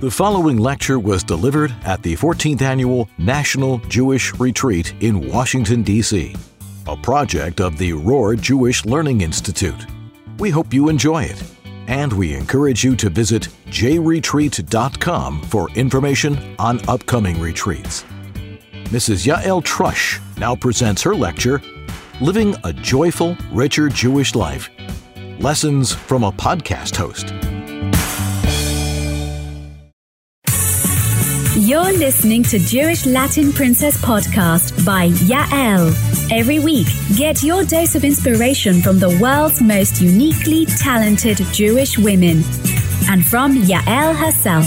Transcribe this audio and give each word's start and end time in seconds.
The 0.00 0.10
following 0.10 0.58
lecture 0.58 0.98
was 0.98 1.22
delivered 1.24 1.74
at 1.84 2.02
the 2.02 2.14
14th 2.14 2.60
Annual 2.60 3.08
National 3.16 3.78
Jewish 3.88 4.34
Retreat 4.34 4.92
in 5.00 5.30
Washington, 5.30 5.82
D.C., 5.82 6.34
a 6.86 6.96
project 6.96 7.60
of 7.60 7.78
the 7.78 7.92
Rohr 7.92 8.38
Jewish 8.38 8.84
Learning 8.84 9.22
Institute. 9.22 9.86
We 10.38 10.50
hope 10.50 10.74
you 10.74 10.88
enjoy 10.90 11.24
it, 11.24 11.42
and 11.86 12.12
we 12.12 12.34
encourage 12.34 12.84
you 12.84 12.96
to 12.96 13.08
visit 13.08 13.48
jretreat.com 13.68 15.42
for 15.42 15.70
information 15.70 16.56
on 16.58 16.86
upcoming 16.88 17.40
retreats. 17.40 18.04
Mrs. 18.86 19.26
Yael 19.26 19.64
Trusch 19.64 20.20
now 20.38 20.54
presents 20.54 21.00
her 21.02 21.14
lecture, 21.14 21.62
Living 22.20 22.54
a 22.64 22.72
Joyful, 22.72 23.36
Richer 23.52 23.88
Jewish 23.88 24.34
Life 24.34 24.70
Lessons 25.40 25.92
from 25.92 26.24
a 26.24 26.32
Podcast 26.32 26.96
Host. 26.96 27.32
You're 31.64 31.94
listening 31.94 32.42
to 32.42 32.58
Jewish 32.58 33.06
Latin 33.06 33.50
Princess 33.50 33.96
Podcast 33.96 34.84
by 34.84 35.08
Yael. 35.08 35.94
Every 36.30 36.58
week, 36.58 36.86
get 37.16 37.42
your 37.42 37.64
dose 37.64 37.94
of 37.94 38.04
inspiration 38.04 38.82
from 38.82 38.98
the 38.98 39.18
world's 39.18 39.62
most 39.62 39.98
uniquely 39.98 40.66
talented 40.66 41.38
Jewish 41.54 41.96
women 41.96 42.42
and 43.08 43.26
from 43.26 43.56
Yael 43.56 44.14
herself. 44.14 44.66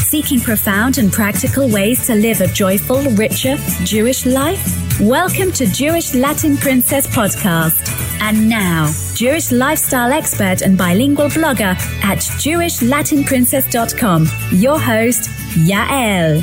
Seeking 0.00 0.40
profound 0.40 0.96
and 0.96 1.12
practical 1.12 1.68
ways 1.68 2.06
to 2.06 2.14
live 2.14 2.40
a 2.40 2.46
joyful, 2.46 3.02
richer 3.10 3.56
Jewish 3.84 4.24
life? 4.24 4.79
Welcome 5.00 5.50
to 5.52 5.64
Jewish 5.64 6.14
Latin 6.14 6.58
Princess 6.58 7.06
Podcast. 7.06 7.88
And 8.20 8.50
now, 8.50 8.92
Jewish 9.14 9.50
lifestyle 9.50 10.12
expert 10.12 10.60
and 10.60 10.76
bilingual 10.76 11.28
blogger 11.28 11.74
at 12.04 12.18
JewishLatinPrincess.com, 12.18 14.28
your 14.50 14.78
host, 14.78 15.30
Yael. 15.56 16.42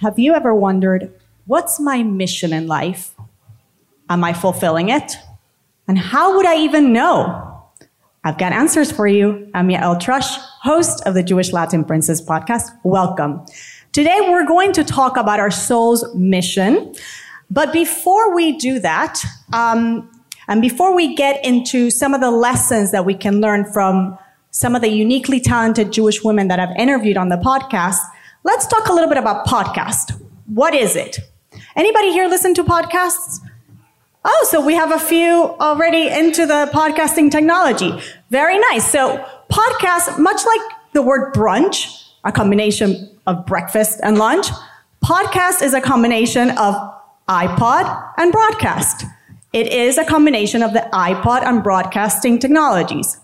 Have 0.00 0.18
you 0.18 0.34
ever 0.34 0.52
wondered, 0.52 1.12
what's 1.46 1.78
my 1.78 2.02
mission 2.02 2.52
in 2.52 2.66
life? 2.66 3.14
Am 4.10 4.24
I 4.24 4.32
fulfilling 4.32 4.88
it? 4.88 5.12
And 5.86 5.96
how 5.96 6.36
would 6.36 6.46
I 6.46 6.56
even 6.56 6.92
know? 6.92 7.52
I've 8.24 8.38
got 8.38 8.52
answers 8.52 8.90
for 8.90 9.06
you. 9.06 9.48
I'm 9.54 9.68
Yael 9.68 10.00
Trusch, 10.00 10.36
host 10.62 11.06
of 11.06 11.14
the 11.14 11.22
Jewish 11.22 11.52
Latin 11.52 11.84
Princess 11.84 12.20
podcast. 12.20 12.70
Welcome. 12.82 13.46
Today 13.94 14.18
we're 14.22 14.44
going 14.44 14.72
to 14.72 14.82
talk 14.82 15.16
about 15.16 15.38
our 15.38 15.52
soul's 15.52 16.12
mission. 16.16 16.92
But 17.48 17.72
before 17.72 18.34
we 18.34 18.58
do 18.58 18.80
that, 18.80 19.22
um, 19.52 20.10
and 20.48 20.60
before 20.60 20.96
we 20.96 21.14
get 21.14 21.44
into 21.44 21.92
some 21.92 22.12
of 22.12 22.20
the 22.20 22.32
lessons 22.32 22.90
that 22.90 23.04
we 23.04 23.14
can 23.14 23.40
learn 23.40 23.64
from 23.72 24.18
some 24.50 24.74
of 24.74 24.82
the 24.82 24.88
uniquely 24.88 25.38
talented 25.38 25.92
Jewish 25.92 26.24
women 26.24 26.48
that 26.48 26.58
I've 26.58 26.76
interviewed 26.76 27.16
on 27.16 27.28
the 27.28 27.36
podcast, 27.36 27.98
let's 28.42 28.66
talk 28.66 28.88
a 28.88 28.92
little 28.92 29.08
bit 29.08 29.16
about 29.16 29.46
podcast. 29.46 30.20
What 30.46 30.74
is 30.74 30.96
it? 30.96 31.20
Anybody 31.76 32.10
here 32.10 32.26
listen 32.26 32.52
to 32.54 32.64
podcasts? 32.64 33.38
Oh, 34.24 34.48
so 34.50 34.60
we 34.60 34.74
have 34.74 34.90
a 34.90 34.98
few 34.98 35.54
already 35.60 36.08
into 36.08 36.46
the 36.46 36.68
podcasting 36.74 37.30
technology. 37.30 37.96
Very 38.30 38.58
nice. 38.58 38.90
So 38.90 39.24
podcast, 39.52 40.18
much 40.18 40.44
like 40.44 40.62
the 40.94 41.02
word 41.02 41.32
brunch, 41.32 42.03
a 42.24 42.32
combination 42.32 43.10
of 43.26 43.46
breakfast 43.46 44.00
and 44.02 44.18
lunch, 44.18 44.46
podcast 45.04 45.62
is 45.62 45.74
a 45.74 45.80
combination 45.80 46.50
of 46.50 46.74
iPod 47.28 48.12
and 48.16 48.32
broadcast. 48.32 49.04
It 49.52 49.68
is 49.68 49.98
a 49.98 50.04
combination 50.04 50.62
of 50.62 50.72
the 50.72 50.88
iPod 50.92 51.42
and 51.44 51.62
broadcasting 51.62 52.38
technologies. 52.38 53.18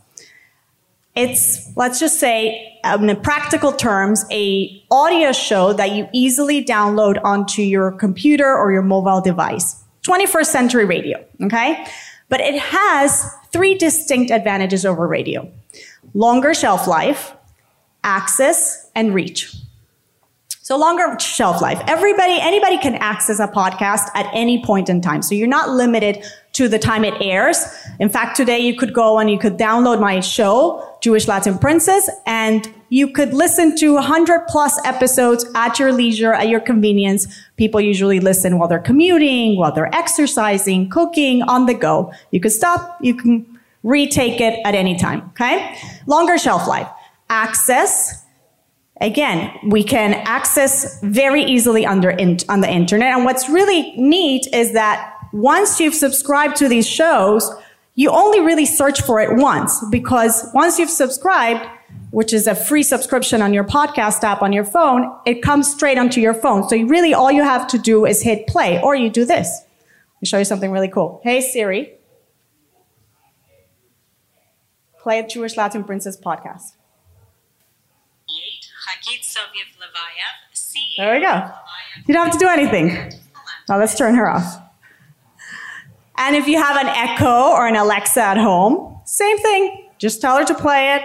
It's, 1.16 1.76
let's 1.76 1.98
just 1.98 2.20
say, 2.20 2.78
um, 2.84 3.08
in 3.08 3.20
practical 3.20 3.72
terms, 3.72 4.24
a 4.30 4.82
audio 4.90 5.32
show 5.32 5.72
that 5.72 5.92
you 5.92 6.08
easily 6.12 6.64
download 6.64 7.20
onto 7.24 7.62
your 7.62 7.90
computer 7.90 8.56
or 8.56 8.70
your 8.70 8.82
mobile 8.82 9.20
device. 9.20 9.82
21st 10.04 10.46
century 10.46 10.84
radio, 10.84 11.22
okay? 11.42 11.84
But 12.28 12.40
it 12.40 12.58
has 12.58 13.34
three 13.50 13.74
distinct 13.74 14.30
advantages 14.30 14.86
over 14.86 15.06
radio. 15.06 15.50
Longer 16.14 16.54
shelf 16.54 16.86
life, 16.86 17.34
access, 18.04 18.90
and 18.94 19.14
reach. 19.14 19.54
So 20.70 20.76
longer 20.76 21.18
shelf 21.18 21.60
life. 21.60 21.82
Everybody, 21.88 22.38
anybody 22.40 22.78
can 22.78 22.94
access 22.94 23.40
a 23.40 23.48
podcast 23.48 24.08
at 24.14 24.30
any 24.32 24.64
point 24.64 24.88
in 24.88 25.00
time. 25.00 25.20
So 25.20 25.34
you're 25.34 25.48
not 25.48 25.70
limited 25.70 26.24
to 26.52 26.68
the 26.68 26.78
time 26.78 27.04
it 27.04 27.14
airs. 27.20 27.64
In 27.98 28.08
fact, 28.08 28.36
today 28.36 28.60
you 28.60 28.76
could 28.76 28.94
go 28.94 29.18
and 29.18 29.28
you 29.28 29.36
could 29.36 29.58
download 29.58 30.00
my 30.00 30.20
show, 30.20 30.96
Jewish 31.00 31.26
Latin 31.26 31.58
Princess, 31.58 32.08
and 32.24 32.72
you 32.88 33.12
could 33.12 33.34
listen 33.34 33.76
to 33.78 33.94
100 33.94 34.46
plus 34.46 34.78
episodes 34.84 35.44
at 35.56 35.80
your 35.80 35.92
leisure, 35.92 36.32
at 36.32 36.48
your 36.48 36.60
convenience. 36.60 37.26
People 37.56 37.80
usually 37.80 38.20
listen 38.20 38.56
while 38.56 38.68
they're 38.68 38.78
commuting, 38.78 39.56
while 39.58 39.72
they're 39.72 39.92
exercising, 39.92 40.88
cooking, 40.88 41.42
on 41.42 41.66
the 41.66 41.74
go. 41.74 42.12
You 42.30 42.38
could 42.38 42.52
stop, 42.52 42.96
you 43.00 43.14
can 43.14 43.58
retake 43.82 44.40
it 44.40 44.60
at 44.64 44.76
any 44.76 44.96
time, 44.96 45.22
okay? 45.30 45.76
Longer 46.06 46.38
shelf 46.38 46.68
life. 46.68 46.88
Access. 47.30 48.26
Again, 49.00 49.56
we 49.66 49.82
can 49.82 50.12
access 50.12 51.00
very 51.02 51.42
easily 51.42 51.86
under 51.86 52.10
in, 52.10 52.38
on 52.48 52.60
the 52.60 52.70
internet. 52.70 53.14
And 53.14 53.24
what's 53.24 53.48
really 53.48 53.92
neat 53.96 54.46
is 54.52 54.72
that 54.74 55.16
once 55.32 55.80
you've 55.80 55.94
subscribed 55.94 56.56
to 56.56 56.68
these 56.68 56.86
shows, 56.86 57.50
you 57.94 58.10
only 58.10 58.40
really 58.40 58.66
search 58.66 59.00
for 59.02 59.20
it 59.20 59.36
once 59.36 59.82
because 59.90 60.50
once 60.54 60.78
you've 60.78 60.90
subscribed, 60.90 61.64
which 62.10 62.32
is 62.32 62.46
a 62.46 62.54
free 62.54 62.82
subscription 62.82 63.40
on 63.42 63.54
your 63.54 63.64
podcast 63.64 64.24
app 64.24 64.42
on 64.42 64.52
your 64.52 64.64
phone, 64.64 65.16
it 65.24 65.42
comes 65.42 65.70
straight 65.70 65.98
onto 65.98 66.20
your 66.20 66.34
phone. 66.34 66.68
So 66.68 66.76
really 66.76 67.14
all 67.14 67.30
you 67.30 67.42
have 67.42 67.66
to 67.68 67.78
do 67.78 68.06
is 68.06 68.22
hit 68.22 68.46
play 68.48 68.80
or 68.82 68.94
you 68.94 69.08
do 69.08 69.24
this. 69.24 69.48
Let 70.14 70.22
me 70.22 70.26
show 70.26 70.38
you 70.38 70.44
something 70.44 70.72
really 70.72 70.88
cool. 70.88 71.20
Hey 71.22 71.40
Siri, 71.40 71.92
play 74.98 75.24
Jewish 75.26 75.56
Latin 75.56 75.84
Princess 75.84 76.18
podcast. 76.20 76.72
There 80.98 81.14
we 81.14 81.20
go. 81.20 81.50
You 82.06 82.14
don't 82.14 82.26
have 82.26 82.32
to 82.32 82.38
do 82.38 82.48
anything. 82.48 83.12
Now 83.68 83.78
let's 83.78 83.96
turn 83.96 84.14
her 84.14 84.28
off. 84.28 84.60
And 86.16 86.36
if 86.36 86.46
you 86.46 86.62
have 86.62 86.76
an 86.76 86.88
Echo 86.88 87.50
or 87.50 87.66
an 87.66 87.76
Alexa 87.76 88.20
at 88.20 88.36
home, 88.36 89.00
same 89.04 89.38
thing. 89.38 89.88
Just 89.98 90.20
tell 90.20 90.36
her 90.38 90.44
to 90.44 90.54
play 90.54 90.96
it, 90.96 91.02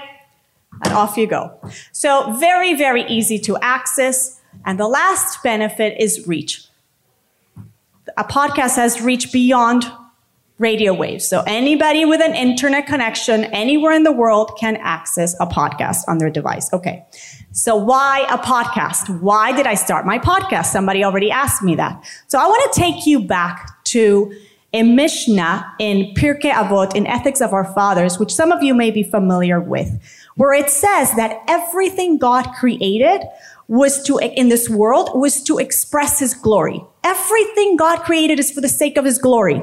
and 0.83 0.93
off 0.93 1.17
you 1.17 1.27
go. 1.27 1.57
So 1.91 2.33
very, 2.33 2.73
very 2.73 3.03
easy 3.07 3.39
to 3.39 3.57
access. 3.57 4.41
And 4.65 4.79
the 4.79 4.87
last 4.87 5.43
benefit 5.43 5.99
is 5.99 6.27
reach. 6.27 6.65
A 8.17 8.23
podcast 8.23 8.75
has 8.75 9.01
reach 9.01 9.31
beyond 9.31 9.85
radio 10.57 10.93
waves. 10.93 11.27
So 11.27 11.43
anybody 11.45 12.05
with 12.05 12.21
an 12.21 12.33
internet 12.33 12.87
connection 12.87 13.43
anywhere 13.45 13.91
in 13.91 14.03
the 14.03 14.11
world 14.11 14.57
can 14.59 14.77
access 14.77 15.35
a 15.39 15.45
podcast 15.45 16.07
on 16.07 16.17
their 16.17 16.29
device. 16.29 16.71
Okay. 16.71 17.05
So 17.51 17.75
why 17.75 18.25
a 18.29 18.37
podcast? 18.37 19.21
Why 19.21 19.55
did 19.55 19.67
I 19.67 19.75
start 19.75 20.05
my 20.05 20.19
podcast? 20.19 20.67
Somebody 20.67 21.03
already 21.03 21.31
asked 21.31 21.61
me 21.61 21.75
that. 21.75 22.03
So 22.27 22.39
I 22.39 22.45
want 22.47 22.73
to 22.73 22.79
take 22.79 23.05
you 23.05 23.25
back 23.25 23.83
to 23.85 24.33
a 24.73 24.83
Mishnah 24.83 25.73
in 25.79 26.13
Pirkei 26.15 26.51
Avot, 26.51 26.95
in 26.95 27.07
Ethics 27.07 27.39
of 27.41 27.53
Our 27.53 27.63
Fathers, 27.73 28.19
which 28.19 28.33
some 28.33 28.51
of 28.51 28.61
you 28.61 28.73
may 28.73 28.91
be 28.91 29.03
familiar 29.03 29.61
with, 29.61 29.89
where 30.35 30.53
it 30.53 30.69
says 30.69 31.13
that 31.15 31.41
everything 31.47 32.17
God 32.17 32.45
created 32.59 33.21
was 33.69 34.03
to, 34.03 34.17
in 34.17 34.49
this 34.49 34.69
world, 34.69 35.17
was 35.17 35.41
to 35.43 35.57
express 35.59 36.19
His 36.19 36.33
glory. 36.33 36.83
Everything 37.05 37.77
God 37.77 37.99
created 37.99 38.37
is 38.37 38.51
for 38.51 38.59
the 38.59 38.67
sake 38.67 38.97
of 38.97 39.05
His 39.05 39.17
glory. 39.17 39.61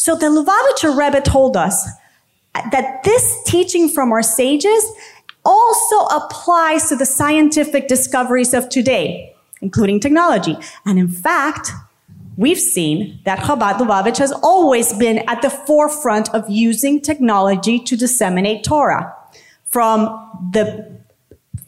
So 0.00 0.16
the 0.16 0.28
Lubavitcher 0.28 0.96
Rebbe 0.96 1.20
told 1.20 1.58
us 1.58 1.86
that 2.54 3.04
this 3.04 3.42
teaching 3.44 3.86
from 3.86 4.12
our 4.12 4.22
sages 4.22 4.82
also 5.44 6.06
applies 6.06 6.88
to 6.88 6.96
the 6.96 7.04
scientific 7.04 7.86
discoveries 7.86 8.54
of 8.54 8.70
today, 8.70 9.36
including 9.60 10.00
technology. 10.00 10.56
And 10.86 10.98
in 10.98 11.08
fact, 11.08 11.72
we've 12.38 12.58
seen 12.58 13.20
that 13.26 13.40
Chabad 13.40 13.74
Lubavitch 13.74 14.16
has 14.16 14.32
always 14.32 14.94
been 14.94 15.18
at 15.28 15.42
the 15.42 15.50
forefront 15.50 16.34
of 16.34 16.48
using 16.48 17.02
technology 17.02 17.78
to 17.80 17.94
disseminate 17.94 18.64
Torah. 18.64 19.14
From 19.66 20.08
the 20.54 20.98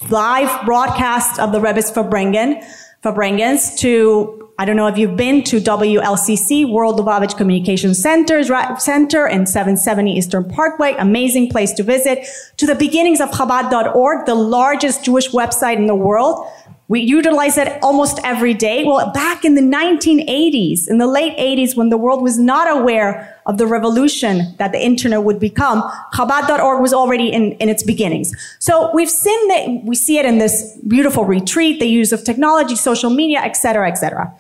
live 0.09 0.65
broadcast 0.65 1.39
of 1.39 1.53
the 1.53 1.61
Rebbe's 1.61 1.91
Farbrengen, 1.91 2.65
Farbrengens 3.05 3.79
to 3.81 4.42
I 4.59 4.67
don't 4.67 4.77
know 4.77 4.87
if 4.87 4.99
you've 4.99 5.17
been 5.17 5.43
to 5.45 5.61
WLCC, 5.61 6.71
World 6.71 7.01
Lubavitch 7.01 7.37
Communication 7.39 7.95
Center, 7.95 8.45
Center 8.79 9.27
in 9.27 9.47
770 9.47 10.13
Eastern 10.13 10.49
Parkway. 10.49 10.95
Amazing 10.99 11.49
place 11.49 11.73
to 11.73 11.83
visit. 11.83 12.27
To 12.59 12.67
the 12.67 12.75
beginnings 12.75 13.21
of 13.23 13.31
Chabad.org, 13.31 14.27
the 14.27 14.35
largest 14.35 15.05
Jewish 15.05 15.31
website 15.31 15.77
in 15.77 15.87
the 15.87 15.95
world, 15.95 16.47
We 16.93 17.01
utilize 17.01 17.57
it 17.57 17.83
almost 17.83 18.21
every 18.23 18.53
day. 18.53 18.85
Well, 18.85 19.11
back 19.13 19.47
in 19.47 19.55
the 19.55 19.63
1980s, 19.63 20.91
in 20.91 20.99
the 20.99 21.07
late 21.07 21.35
80s, 21.39 21.75
when 21.75 21.89
the 21.89 21.97
world 21.97 22.23
was 22.23 22.39
not 22.39 22.71
aware 22.71 23.35
of 23.47 23.57
the 23.57 23.67
revolution 23.67 24.55
that 24.59 24.73
the 24.73 24.79
internet 24.79 25.25
would 25.25 25.41
become, 25.41 25.81
Chabad.org 26.13 26.83
was 26.83 26.93
already 26.93 27.33
in, 27.33 27.53
in 27.53 27.71
its 27.71 27.83
beginnings. 27.83 28.31
So 28.59 28.91
we've 28.93 29.09
seen 29.09 29.49
that, 29.49 29.85
we 29.87 29.95
see 29.95 30.19
it 30.19 30.27
in 30.27 30.37
this 30.37 30.79
beautiful 30.87 31.25
retreat, 31.25 31.81
the 31.81 31.87
use 31.87 32.13
of 32.13 32.25
technology, 32.25 32.77
social 32.77 33.09
media, 33.09 33.39
etc., 33.39 33.89
etc. 33.89 34.31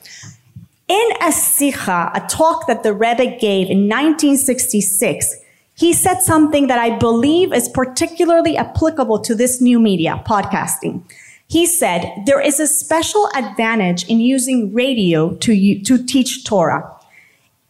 In 0.88 1.08
a 1.22 1.32
sikha, 1.32 2.10
a 2.14 2.20
talk 2.28 2.66
that 2.66 2.82
the 2.82 2.92
Rebbe 2.92 3.38
gave 3.38 3.70
in 3.70 3.88
1966, 3.88 5.36
he 5.74 5.94
said 5.94 6.20
something 6.20 6.66
that 6.66 6.78
I 6.78 6.98
believe 6.98 7.54
is 7.54 7.70
particularly 7.70 8.58
applicable 8.58 9.20
to 9.20 9.34
this 9.34 9.62
new 9.62 9.80
media, 9.80 10.22
podcasting. 10.26 11.02
He 11.52 11.66
said, 11.66 12.22
there 12.24 12.40
is 12.40 12.58
a 12.60 12.66
special 12.66 13.28
advantage 13.36 14.08
in 14.08 14.20
using 14.20 14.72
radio 14.72 15.34
to, 15.34 15.82
to 15.82 16.02
teach 16.02 16.46
Torah. 16.46 16.90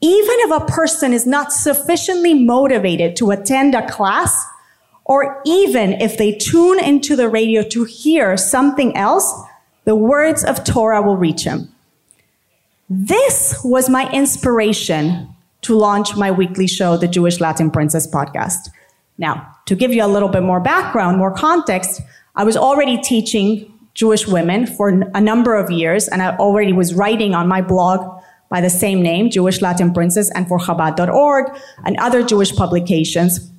Even 0.00 0.37
if 0.38 0.62
a 0.62 0.67
person 0.67 1.12
is 1.12 1.26
not 1.26 1.52
sufficiently 1.52 2.32
motivated 2.32 3.17
to 3.17 3.32
attend 3.32 3.75
a 3.75 3.84
class, 3.90 4.32
or 5.05 5.43
even 5.44 5.94
if 5.94 6.17
they 6.17 6.31
tune 6.31 6.79
into 6.79 7.17
the 7.17 7.29
radio 7.29 7.64
to 7.70 7.82
hear 7.82 8.37
something 8.37 8.96
else, 8.96 9.29
the 9.84 9.96
words 9.96 10.44
of 10.44 10.62
Torah 10.62 11.02
will 11.02 11.17
reach 11.17 11.43
him. 11.43 11.69
This 12.88 13.61
was 13.64 13.90
my 13.90 14.08
inspiration 14.12 15.26
to 15.62 15.75
launch 15.75 16.14
my 16.14 16.31
weekly 16.31 16.69
show, 16.69 16.96
the 16.96 17.08
Jewish 17.08 17.40
Latin 17.40 17.69
Princess 17.69 18.06
podcast. 18.06 18.69
Now, 19.19 19.56
to 19.67 19.75
give 19.75 19.93
you 19.93 20.05
a 20.05 20.06
little 20.06 20.29
bit 20.29 20.44
more 20.44 20.61
background, 20.61 21.19
more 21.19 21.34
context, 21.34 22.00
I 22.37 22.44
was 22.44 22.56
already 22.56 22.96
teaching 22.99 23.71
Jewish 23.94 24.27
women 24.27 24.67
for 24.67 24.89
a 24.89 25.21
number 25.21 25.55
of 25.55 25.71
years, 25.71 26.09
and 26.09 26.23
I 26.23 26.37
already 26.37 26.73
was 26.73 26.94
writing 26.94 27.35
on 27.35 27.47
my 27.47 27.61
blog 27.61 28.23
by 28.49 28.61
the 28.61 28.71
same 28.71 29.03
name, 29.03 29.31
Jewish 29.31 29.61
Latin 29.61 29.93
Princess, 29.93 30.31
and 30.31 30.47
for 30.47 30.59
Chabad.org 30.59 31.59
and 31.85 31.97
other 31.99 32.23
Jewish 32.23 32.55
publications. 32.55 33.50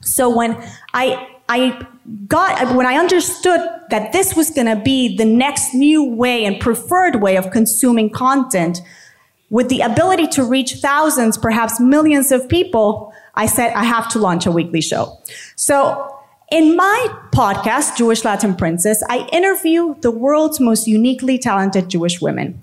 So 0.00 0.34
when 0.34 0.56
I, 0.94 1.28
I 1.48 1.86
got, 2.26 2.74
when 2.74 2.86
I 2.86 2.94
understood 2.94 3.60
that 3.90 4.12
this 4.12 4.36
was 4.36 4.50
going 4.50 4.66
to 4.66 4.80
be 4.82 5.16
the 5.16 5.24
next 5.24 5.74
new 5.74 6.04
way 6.04 6.44
and 6.44 6.60
preferred 6.60 7.20
way 7.20 7.36
of 7.36 7.50
consuming 7.50 8.10
content, 8.10 8.80
with 9.50 9.68
the 9.70 9.80
ability 9.80 10.26
to 10.28 10.44
reach 10.44 10.74
thousands, 10.74 11.38
perhaps 11.38 11.80
millions 11.80 12.30
of 12.30 12.48
people, 12.48 13.12
I 13.34 13.46
said 13.46 13.72
I 13.72 13.84
have 13.84 14.08
to 14.10 14.18
launch 14.18 14.46
a 14.46 14.52
weekly 14.52 14.82
show. 14.82 15.18
So 15.56 16.17
in 16.50 16.76
my 16.76 17.08
podcast, 17.32 17.96
Jewish 17.96 18.24
Latin 18.24 18.54
Princess, 18.54 19.02
I 19.08 19.28
interview 19.32 19.94
the 20.00 20.10
world's 20.10 20.60
most 20.60 20.86
uniquely 20.86 21.38
talented 21.38 21.90
Jewish 21.90 22.20
women. 22.20 22.60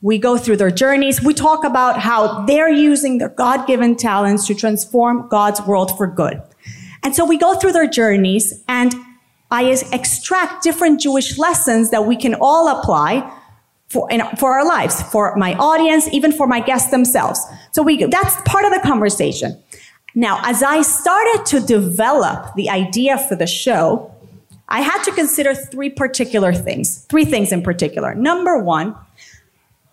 We 0.00 0.18
go 0.18 0.38
through 0.38 0.56
their 0.56 0.70
journeys. 0.70 1.22
We 1.22 1.34
talk 1.34 1.64
about 1.64 1.98
how 1.98 2.46
they're 2.46 2.70
using 2.70 3.18
their 3.18 3.28
God-given 3.28 3.96
talents 3.96 4.46
to 4.46 4.54
transform 4.54 5.28
God's 5.28 5.60
world 5.62 5.96
for 5.96 6.06
good. 6.06 6.40
And 7.02 7.14
so 7.14 7.24
we 7.24 7.36
go 7.36 7.54
through 7.54 7.72
their 7.72 7.88
journeys 7.88 8.62
and 8.68 8.94
I 9.50 9.64
extract 9.92 10.62
different 10.64 11.00
Jewish 11.00 11.38
lessons 11.38 11.90
that 11.90 12.06
we 12.06 12.16
can 12.16 12.34
all 12.40 12.68
apply 12.68 13.32
for, 13.88 14.10
in, 14.10 14.22
for 14.38 14.58
our 14.58 14.66
lives, 14.66 15.02
for 15.02 15.36
my 15.36 15.54
audience, 15.54 16.08
even 16.12 16.32
for 16.32 16.46
my 16.46 16.60
guests 16.60 16.90
themselves. 16.90 17.40
So 17.70 17.82
we, 17.82 18.02
that's 18.04 18.36
part 18.44 18.64
of 18.64 18.72
the 18.72 18.80
conversation. 18.82 19.62
Now, 20.16 20.40
as 20.44 20.62
I 20.62 20.80
started 20.80 21.44
to 21.46 21.60
develop 21.60 22.54
the 22.54 22.70
idea 22.70 23.18
for 23.18 23.36
the 23.36 23.46
show, 23.46 24.10
I 24.66 24.80
had 24.80 25.02
to 25.04 25.12
consider 25.12 25.54
three 25.54 25.90
particular 25.90 26.54
things, 26.54 27.04
three 27.04 27.26
things 27.26 27.52
in 27.52 27.62
particular. 27.62 28.14
Number 28.14 28.58
one, 28.58 28.96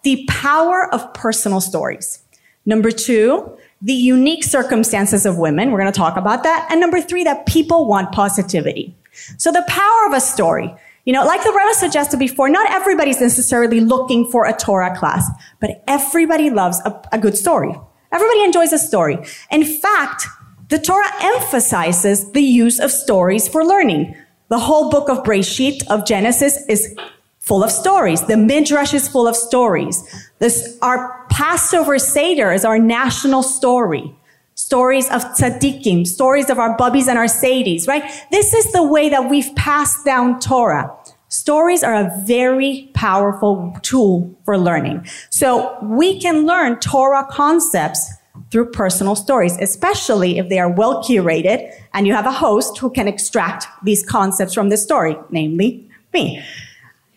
the 0.03 0.25
power 0.29 0.91
of 0.93 1.13
personal 1.13 1.59
stories. 1.59 2.23
Number 2.65 2.89
two, 2.89 3.57
the 3.81 3.93
unique 3.93 4.45
circumstances 4.45 5.25
of 5.25 5.37
women. 5.37 5.71
We're 5.71 5.79
going 5.79 5.91
to 5.91 5.97
talk 5.97 6.15
about 6.15 6.43
that. 6.43 6.67
And 6.71 6.79
number 6.79 7.01
three, 7.01 7.25
that 7.25 7.45
people 7.45 7.85
want 7.85 8.13
positivity. 8.13 8.95
So 9.37 9.51
the 9.51 9.65
power 9.67 10.07
of 10.07 10.13
a 10.13 10.21
story. 10.21 10.73
You 11.03 11.11
know, 11.11 11.25
like 11.25 11.43
the 11.43 11.51
Rebbe 11.51 11.73
suggested 11.73 12.17
before, 12.17 12.47
not 12.47 12.71
everybody's 12.71 13.19
necessarily 13.19 13.81
looking 13.81 14.31
for 14.31 14.45
a 14.45 14.53
Torah 14.53 14.97
class, 14.97 15.29
but 15.59 15.83
everybody 15.85 16.49
loves 16.49 16.79
a, 16.85 16.97
a 17.11 17.19
good 17.19 17.35
story. 17.35 17.75
Everybody 18.13 18.43
enjoys 18.43 18.71
a 18.71 18.77
story. 18.77 19.17
In 19.51 19.65
fact, 19.65 20.27
the 20.69 20.79
Torah 20.79 21.11
emphasizes 21.21 22.31
the 22.31 22.41
use 22.41 22.79
of 22.79 22.91
stories 22.91 23.47
for 23.47 23.65
learning. 23.65 24.15
The 24.49 24.59
whole 24.59 24.89
book 24.89 25.09
of 25.09 25.23
Breshit, 25.23 25.85
of 25.87 26.05
Genesis, 26.05 26.63
is 26.69 26.95
full 27.39 27.63
of 27.63 27.71
stories. 27.71 28.21
The 28.21 28.37
Midrash 28.37 28.93
is 28.93 29.09
full 29.09 29.27
of 29.27 29.35
stories. 29.35 30.01
This, 30.39 30.77
our 30.81 31.25
Passover 31.29 31.97
Seder 31.97 32.51
is 32.51 32.63
our 32.63 32.79
national 32.79 33.43
story 33.43 34.15
stories 34.55 35.09
of 35.09 35.23
tzaddikim, 35.23 36.05
stories 36.05 36.49
of 36.49 36.59
our 36.59 36.77
bubbies 36.77 37.07
and 37.07 37.17
our 37.17 37.25
zaidies, 37.25 37.87
right? 37.87 38.03
This 38.31 38.53
is 38.53 38.71
the 38.71 38.83
way 38.83 39.09
that 39.09 39.29
we've 39.29 39.53
passed 39.55 40.05
down 40.05 40.39
Torah. 40.39 40.95
Stories 41.33 41.83
are 41.83 41.95
a 41.95 42.15
very 42.27 42.91
powerful 42.93 43.75
tool 43.81 44.31
for 44.45 44.55
learning. 44.55 45.03
So 45.31 45.75
we 45.81 46.19
can 46.19 46.45
learn 46.45 46.79
Torah 46.79 47.25
concepts 47.27 48.07
through 48.51 48.69
personal 48.69 49.15
stories, 49.15 49.57
especially 49.57 50.37
if 50.37 50.49
they 50.49 50.59
are 50.59 50.69
well 50.69 51.03
curated 51.03 51.73
and 51.91 52.05
you 52.05 52.13
have 52.13 52.27
a 52.27 52.31
host 52.31 52.77
who 52.77 52.91
can 52.91 53.07
extract 53.07 53.65
these 53.81 54.05
concepts 54.05 54.53
from 54.53 54.69
the 54.69 54.77
story, 54.77 55.17
namely 55.31 55.89
me. 56.13 56.39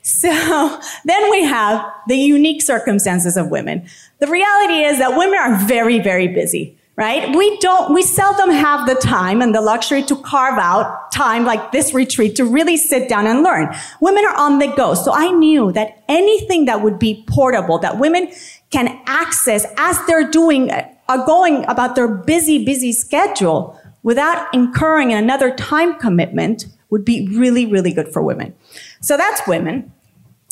So 0.00 0.30
then 1.04 1.30
we 1.30 1.44
have 1.44 1.86
the 2.08 2.16
unique 2.16 2.62
circumstances 2.62 3.36
of 3.36 3.50
women. 3.50 3.86
The 4.20 4.28
reality 4.28 4.82
is 4.82 4.96
that 4.96 5.10
women 5.10 5.38
are 5.38 5.56
very, 5.66 5.98
very 5.98 6.28
busy 6.28 6.78
right? 6.96 7.36
We 7.36 7.58
don't, 7.58 7.92
we 7.92 8.02
seldom 8.02 8.50
have 8.50 8.88
the 8.88 8.94
time 8.94 9.42
and 9.42 9.54
the 9.54 9.60
luxury 9.60 10.02
to 10.04 10.16
carve 10.16 10.58
out 10.58 11.12
time 11.12 11.44
like 11.44 11.70
this 11.70 11.92
retreat 11.92 12.36
to 12.36 12.44
really 12.44 12.78
sit 12.78 13.08
down 13.08 13.26
and 13.26 13.42
learn. 13.42 13.74
Women 14.00 14.24
are 14.24 14.36
on 14.36 14.58
the 14.58 14.68
go. 14.68 14.94
So 14.94 15.12
I 15.12 15.30
knew 15.30 15.72
that 15.72 16.02
anything 16.08 16.64
that 16.64 16.82
would 16.82 16.98
be 16.98 17.24
portable, 17.28 17.78
that 17.80 17.98
women 17.98 18.32
can 18.70 18.98
access 19.06 19.66
as 19.76 19.98
they're 20.06 20.30
doing, 20.30 20.70
are 20.70 20.90
uh, 21.08 21.24
going 21.26 21.64
about 21.68 21.96
their 21.96 22.08
busy, 22.08 22.64
busy 22.64 22.92
schedule 22.92 23.78
without 24.02 24.52
incurring 24.54 25.12
another 25.12 25.54
time 25.54 25.98
commitment 25.98 26.66
would 26.88 27.04
be 27.04 27.28
really, 27.28 27.66
really 27.66 27.92
good 27.92 28.12
for 28.12 28.22
women. 28.22 28.54
So 29.02 29.16
that's 29.16 29.46
women. 29.46 29.92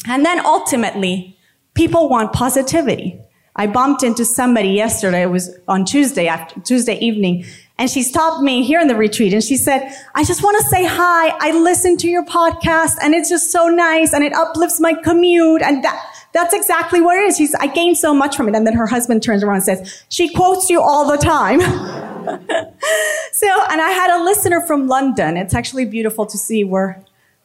And 0.07 0.27
then 0.27 0.45
ultimately, 0.45 1.39
people 1.75 2.09
want 2.09 2.33
positivity. 2.33 3.19
I 3.57 3.67
bumped 3.67 4.03
into 4.03 4.25
somebody 4.25 4.71
yesterday. 4.71 5.23
It 5.23 5.31
was 5.31 5.57
on 5.69 5.85
Tuesday 5.85 6.27
after 6.27 6.59
Tuesday 6.61 6.99
evening. 6.99 7.45
And 7.79 7.91
she 7.91 8.03
stopped 8.03 8.43
me 8.43 8.63
here 8.63 8.81
in 8.81 8.87
the 8.87 8.95
retreat 8.95 9.33
and 9.33 9.43
she 9.43 9.57
said, 9.57 9.93
I 10.15 10.25
just 10.25 10.43
want 10.43 10.57
to 10.63 10.69
say 10.69 10.85
hi. 10.85 11.29
I 11.41 11.51
listen 11.59 11.97
to 11.99 12.09
your 12.09 12.25
podcast 12.25 12.97
and 13.03 13.15
it's 13.15 13.29
just 13.29 13.51
so 13.51 13.67
nice 13.67 14.13
and 14.13 14.23
it 14.23 14.33
uplifts 14.33 14.81
my 14.81 14.95
commute. 14.95 15.61
And 15.61 15.83
that, 15.83 16.01
that's 16.33 16.55
exactly 16.55 17.01
what 17.01 17.17
it 17.17 17.23
is. 17.23 17.37
She's, 17.37 17.55
I 17.57 17.67
gained 17.67 17.99
so 17.99 18.15
much 18.15 18.37
from 18.37 18.49
it. 18.49 18.55
And 18.55 18.65
then 18.65 18.75
her 18.75 18.87
husband 18.87 19.25
turns 19.25 19.43
around 19.43 19.57
and 19.57 19.65
says, 19.65 20.05
she 20.09 20.33
quotes 20.33 20.71
you 20.71 20.81
all 20.81 21.11
the 21.11 21.17
time. 21.17 21.61
so, 23.33 23.49
and 23.71 23.81
I 23.81 23.91
had 23.91 24.21
a 24.21 24.23
listener 24.23 24.61
from 24.61 24.87
London. 24.87 25.37
It's 25.37 25.55
actually 25.55 25.85
beautiful 25.85 26.27
to 26.27 26.39
see 26.39 26.63
where 26.63 27.05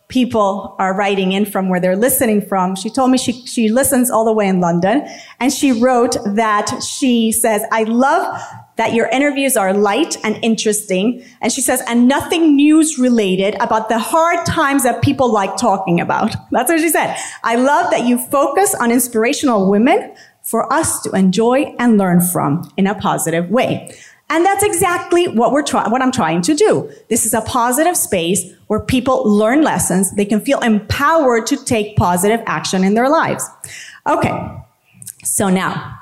people 0.09 0.75
are 0.79 0.95
writing 0.95 1.31
in 1.31 1.45
from 1.45 1.69
where 1.69 1.79
they're 1.79 1.95
listening 1.95 2.41
from. 2.41 2.75
She 2.75 2.89
told 2.89 3.11
me 3.11 3.17
she, 3.17 3.45
she 3.45 3.69
listens 3.69 4.09
all 4.09 4.25
the 4.25 4.33
way 4.33 4.47
in 4.47 4.59
London 4.59 5.07
and 5.39 5.53
she 5.53 5.71
wrote 5.71 6.17
that 6.25 6.81
she 6.83 7.31
says, 7.31 7.63
I 7.71 7.83
love 7.83 8.41
that 8.77 8.93
your 8.93 9.07
interviews 9.09 9.55
are 9.55 9.71
light 9.71 10.17
and 10.23 10.39
interesting. 10.43 11.23
And 11.41 11.51
she 11.51 11.61
says, 11.61 11.83
and 11.87 12.07
nothing 12.07 12.55
news 12.55 12.97
related 12.97 13.55
about 13.55 13.89
the 13.89 13.99
hard 13.99 14.45
times 14.47 14.83
that 14.83 15.03
people 15.03 15.31
like 15.31 15.57
talking 15.57 15.99
about. 15.99 16.35
That's 16.51 16.71
what 16.71 16.79
she 16.79 16.89
said. 16.89 17.15
I 17.43 17.55
love 17.55 17.91
that 17.91 18.05
you 18.05 18.17
focus 18.17 18.73
on 18.73 18.91
inspirational 18.91 19.69
women 19.69 20.15
for 20.41 20.71
us 20.73 21.01
to 21.03 21.11
enjoy 21.11 21.75
and 21.77 21.99
learn 21.99 22.21
from 22.21 22.71
in 22.77 22.87
a 22.87 22.95
positive 22.95 23.51
way. 23.51 23.95
And 24.29 24.45
that's 24.45 24.63
exactly 24.63 25.27
what 25.27 25.51
we're 25.51 25.63
what 25.89 26.01
I'm 26.01 26.11
trying 26.11 26.41
to 26.43 26.53
do. 26.53 26.91
This 27.09 27.25
is 27.25 27.33
a 27.33 27.41
positive 27.41 27.97
space 27.97 28.53
where 28.67 28.79
people 28.79 29.27
learn 29.27 29.63
lessons. 29.63 30.11
They 30.15 30.25
can 30.25 30.39
feel 30.39 30.59
empowered 30.59 31.47
to 31.47 31.63
take 31.65 31.95
positive 31.97 32.41
action 32.45 32.83
in 32.83 32.93
their 32.93 33.09
lives. 33.09 33.47
Okay. 34.07 34.31
So 35.23 35.49
now 35.49 35.99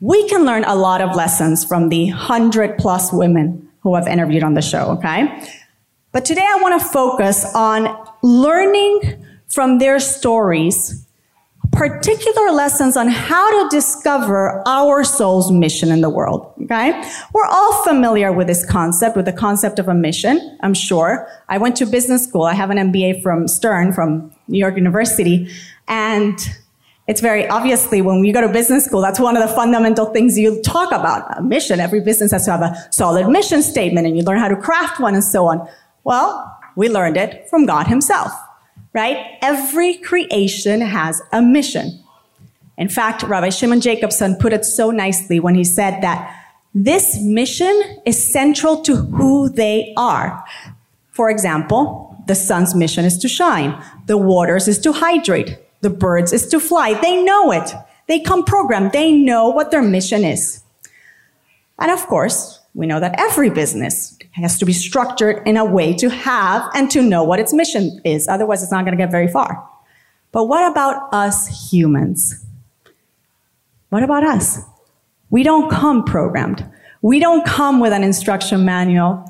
we 0.00 0.28
can 0.28 0.44
learn 0.44 0.64
a 0.64 0.74
lot 0.74 1.00
of 1.00 1.16
lessons 1.16 1.64
from 1.64 1.88
the 1.88 2.06
hundred 2.06 2.78
plus 2.78 3.12
women 3.12 3.68
who 3.80 3.94
I've 3.94 4.06
interviewed 4.06 4.42
on 4.42 4.54
the 4.54 4.62
show. 4.62 4.90
Okay. 4.98 5.42
But 6.12 6.24
today 6.24 6.46
I 6.46 6.58
want 6.62 6.80
to 6.80 6.88
focus 6.88 7.44
on 7.54 8.08
learning 8.22 9.24
from 9.48 9.78
their 9.78 9.98
stories 9.98 11.05
particular 11.76 12.50
lessons 12.52 12.96
on 12.96 13.08
how 13.08 13.50
to 13.50 13.68
discover 13.68 14.62
our 14.66 15.04
soul's 15.04 15.52
mission 15.52 15.92
in 15.92 16.00
the 16.00 16.10
world. 16.10 16.52
Okay. 16.62 16.90
We're 17.34 17.46
all 17.46 17.84
familiar 17.84 18.32
with 18.32 18.46
this 18.46 18.64
concept, 18.64 19.16
with 19.16 19.26
the 19.26 19.32
concept 19.32 19.78
of 19.78 19.86
a 19.86 19.94
mission, 19.94 20.58
I'm 20.62 20.74
sure. 20.74 21.28
I 21.48 21.58
went 21.58 21.76
to 21.76 21.86
business 21.86 22.24
school. 22.24 22.42
I 22.42 22.54
have 22.54 22.70
an 22.70 22.78
MBA 22.78 23.22
from 23.22 23.46
Stern, 23.46 23.92
from 23.92 24.32
New 24.48 24.58
York 24.58 24.76
University. 24.76 25.48
And 25.86 26.38
it's 27.06 27.20
very 27.20 27.46
obviously 27.48 28.00
when 28.00 28.24
you 28.24 28.32
go 28.32 28.40
to 28.40 28.48
business 28.48 28.84
school, 28.84 29.00
that's 29.00 29.20
one 29.20 29.36
of 29.36 29.48
the 29.48 29.54
fundamental 29.54 30.06
things 30.06 30.38
you 30.38 30.60
talk 30.62 30.88
about. 30.92 31.38
A 31.38 31.42
mission. 31.42 31.78
Every 31.78 32.00
business 32.00 32.32
has 32.32 32.46
to 32.46 32.52
have 32.52 32.62
a 32.62 32.74
solid 32.90 33.28
mission 33.28 33.62
statement 33.62 34.06
and 34.06 34.16
you 34.16 34.24
learn 34.24 34.38
how 34.38 34.48
to 34.48 34.56
craft 34.56 34.98
one 34.98 35.14
and 35.14 35.22
so 35.22 35.46
on. 35.46 35.68
Well, 36.04 36.58
we 36.74 36.88
learned 36.88 37.16
it 37.16 37.48
from 37.48 37.66
God 37.66 37.86
himself, 37.86 38.32
right? 38.96 39.36
Every 39.42 39.98
creation 39.98 40.80
has 40.80 41.20
a 41.30 41.42
mission. 41.42 42.02
In 42.78 42.88
fact, 42.88 43.22
Rabbi 43.22 43.50
Shimon 43.50 43.82
Jacobson 43.82 44.36
put 44.36 44.54
it 44.54 44.64
so 44.64 44.90
nicely 44.90 45.38
when 45.38 45.54
he 45.54 45.64
said 45.64 46.00
that 46.00 46.34
this 46.74 47.20
mission 47.20 47.74
is 48.06 48.32
central 48.32 48.80
to 48.82 48.96
who 48.96 49.50
they 49.50 49.92
are. 49.98 50.42
For 51.12 51.30
example, 51.30 52.16
the 52.26 52.34
sun's 52.34 52.74
mission 52.74 53.04
is 53.04 53.18
to 53.18 53.28
shine. 53.28 53.80
The 54.06 54.16
waters 54.16 54.66
is 54.66 54.78
to 54.80 54.92
hydrate. 54.92 55.58
The 55.82 55.90
birds 55.90 56.32
is 56.32 56.48
to 56.48 56.58
fly. 56.58 56.94
They 56.94 57.22
know 57.22 57.52
it. 57.52 57.74
They 58.08 58.20
come 58.20 58.44
programmed. 58.44 58.92
They 58.92 59.12
know 59.12 59.48
what 59.48 59.70
their 59.70 59.82
mission 59.82 60.24
is. 60.24 60.62
And 61.78 61.90
of 61.90 62.06
course, 62.06 62.55
we 62.76 62.86
know 62.86 63.00
that 63.00 63.18
every 63.18 63.48
business 63.48 64.18
has 64.32 64.58
to 64.58 64.66
be 64.66 64.72
structured 64.74 65.42
in 65.48 65.56
a 65.56 65.64
way 65.64 65.94
to 65.94 66.10
have 66.10 66.68
and 66.74 66.90
to 66.90 67.00
know 67.00 67.24
what 67.24 67.40
its 67.40 67.54
mission 67.54 67.98
is. 68.04 68.28
Otherwise, 68.28 68.62
it's 68.62 68.70
not 68.70 68.84
going 68.84 68.96
to 68.96 69.02
get 69.02 69.10
very 69.10 69.28
far. 69.28 69.66
But 70.30 70.44
what 70.44 70.70
about 70.70 71.08
us 71.10 71.70
humans? 71.70 72.44
What 73.88 74.02
about 74.02 74.24
us? 74.24 74.58
We 75.30 75.42
don't 75.42 75.70
come 75.70 76.04
programmed. 76.04 76.68
We 77.00 77.18
don't 77.18 77.46
come 77.46 77.80
with 77.80 77.94
an 77.94 78.04
instruction 78.04 78.66
manual. 78.66 79.24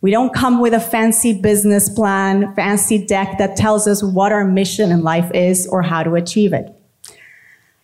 We 0.00 0.12
don't 0.12 0.32
come 0.32 0.60
with 0.60 0.72
a 0.72 0.80
fancy 0.80 1.32
business 1.32 1.88
plan, 1.88 2.54
fancy 2.54 3.04
deck 3.04 3.36
that 3.38 3.56
tells 3.56 3.88
us 3.88 4.00
what 4.00 4.30
our 4.30 4.44
mission 4.44 4.92
in 4.92 5.02
life 5.02 5.28
is 5.34 5.66
or 5.66 5.82
how 5.82 6.04
to 6.04 6.14
achieve 6.14 6.52
it. 6.52 6.72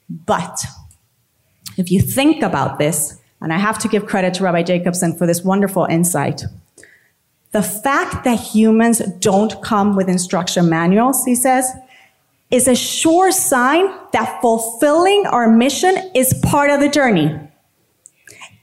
But 0.08 0.64
if 1.76 1.90
you 1.90 2.00
think 2.00 2.40
about 2.44 2.78
this, 2.78 3.17
and 3.40 3.52
I 3.52 3.59
have 3.59 3.78
to 3.80 3.88
give 3.88 4.07
credit 4.07 4.35
to 4.35 4.45
Rabbi 4.45 4.62
Jacobson 4.62 5.16
for 5.16 5.26
this 5.26 5.42
wonderful 5.42 5.85
insight. 5.85 6.42
The 7.52 7.62
fact 7.62 8.25
that 8.25 8.38
humans 8.38 8.99
don't 9.21 9.62
come 9.62 9.97
with 9.97 10.09
instruction 10.09 10.68
manuals, 10.68 11.25
he 11.25 11.35
says, 11.35 11.71
is 12.50 12.68
a 12.68 12.75
sure 12.75 13.30
sign 13.30 13.87
that 14.12 14.40
fulfilling 14.40 15.26
our 15.26 15.50
mission 15.50 15.97
is 16.14 16.35
part 16.45 16.71
of 16.71 16.80
the 16.80 16.88
journey. 16.88 17.38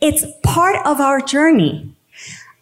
It's 0.02 0.26
part 0.44 0.86
of 0.86 1.00
our 1.00 1.20
journey. 1.20 1.96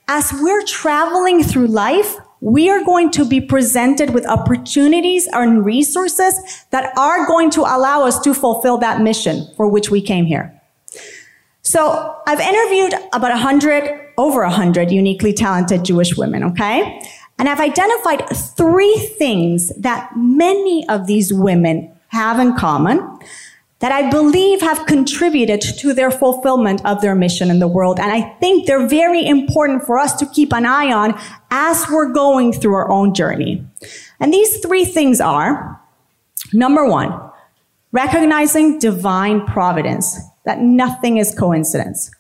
As 0.08 0.32
we're 0.34 0.66
traveling 0.66 1.44
through 1.44 1.68
life, 1.68 2.18
we 2.42 2.70
are 2.70 2.84
going 2.84 3.10
to 3.12 3.26
be 3.26 3.40
presented 3.40 4.14
with 4.14 4.28
opportunities 4.28 5.28
and 5.32 5.66
resources 5.66 6.66
that 6.72 6.96
are 6.98 7.26
going 7.26 7.50
to 7.52 7.62
allow 7.62 8.04
us 8.04 8.20
to 8.20 8.34
fulfill 8.34 8.78
that 8.80 9.02
mission 9.02 9.48
for 9.56 9.68
which 9.68 9.90
we 9.90 10.02
came 10.02 10.26
here. 10.26 10.62
So 11.64 12.18
I've 12.28 12.40
interviewed 12.40 12.94
about 13.14 13.32
100, 13.32 14.14
over 14.18 14.42
100 14.42 14.92
uniquely 14.92 15.34
talented 15.34 15.84
Jewish 15.86 16.16
women, 16.18 16.44
okay? 16.44 17.02
And 17.40 17.50
I've 17.50 17.60
identified 17.60 18.30
three 18.30 18.96
things 19.18 19.72
that 19.78 20.12
many 20.16 20.88
of 20.88 21.08
these 21.08 21.34
women 21.34 21.92
have 22.10 22.40
in 22.40 22.56
common 22.56 23.20
that 23.80 23.92
I 23.92 24.10
believe 24.10 24.62
have 24.62 24.86
contributed 24.86 25.62
to 25.80 25.94
their 25.94 26.10
fulfillment 26.10 26.86
of 26.86 27.02
their 27.02 27.16
mission 27.16 27.50
in 27.50 27.60
the 27.60 27.68
world. 27.68 28.00
And 28.00 28.12
I 28.12 28.22
think 28.40 28.66
they're 28.66 28.88
very 28.88 29.26
important 29.26 29.84
for 29.84 30.00
us 30.00 30.14
to 30.20 30.26
keep 30.26 30.54
an 30.54 30.66
eye 30.66 30.94
on 30.94 31.20
as 31.52 31.86
we're 31.92 32.14
going 32.14 32.54
through 32.54 32.76
our 32.76 32.90
own 32.90 33.14
journey. 33.14 33.66
And 34.22 34.34
these 34.34 34.60
three 34.60 34.86
things 34.86 35.20
are 35.20 35.82
number 36.54 36.86
one, 36.86 37.14
recognizing 37.92 38.80
divine 38.80 39.46
providence, 39.46 40.18
that 40.46 40.60
nothing 40.60 41.18
is 41.18 41.34
coincidence. 41.34 42.12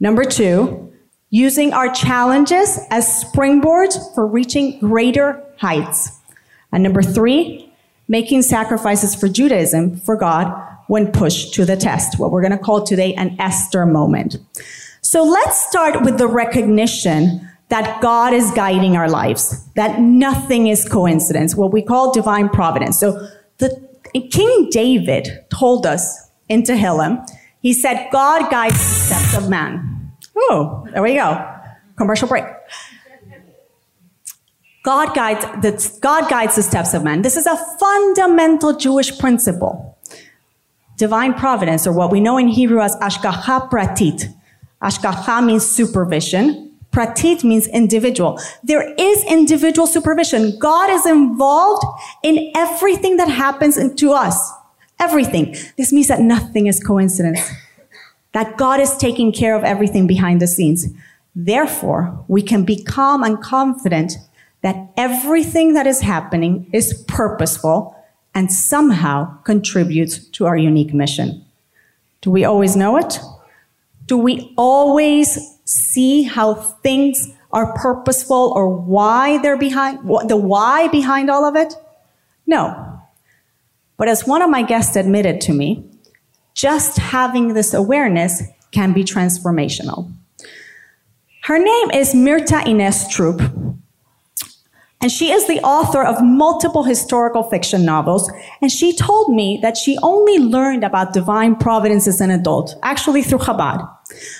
Number 0.00 0.24
two, 0.24 0.92
using 1.30 1.72
our 1.72 1.92
challenges 1.92 2.78
as 2.90 3.24
springboards 3.24 4.14
for 4.14 4.26
reaching 4.26 4.78
greater 4.80 5.42
heights. 5.56 6.18
And 6.72 6.82
number 6.82 7.02
three, 7.02 7.72
making 8.08 8.42
sacrifices 8.42 9.14
for 9.14 9.28
Judaism, 9.28 9.96
for 9.96 10.16
God, 10.16 10.52
when 10.88 11.10
pushed 11.10 11.54
to 11.54 11.64
the 11.64 11.76
test, 11.76 12.18
what 12.18 12.30
we're 12.30 12.42
going 12.42 12.52
to 12.52 12.58
call 12.58 12.84
today 12.84 13.14
an 13.14 13.36
Esther 13.38 13.86
moment. 13.86 14.36
So 15.00 15.24
let's 15.24 15.66
start 15.68 16.02
with 16.02 16.18
the 16.18 16.26
recognition 16.26 17.48
that 17.68 18.02
God 18.02 18.34
is 18.34 18.50
guiding 18.50 18.96
our 18.96 19.08
lives, 19.08 19.66
that 19.76 20.00
nothing 20.00 20.66
is 20.66 20.86
coincidence, 20.86 21.54
what 21.54 21.72
we 21.72 21.80
call 21.80 22.12
divine 22.12 22.50
providence. 22.50 23.00
So 23.00 23.26
the 23.58 23.82
King 24.30 24.68
David 24.70 25.46
told 25.48 25.86
us 25.86 26.30
in 26.50 26.64
Tehillim, 26.64 27.26
he 27.62 27.72
said, 27.72 28.08
God 28.10 28.50
guides 28.50 28.74
the 28.74 28.94
steps 29.14 29.36
of 29.36 29.48
man. 29.48 30.12
Oh, 30.36 30.86
there 30.92 31.02
we 31.02 31.14
go. 31.14 31.48
Commercial 31.96 32.28
break. 32.28 32.44
God 34.82 35.14
guides, 35.14 35.44
the, 35.62 35.98
God 36.00 36.28
guides 36.28 36.56
the 36.56 36.62
steps 36.62 36.92
of 36.92 37.04
man. 37.04 37.22
This 37.22 37.36
is 37.36 37.46
a 37.46 37.56
fundamental 37.78 38.76
Jewish 38.76 39.16
principle. 39.16 39.96
Divine 40.96 41.34
providence, 41.34 41.86
or 41.86 41.92
what 41.92 42.10
we 42.10 42.20
know 42.20 42.36
in 42.36 42.48
Hebrew 42.48 42.80
as 42.80 42.96
ashgacha 42.96 43.70
pratit. 43.70 44.24
Ashgacha 44.82 45.44
means 45.44 45.64
supervision. 45.64 46.76
Pratit 46.90 47.44
means 47.44 47.68
individual. 47.68 48.40
There 48.64 48.92
is 48.98 49.24
individual 49.24 49.86
supervision. 49.86 50.58
God 50.58 50.90
is 50.90 51.06
involved 51.06 51.84
in 52.24 52.50
everything 52.56 53.16
that 53.18 53.28
happens 53.28 53.78
to 53.94 54.12
us. 54.12 54.52
Everything. 55.02 55.56
This 55.76 55.92
means 55.92 56.08
that 56.08 56.20
nothing 56.20 56.66
is 56.68 56.78
coincidence 56.78 57.40
that 58.32 58.56
God 58.56 58.80
is 58.80 58.96
taking 58.96 59.32
care 59.32 59.54
of 59.54 59.64
everything 59.64 60.06
behind 60.06 60.40
the 60.40 60.46
scenes. 60.46 60.86
Therefore, 61.34 62.24
we 62.28 62.42
can 62.42 62.64
be 62.64 62.82
calm 62.82 63.22
and 63.22 63.42
confident 63.42 64.12
that 64.62 64.76
everything 64.96 65.74
that 65.74 65.86
is 65.86 66.00
happening 66.00 66.68
is 66.72 67.04
purposeful 67.08 67.96
and 68.34 68.50
somehow 68.50 69.38
contributes 69.42 70.18
to 70.18 70.46
our 70.46 70.56
unique 70.56 70.94
mission. 70.94 71.44
Do 72.20 72.30
we 72.30 72.44
always 72.44 72.76
know 72.76 72.96
it? 72.96 73.18
Do 74.06 74.16
we 74.16 74.52
always 74.56 75.58
see 75.64 76.22
how 76.22 76.54
things 76.54 77.30
are 77.50 77.74
purposeful 77.74 78.52
or 78.54 78.68
why 78.68 79.38
they're 79.38 79.58
behind, 79.58 79.98
the 80.28 80.36
why 80.36 80.88
behind 80.88 81.28
all 81.30 81.44
of 81.44 81.56
it? 81.56 81.74
No. 82.46 82.91
But 84.02 84.08
as 84.08 84.26
one 84.26 84.42
of 84.42 84.50
my 84.50 84.64
guests 84.64 84.96
admitted 84.96 85.40
to 85.42 85.52
me, 85.52 85.88
just 86.54 86.98
having 86.98 87.54
this 87.54 87.72
awareness 87.72 88.42
can 88.72 88.92
be 88.92 89.04
transformational. 89.04 90.10
Her 91.44 91.56
name 91.56 91.90
is 91.92 92.12
Mirta 92.12 92.66
Ines 92.66 93.06
Trupp, 93.08 93.40
and 95.00 95.12
she 95.12 95.30
is 95.30 95.46
the 95.46 95.60
author 95.60 96.02
of 96.02 96.20
multiple 96.20 96.82
historical 96.82 97.44
fiction 97.44 97.84
novels. 97.84 98.28
And 98.60 98.72
she 98.72 98.92
told 98.96 99.32
me 99.32 99.60
that 99.62 99.76
she 99.76 99.96
only 100.02 100.40
learned 100.40 100.82
about 100.82 101.12
divine 101.12 101.54
providence 101.54 102.08
as 102.08 102.20
an 102.20 102.32
adult, 102.32 102.74
actually 102.82 103.22
through 103.22 103.38
Chabad, 103.38 103.88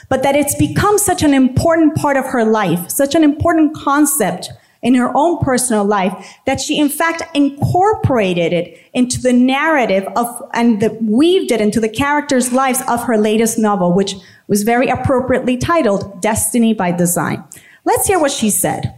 but 0.08 0.24
that 0.24 0.34
it's 0.34 0.56
become 0.56 0.98
such 0.98 1.22
an 1.22 1.34
important 1.34 1.94
part 1.94 2.16
of 2.16 2.24
her 2.24 2.44
life, 2.44 2.90
such 2.90 3.14
an 3.14 3.22
important 3.22 3.76
concept 3.76 4.50
in 4.82 4.94
her 4.94 5.10
own 5.16 5.38
personal 5.38 5.84
life 5.84 6.36
that 6.44 6.60
she 6.60 6.78
in 6.78 6.88
fact 6.88 7.22
incorporated 7.34 8.52
it 8.52 8.78
into 8.92 9.20
the 9.20 9.32
narrative 9.32 10.06
of 10.16 10.42
and 10.52 10.80
the, 10.80 10.90
weaved 11.00 11.52
it 11.52 11.60
into 11.60 11.80
the 11.80 11.88
characters' 11.88 12.52
lives 12.52 12.82
of 12.88 13.04
her 13.04 13.16
latest 13.16 13.58
novel, 13.58 13.92
which 13.92 14.14
was 14.48 14.64
very 14.64 14.88
appropriately 14.88 15.56
titled 15.56 16.20
Destiny 16.20 16.74
by 16.74 16.92
Design. 16.92 17.42
Let's 17.84 18.06
hear 18.06 18.18
what 18.18 18.32
she 18.32 18.50
said. 18.50 18.94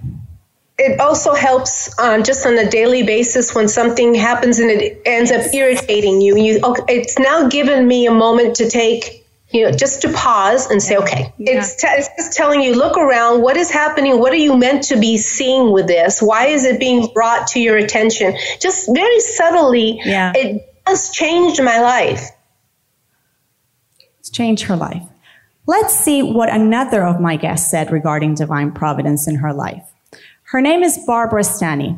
It 0.77 0.99
also 0.99 1.35
helps 1.35 1.97
um, 2.01 2.25
just 2.25 2.45
on 2.47 2.59
a 2.59 2.69
daily 2.69 3.05
basis 3.05 3.55
when 3.55 3.69
something 3.69 4.15
happens 4.15 4.59
and 4.59 4.71
it 4.71 5.01
ends 5.07 5.31
up 5.31 5.55
irritating 5.55 6.21
you. 6.21 6.37
You, 6.37 6.61
it's 6.89 7.17
now 7.19 7.49
given 7.49 7.87
me 7.87 8.07
a 8.07 8.11
moment 8.11 8.57
to 8.57 8.69
take 8.69 9.24
you 9.55 9.63
know, 9.63 9.71
just 9.71 10.03
to 10.03 10.13
pause 10.13 10.69
and 10.69 10.83
say, 10.83 10.97
okay, 10.97 11.33
yeah. 11.39 11.59
it's, 11.59 11.77
t- 11.77 11.87
it's 11.89 12.09
just 12.17 12.37
telling 12.37 12.61
you, 12.61 12.75
look 12.75 12.99
around, 12.99 13.41
what 13.41 13.57
is 13.57 13.71
happening? 13.71 14.19
What 14.19 14.33
are 14.33 14.37
you 14.37 14.57
meant 14.57 14.83
to 14.85 14.99
be 14.99 15.17
seeing 15.17 15.71
with 15.71 15.87
this? 15.87 16.21
Why 16.21 16.47
is 16.49 16.65
it 16.65 16.81
being 16.81 17.07
brought 17.15 17.47
to 17.49 17.61
your 17.61 17.77
attention? 17.77 18.37
Just 18.59 18.93
very 18.93 19.21
subtly, 19.21 20.01
yeah. 20.05 20.33
it 20.35 20.75
has 20.85 21.11
changed 21.11 21.63
my 21.63 21.81
life. 21.81 22.31
It's 24.19 24.29
changed 24.29 24.65
her 24.65 24.77
life. 24.77 25.05
Let's 25.67 25.95
see 25.95 26.21
what 26.23 26.51
another 26.51 27.05
of 27.05 27.21
my 27.21 27.37
guests 27.37 27.71
said 27.71 27.93
regarding 27.93 28.35
divine 28.35 28.73
providence 28.73 29.29
in 29.29 29.37
her 29.37 29.53
life. 29.53 29.85
Her 30.49 30.61
name 30.61 30.83
is 30.83 30.99
Barbara 31.07 31.45
Stanny, 31.45 31.97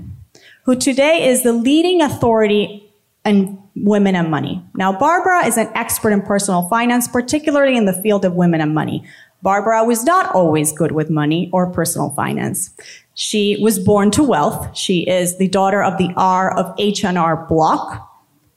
who 0.64 0.76
today 0.76 1.26
is 1.26 1.42
the 1.42 1.54
leading 1.54 2.02
authority 2.02 2.92
and 3.24 3.58
women 3.76 4.16
and 4.16 4.30
money. 4.30 4.62
Now, 4.74 4.98
Barbara 4.98 5.46
is 5.46 5.56
an 5.56 5.70
expert 5.74 6.10
in 6.10 6.22
personal 6.22 6.68
finance, 6.68 7.08
particularly 7.08 7.76
in 7.76 7.84
the 7.84 7.92
field 7.92 8.24
of 8.24 8.34
women 8.34 8.60
and 8.60 8.74
money. 8.74 9.04
Barbara 9.42 9.84
was 9.84 10.04
not 10.04 10.34
always 10.34 10.72
good 10.72 10.92
with 10.92 11.10
money 11.10 11.50
or 11.52 11.70
personal 11.70 12.10
finance. 12.10 12.70
She 13.14 13.56
was 13.60 13.78
born 13.78 14.10
to 14.12 14.22
wealth. 14.22 14.76
She 14.76 15.06
is 15.08 15.38
the 15.38 15.48
daughter 15.48 15.82
of 15.82 15.98
the 15.98 16.10
R 16.16 16.56
of 16.56 16.74
H&R 16.78 17.46
Block. 17.46 18.12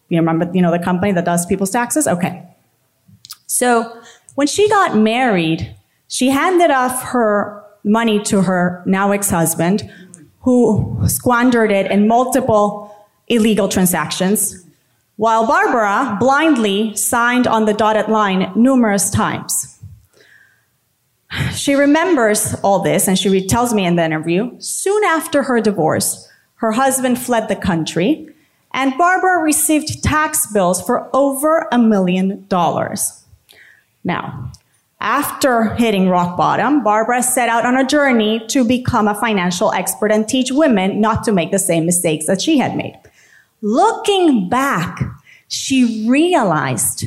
You 0.10 0.18
remember, 0.18 0.50
you 0.54 0.62
know, 0.62 0.72
the 0.72 0.80
company 0.80 1.12
that 1.12 1.26
does 1.26 1.46
people's 1.46 1.70
taxes? 1.70 2.08
Okay. 2.08 2.44
So 3.46 4.02
when 4.36 4.48
she 4.48 4.68
got 4.70 4.98
married, 4.98 5.76
she 6.08 6.30
handed 6.30 6.72
off 6.72 7.04
her 7.04 7.64
money 7.84 8.22
to 8.24 8.42
her 8.42 8.82
now 8.86 9.12
ex-husband, 9.12 9.90
who 10.42 10.98
squandered 11.08 11.72
it 11.72 11.92
in 11.92 12.08
multiple 12.08 12.96
illegal 13.28 13.68
transactions, 13.68 14.66
while 15.20 15.46
Barbara 15.46 16.16
blindly 16.18 16.96
signed 16.96 17.46
on 17.46 17.66
the 17.66 17.74
dotted 17.74 18.08
line 18.08 18.54
numerous 18.56 19.10
times. 19.10 19.78
She 21.54 21.76
remembers 21.76 22.56
all 22.64 22.80
this 22.80 23.06
and 23.06 23.20
she 23.20 23.46
tells 23.46 23.74
me 23.74 23.86
in 23.86 23.98
the 23.98 24.06
interview 24.06 24.56
soon 24.60 25.04
after 25.04 25.44
her 25.44 25.60
divorce, 25.60 26.26
her 26.56 26.72
husband 26.72 27.20
fled 27.20 27.50
the 27.50 27.58
country 27.58 28.34
and 28.74 28.98
Barbara 28.98 29.44
received 29.44 30.02
tax 30.02 30.50
bills 30.54 30.82
for 30.82 31.14
over 31.14 31.68
a 31.70 31.78
million 31.78 32.46
dollars. 32.48 33.26
Now, 34.06 34.54
after 35.02 35.76
hitting 35.76 36.08
rock 36.08 36.38
bottom, 36.38 36.82
Barbara 36.82 37.24
set 37.24 37.50
out 37.50 37.66
on 37.66 37.76
a 37.76 37.86
journey 37.86 38.40
to 38.48 38.64
become 38.64 39.10
a 39.10 39.20
financial 39.20 39.74
expert 39.74 40.14
and 40.14 40.26
teach 40.26 40.50
women 40.50 41.02
not 41.02 41.26
to 41.26 41.34
make 41.34 41.52
the 41.52 41.60
same 41.60 41.86
mistakes 41.86 42.26
that 42.28 42.42
she 42.42 42.58
had 42.58 42.78
made. 42.78 42.98
Looking 43.62 44.50
back, 44.50 45.02
she 45.48 46.08
realized 46.08 47.06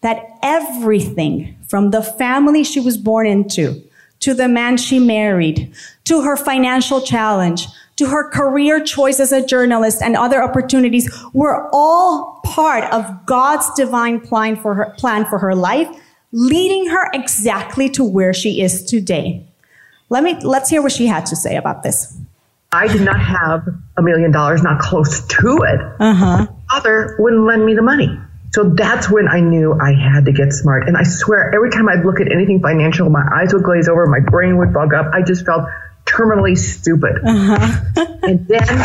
that 0.00 0.38
everything 0.42 1.56
from 1.68 1.90
the 1.90 2.02
family 2.02 2.62
she 2.62 2.80
was 2.80 2.96
born 2.96 3.26
into, 3.26 3.82
to 4.20 4.34
the 4.34 4.48
man 4.48 4.76
she 4.76 4.98
married, 4.98 5.72
to 6.04 6.22
her 6.22 6.36
financial 6.36 7.00
challenge, 7.00 7.66
to 7.96 8.06
her 8.06 8.28
career 8.30 8.82
choice 8.82 9.20
as 9.20 9.32
a 9.32 9.46
journalist 9.46 10.02
and 10.02 10.16
other 10.16 10.42
opportunities 10.42 11.10
were 11.32 11.68
all 11.72 12.40
part 12.44 12.84
of 12.92 13.26
God's 13.26 13.70
divine 13.74 14.20
plan 14.20 14.56
for 14.56 14.74
her, 14.74 14.94
plan 14.98 15.24
for 15.24 15.38
her 15.38 15.54
life 15.54 15.88
leading 16.34 16.86
her 16.86 17.08
exactly 17.14 17.88
to 17.88 18.04
where 18.04 18.34
she 18.34 18.60
is 18.60 18.84
today. 18.84 19.46
Let 20.10 20.24
me 20.24 20.38
let's 20.42 20.68
hear 20.68 20.82
what 20.82 20.92
she 20.92 21.06
had 21.06 21.24
to 21.26 21.36
say 21.36 21.56
about 21.56 21.84
this. 21.84 22.18
I 22.74 22.88
did 22.88 23.02
not 23.02 23.20
have 23.20 23.68
a 23.96 24.02
million 24.02 24.32
dollars, 24.32 24.62
not 24.62 24.80
close 24.80 25.26
to 25.26 25.58
it. 25.62 25.80
Uh-huh. 26.00 26.46
Father 26.70 27.16
wouldn't 27.18 27.44
lend 27.46 27.64
me 27.64 27.74
the 27.74 27.82
money. 27.82 28.18
So 28.52 28.70
that's 28.70 29.10
when 29.10 29.26
I 29.28 29.40
knew 29.40 29.72
I 29.72 29.92
had 29.94 30.26
to 30.26 30.32
get 30.32 30.52
smart. 30.52 30.86
And 30.86 30.96
I 30.96 31.02
swear, 31.02 31.52
every 31.54 31.70
time 31.70 31.88
I'd 31.88 32.04
look 32.04 32.20
at 32.20 32.30
anything 32.30 32.60
financial, 32.60 33.10
my 33.10 33.24
eyes 33.34 33.52
would 33.52 33.64
glaze 33.64 33.88
over, 33.88 34.06
my 34.06 34.20
brain 34.20 34.58
would 34.58 34.72
bug 34.72 34.94
up. 34.94 35.12
I 35.12 35.22
just 35.22 35.44
felt 35.44 35.68
terminally 36.04 36.56
stupid. 36.56 37.16
Uh-huh. 37.24 38.04
and 38.22 38.46
then 38.46 38.84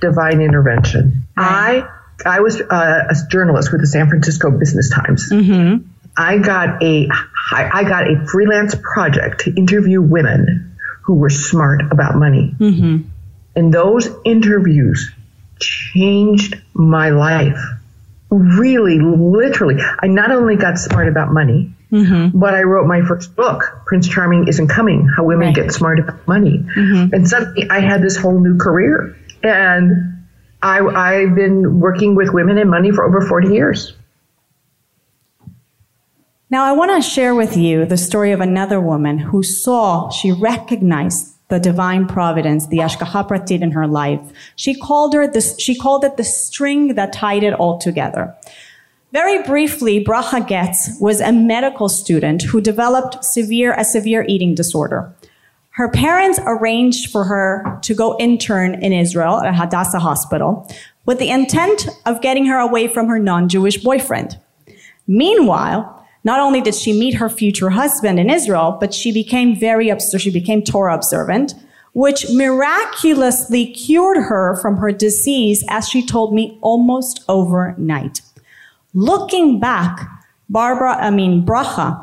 divine 0.00 0.40
intervention. 0.40 1.24
Right. 1.36 1.84
I 1.84 2.36
I 2.36 2.40
was 2.40 2.60
uh, 2.60 3.08
a 3.10 3.14
journalist 3.30 3.72
with 3.72 3.80
the 3.80 3.86
San 3.86 4.08
Francisco 4.08 4.50
Business 4.50 4.90
Times. 4.90 5.30
Mm-hmm. 5.30 5.88
I 6.16 6.38
got 6.38 6.82
a 6.82 7.08
I 7.52 7.84
got 7.84 8.08
a 8.08 8.26
freelance 8.26 8.74
project 8.74 9.42
to 9.42 9.54
interview 9.54 10.00
women 10.00 10.73
who 11.04 11.14
were 11.14 11.30
smart 11.30 11.82
about 11.90 12.16
money. 12.16 12.54
Mm-hmm. 12.58 13.08
And 13.56 13.72
those 13.72 14.08
interviews 14.24 15.10
changed 15.60 16.60
my 16.72 17.10
life. 17.10 17.58
Really, 18.30 18.98
literally. 18.98 19.76
I 19.80 20.06
not 20.08 20.30
only 20.32 20.56
got 20.56 20.78
smart 20.78 21.08
about 21.08 21.30
money, 21.30 21.72
mm-hmm. 21.92 22.36
but 22.36 22.54
I 22.54 22.62
wrote 22.62 22.86
my 22.86 23.02
first 23.02 23.36
book, 23.36 23.82
Prince 23.86 24.08
Charming 24.08 24.48
Isn't 24.48 24.68
Coming 24.68 25.06
How 25.06 25.24
Women 25.24 25.48
right. 25.48 25.56
Get 25.56 25.72
Smart 25.72 26.00
About 26.00 26.26
Money. 26.26 26.58
Mm-hmm. 26.58 27.14
And 27.14 27.28
suddenly 27.28 27.68
I 27.70 27.80
had 27.80 28.02
this 28.02 28.16
whole 28.16 28.40
new 28.40 28.56
career. 28.56 29.16
And 29.42 30.26
I, 30.62 30.80
I've 30.80 31.34
been 31.34 31.80
working 31.80 32.14
with 32.14 32.32
women 32.32 32.56
and 32.56 32.70
money 32.70 32.90
for 32.90 33.04
over 33.04 33.20
40 33.20 33.48
years. 33.48 33.94
Now, 36.54 36.62
I 36.62 36.70
want 36.70 36.92
to 36.92 37.02
share 37.02 37.34
with 37.34 37.56
you 37.56 37.84
the 37.84 37.96
story 37.96 38.30
of 38.30 38.40
another 38.40 38.80
woman 38.80 39.18
who 39.18 39.42
saw, 39.42 40.08
she 40.10 40.30
recognized 40.30 41.34
the 41.48 41.58
divine 41.58 42.06
providence, 42.06 42.68
the 42.68 42.78
Ashgacha 42.78 43.26
Pratit 43.26 43.60
in 43.60 43.72
her 43.72 43.88
life. 43.88 44.20
She 44.54 44.72
called 44.78 45.14
her 45.14 45.26
this, 45.26 45.58
she 45.58 45.74
called 45.74 46.04
it 46.04 46.16
the 46.16 46.22
string 46.22 46.94
that 46.94 47.12
tied 47.12 47.42
it 47.42 47.54
all 47.54 47.78
together. 47.78 48.36
Very 49.10 49.42
briefly, 49.42 50.04
Bracha 50.04 50.48
Goetz 50.48 50.96
was 51.00 51.20
a 51.20 51.32
medical 51.32 51.88
student 51.88 52.42
who 52.42 52.60
developed 52.60 53.24
severe, 53.24 53.74
a 53.76 53.84
severe 53.84 54.24
eating 54.28 54.54
disorder. 54.54 55.12
Her 55.70 55.88
parents 55.88 56.38
arranged 56.46 57.10
for 57.10 57.24
her 57.24 57.80
to 57.82 57.94
go 57.96 58.16
intern 58.20 58.74
in 58.80 58.92
Israel 58.92 59.40
at 59.40 59.48
a 59.48 59.56
Hadassah 59.56 59.98
Hospital 59.98 60.70
with 61.04 61.18
the 61.18 61.30
intent 61.30 61.88
of 62.06 62.22
getting 62.22 62.46
her 62.46 62.58
away 62.58 62.86
from 62.86 63.08
her 63.08 63.18
non-Jewish 63.18 63.78
boyfriend. 63.78 64.38
Meanwhile, 65.08 66.02
not 66.24 66.40
only 66.40 66.60
did 66.60 66.74
she 66.74 66.92
meet 66.92 67.14
her 67.14 67.28
future 67.28 67.70
husband 67.70 68.18
in 68.18 68.30
Israel, 68.30 68.76
but 68.80 68.92
she 68.92 69.12
became 69.12 69.54
very 69.58 69.90
observant. 69.90 70.22
She 70.22 70.30
became 70.30 70.62
Torah 70.62 70.94
observant, 70.94 71.54
which 71.92 72.26
miraculously 72.30 73.66
cured 73.66 74.16
her 74.16 74.56
from 74.56 74.78
her 74.78 74.90
disease, 74.90 75.64
as 75.68 75.88
she 75.88 76.04
told 76.04 76.34
me 76.34 76.58
almost 76.62 77.22
overnight. 77.28 78.22
Looking 78.94 79.60
back, 79.60 80.08
Barbara, 80.48 80.96
I 80.96 81.10
mean, 81.10 81.44
Bracha, 81.44 82.00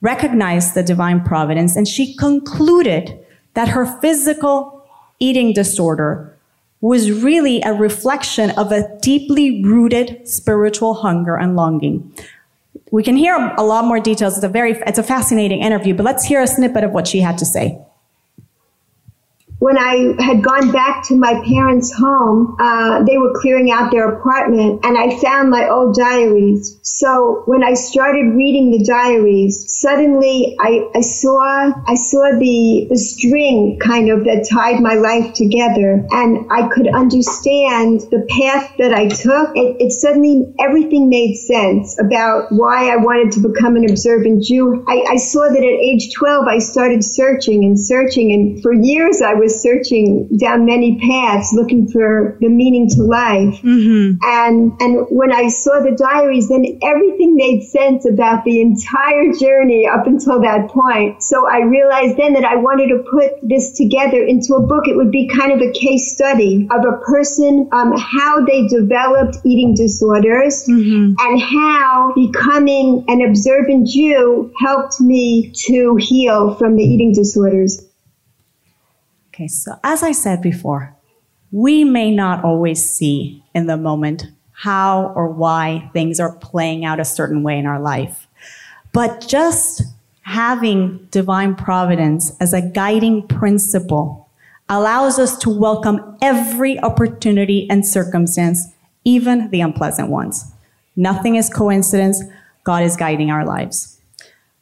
recognized 0.00 0.74
the 0.74 0.82
divine 0.82 1.22
providence 1.22 1.76
and 1.76 1.86
she 1.86 2.16
concluded 2.16 3.18
that 3.54 3.68
her 3.68 3.84
physical 4.00 4.86
eating 5.18 5.52
disorder 5.52 6.34
was 6.80 7.12
really 7.12 7.60
a 7.62 7.74
reflection 7.74 8.50
of 8.52 8.72
a 8.72 8.98
deeply 9.00 9.62
rooted 9.62 10.26
spiritual 10.26 10.94
hunger 10.94 11.36
and 11.36 11.54
longing. 11.54 12.10
We 12.92 13.02
can 13.02 13.16
hear 13.16 13.36
a 13.56 13.62
lot 13.62 13.84
more 13.84 14.00
details. 14.00 14.36
It's 14.36 14.44
a 14.44 14.48
very, 14.48 14.72
it's 14.86 14.98
a 14.98 15.02
fascinating 15.02 15.60
interview, 15.60 15.94
but 15.94 16.04
let's 16.04 16.24
hear 16.24 16.40
a 16.40 16.46
snippet 16.46 16.84
of 16.84 16.92
what 16.92 17.06
she 17.06 17.20
had 17.20 17.38
to 17.38 17.44
say 17.44 17.78
when 19.60 19.76
I 19.76 20.14
had 20.18 20.42
gone 20.42 20.72
back 20.72 21.06
to 21.08 21.16
my 21.16 21.34
parents' 21.46 21.92
home, 21.92 22.56
uh, 22.58 23.04
they 23.04 23.18
were 23.18 23.38
clearing 23.38 23.70
out 23.70 23.90
their 23.90 24.08
apartment 24.08 24.80
and 24.84 24.96
I 24.96 25.20
found 25.20 25.50
my 25.50 25.68
old 25.68 25.94
diaries. 25.94 26.78
So 26.82 27.42
when 27.44 27.62
I 27.62 27.74
started 27.74 28.34
reading 28.34 28.70
the 28.70 28.82
diaries, 28.82 29.66
suddenly 29.68 30.56
I, 30.58 30.88
I 30.94 31.02
saw, 31.02 31.72
I 31.86 31.94
saw 31.94 32.38
the, 32.38 32.86
the 32.88 32.96
string 32.96 33.78
kind 33.78 34.10
of 34.10 34.24
that 34.24 34.48
tied 34.50 34.80
my 34.80 34.94
life 34.94 35.34
together 35.34 36.06
and 36.10 36.50
I 36.50 36.68
could 36.68 36.88
understand 36.88 38.00
the 38.10 38.26
path 38.30 38.72
that 38.78 38.94
I 38.94 39.08
took. 39.08 39.54
It, 39.54 39.76
it 39.78 39.92
suddenly, 39.92 40.54
everything 40.58 41.10
made 41.10 41.36
sense 41.36 42.00
about 42.00 42.50
why 42.50 42.90
I 42.90 42.96
wanted 42.96 43.32
to 43.32 43.46
become 43.46 43.76
an 43.76 43.90
observant 43.90 44.42
Jew. 44.42 44.82
I, 44.88 45.04
I 45.06 45.16
saw 45.18 45.48
that 45.48 45.58
at 45.58 45.62
age 45.62 46.14
12, 46.14 46.46
I 46.48 46.60
started 46.60 47.04
searching 47.04 47.64
and 47.64 47.78
searching 47.78 48.32
and 48.32 48.62
for 48.62 48.72
years 48.72 49.20
I 49.20 49.34
was 49.34 49.49
was 49.50 49.62
searching 49.62 50.28
down 50.36 50.64
many 50.64 50.98
paths 50.98 51.52
looking 51.52 51.88
for 51.88 52.36
the 52.40 52.48
meaning 52.48 52.88
to 52.90 53.02
life. 53.02 53.60
Mm-hmm. 53.62 54.18
And, 54.22 54.72
and 54.80 55.06
when 55.10 55.32
I 55.32 55.48
saw 55.48 55.80
the 55.80 55.92
diaries, 55.92 56.48
then 56.48 56.78
everything 56.82 57.36
made 57.36 57.62
sense 57.62 58.06
about 58.06 58.44
the 58.44 58.60
entire 58.60 59.32
journey 59.38 59.88
up 59.88 60.06
until 60.06 60.40
that 60.42 60.68
point. 60.68 61.22
So 61.22 61.48
I 61.48 61.60
realized 61.62 62.16
then 62.16 62.34
that 62.34 62.44
I 62.44 62.56
wanted 62.56 62.88
to 62.88 63.04
put 63.10 63.40
this 63.42 63.76
together 63.76 64.22
into 64.22 64.54
a 64.54 64.60
book. 64.60 64.86
It 64.86 64.96
would 64.96 65.10
be 65.10 65.28
kind 65.28 65.52
of 65.52 65.60
a 65.60 65.72
case 65.72 66.12
study 66.12 66.68
of 66.70 66.84
a 66.84 66.98
person, 66.98 67.68
um, 67.72 67.94
how 67.96 68.44
they 68.44 68.66
developed 68.66 69.38
eating 69.44 69.74
disorders 69.74 70.66
mm-hmm. 70.68 71.14
and 71.18 71.40
how 71.40 72.12
becoming 72.14 73.04
an 73.08 73.22
observant 73.22 73.88
Jew 73.88 74.52
helped 74.58 75.00
me 75.00 75.52
to 75.66 75.96
heal 75.96 76.54
from 76.54 76.76
the 76.76 76.84
eating 76.84 77.12
disorders. 77.12 77.89
Okay, 79.40 79.48
so 79.48 79.80
as 79.82 80.02
I 80.02 80.12
said 80.12 80.42
before, 80.42 80.94
we 81.50 81.82
may 81.82 82.10
not 82.10 82.44
always 82.44 82.84
see 82.84 83.42
in 83.54 83.68
the 83.68 83.78
moment 83.78 84.26
how 84.52 85.14
or 85.16 85.30
why 85.30 85.88
things 85.94 86.20
are 86.20 86.36
playing 86.36 86.84
out 86.84 87.00
a 87.00 87.06
certain 87.06 87.42
way 87.42 87.58
in 87.58 87.64
our 87.64 87.80
life. 87.80 88.28
But 88.92 89.26
just 89.26 89.80
having 90.24 91.08
divine 91.10 91.54
providence 91.54 92.36
as 92.38 92.52
a 92.52 92.60
guiding 92.60 93.26
principle 93.28 94.28
allows 94.68 95.18
us 95.18 95.38
to 95.38 95.48
welcome 95.48 96.18
every 96.20 96.78
opportunity 96.78 97.66
and 97.70 97.86
circumstance, 97.86 98.66
even 99.06 99.48
the 99.48 99.62
unpleasant 99.62 100.10
ones. 100.10 100.52
Nothing 100.96 101.36
is 101.36 101.48
coincidence. 101.48 102.22
God 102.64 102.82
is 102.82 102.94
guiding 102.94 103.30
our 103.30 103.46
lives. 103.46 103.98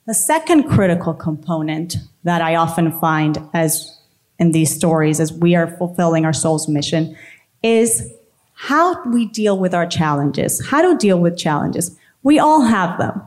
The 0.06 0.14
second 0.14 0.70
critical 0.70 1.14
component 1.14 1.96
that 2.22 2.42
I 2.42 2.54
often 2.54 2.96
find 3.00 3.38
as 3.52 3.97
in 4.38 4.52
these 4.52 4.74
stories 4.74 5.20
as 5.20 5.32
we 5.32 5.54
are 5.54 5.76
fulfilling 5.78 6.24
our 6.24 6.32
soul's 6.32 6.68
mission 6.68 7.16
is 7.62 8.10
how 8.54 9.02
we 9.04 9.26
deal 9.26 9.58
with 9.58 9.74
our 9.74 9.86
challenges, 9.86 10.64
how 10.66 10.82
to 10.82 10.96
deal 10.96 11.18
with 11.18 11.36
challenges. 11.36 11.96
We 12.22 12.38
all 12.38 12.62
have 12.62 12.98
them. 12.98 13.22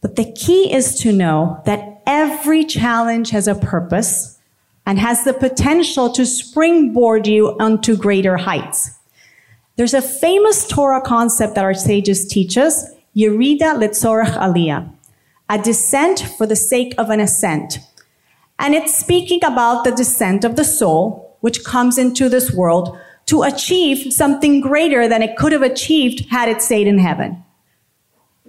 But 0.00 0.16
the 0.16 0.32
key 0.32 0.72
is 0.72 0.98
to 1.00 1.12
know 1.12 1.62
that 1.64 2.02
every 2.06 2.64
challenge 2.64 3.30
has 3.30 3.48
a 3.48 3.54
purpose 3.54 4.38
and 4.84 4.98
has 4.98 5.24
the 5.24 5.32
potential 5.32 6.10
to 6.12 6.24
springboard 6.24 7.26
you 7.26 7.56
onto 7.58 7.96
greater 7.96 8.36
heights. 8.36 8.96
There's 9.76 9.94
a 9.94 10.02
famous 10.02 10.66
Torah 10.66 11.02
concept 11.02 11.56
that 11.56 11.64
our 11.64 11.74
sages 11.74 12.26
teach 12.26 12.56
us, 12.56 12.88
Yerida 13.16 13.76
Letzorach 13.76 14.36
Aliyah, 14.38 14.90
a 15.48 15.58
descent 15.58 16.20
for 16.38 16.46
the 16.46 16.56
sake 16.56 16.94
of 16.98 17.10
an 17.10 17.20
ascent. 17.20 17.78
And 18.58 18.74
it's 18.74 18.96
speaking 18.96 19.44
about 19.44 19.84
the 19.84 19.92
descent 19.92 20.44
of 20.44 20.56
the 20.56 20.64
soul, 20.64 21.36
which 21.40 21.64
comes 21.64 21.98
into 21.98 22.28
this 22.28 22.52
world 22.52 22.98
to 23.26 23.42
achieve 23.42 24.12
something 24.12 24.60
greater 24.60 25.08
than 25.08 25.22
it 25.22 25.36
could 25.36 25.52
have 25.52 25.62
achieved 25.62 26.26
had 26.30 26.48
it 26.48 26.62
stayed 26.62 26.86
in 26.86 26.98
heaven. 26.98 27.42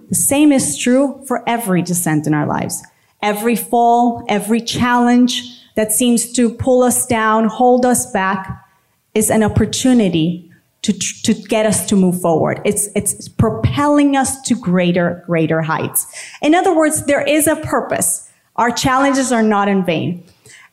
The 0.08 0.14
same 0.14 0.52
is 0.52 0.78
true 0.78 1.22
for 1.26 1.46
every 1.48 1.82
descent 1.82 2.26
in 2.26 2.32
our 2.32 2.46
lives. 2.46 2.82
Every 3.20 3.56
fall, 3.56 4.24
every 4.28 4.60
challenge 4.60 5.60
that 5.74 5.92
seems 5.92 6.32
to 6.32 6.50
pull 6.50 6.82
us 6.82 7.06
down, 7.06 7.46
hold 7.46 7.84
us 7.84 8.10
back, 8.12 8.64
is 9.14 9.30
an 9.30 9.42
opportunity 9.42 10.50
to, 10.82 10.92
to 10.92 11.34
get 11.34 11.66
us 11.66 11.86
to 11.86 11.96
move 11.96 12.20
forward. 12.20 12.60
It's, 12.64 12.88
it's 12.94 13.28
propelling 13.28 14.16
us 14.16 14.40
to 14.42 14.54
greater, 14.54 15.24
greater 15.26 15.60
heights. 15.60 16.06
In 16.40 16.54
other 16.54 16.74
words, 16.74 17.04
there 17.06 17.22
is 17.22 17.46
a 17.46 17.56
purpose. 17.56 18.27
Our 18.58 18.72
challenges 18.72 19.30
are 19.30 19.42
not 19.42 19.68
in 19.68 19.84
vain. 19.84 20.24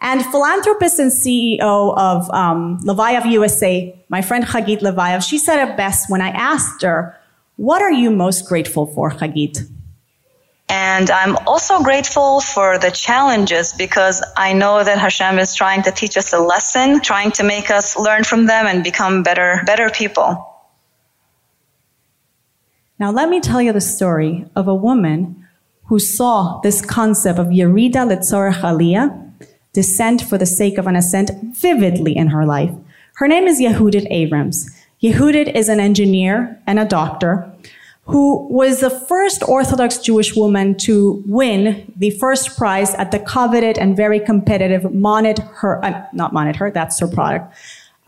And 0.02 0.26
philanthropist 0.26 1.00
and 1.00 1.12
CEO 1.12 1.96
of 1.98 2.30
um, 2.32 2.80
Leviev 2.80 3.32
USA, 3.32 3.96
my 4.10 4.22
friend 4.22 4.44
Hagit 4.44 4.82
Leviev, 4.82 5.28
she 5.28 5.38
said 5.38 5.66
it 5.66 5.78
best 5.78 6.10
when 6.10 6.20
I 6.20 6.30
asked 6.30 6.82
her, 6.82 7.18
what 7.58 7.82
are 7.82 7.92
you 7.92 8.10
most 8.12 8.48
grateful 8.48 8.88
for, 8.88 9.12
Hagit? 9.12 9.60
And 10.68 11.12
I'm 11.12 11.38
also 11.48 11.84
grateful 11.84 12.42
for 12.42 12.80
the 12.80 12.90
challenges 12.90 13.74
because 13.74 14.24
I 14.36 14.54
know 14.54 14.84
that 14.84 14.98
Hashem 14.98 15.38
is 15.38 15.54
trying 15.54 15.84
to 15.84 15.92
teach 15.92 16.18
us 16.18 16.34
a 16.34 16.40
lesson, 16.40 17.02
trying 17.02 17.32
to 17.34 17.44
make 17.44 17.70
us 17.70 17.96
learn 17.96 18.24
from 18.24 18.48
them 18.48 18.66
and 18.66 18.84
become 18.84 19.22
better, 19.22 19.62
better 19.66 19.92
people. 19.92 20.52
Now, 22.98 23.12
let 23.12 23.30
me 23.30 23.42
tell 23.42 23.62
you 23.62 23.74
the 23.74 23.82
story 23.82 24.46
of 24.56 24.68
a 24.68 24.76
woman 24.76 25.45
who 25.88 26.00
saw 26.00 26.60
this 26.62 26.84
concept 26.84 27.40
of 27.40 27.48
Yerida 27.48 28.08
Letzorach 28.08 28.62
Aliyah, 28.62 29.32
descent 29.74 30.22
for 30.22 30.38
the 30.38 30.46
sake 30.46 30.78
of 30.78 30.88
an 30.88 30.96
ascent, 30.96 31.32
vividly 31.56 32.16
in 32.16 32.28
her 32.28 32.46
life. 32.46 32.72
Her 33.16 33.28
name 33.28 33.48
is 33.48 33.60
Yehudit 33.60 34.08
Abrams. 34.10 34.70
Yehudit 35.02 35.54
is 35.54 35.70
an 35.70 35.80
engineer 35.80 36.60
and 36.66 36.80
a 36.80 36.86
doctor 36.86 37.52
who 38.06 38.48
was 38.48 38.82
the 38.82 38.90
first 38.90 39.44
Orthodox 39.48 39.98
Jewish 39.98 40.36
woman 40.36 40.76
to 40.78 41.24
win 41.26 41.92
the 41.96 42.12
first 42.12 42.56
prize 42.56 42.94
at 42.96 43.12
the 43.12 43.20
coveted 43.20 43.78
and 43.78 43.98
very 43.98 44.20
competitive 44.20 44.84
Monit 44.84 45.40
Her, 45.56 45.84
uh, 45.84 46.06
not 46.14 46.32
Monit 46.32 46.56
Her, 46.56 46.70
that's 46.70 47.00
her 47.00 47.08
product, 47.08 47.54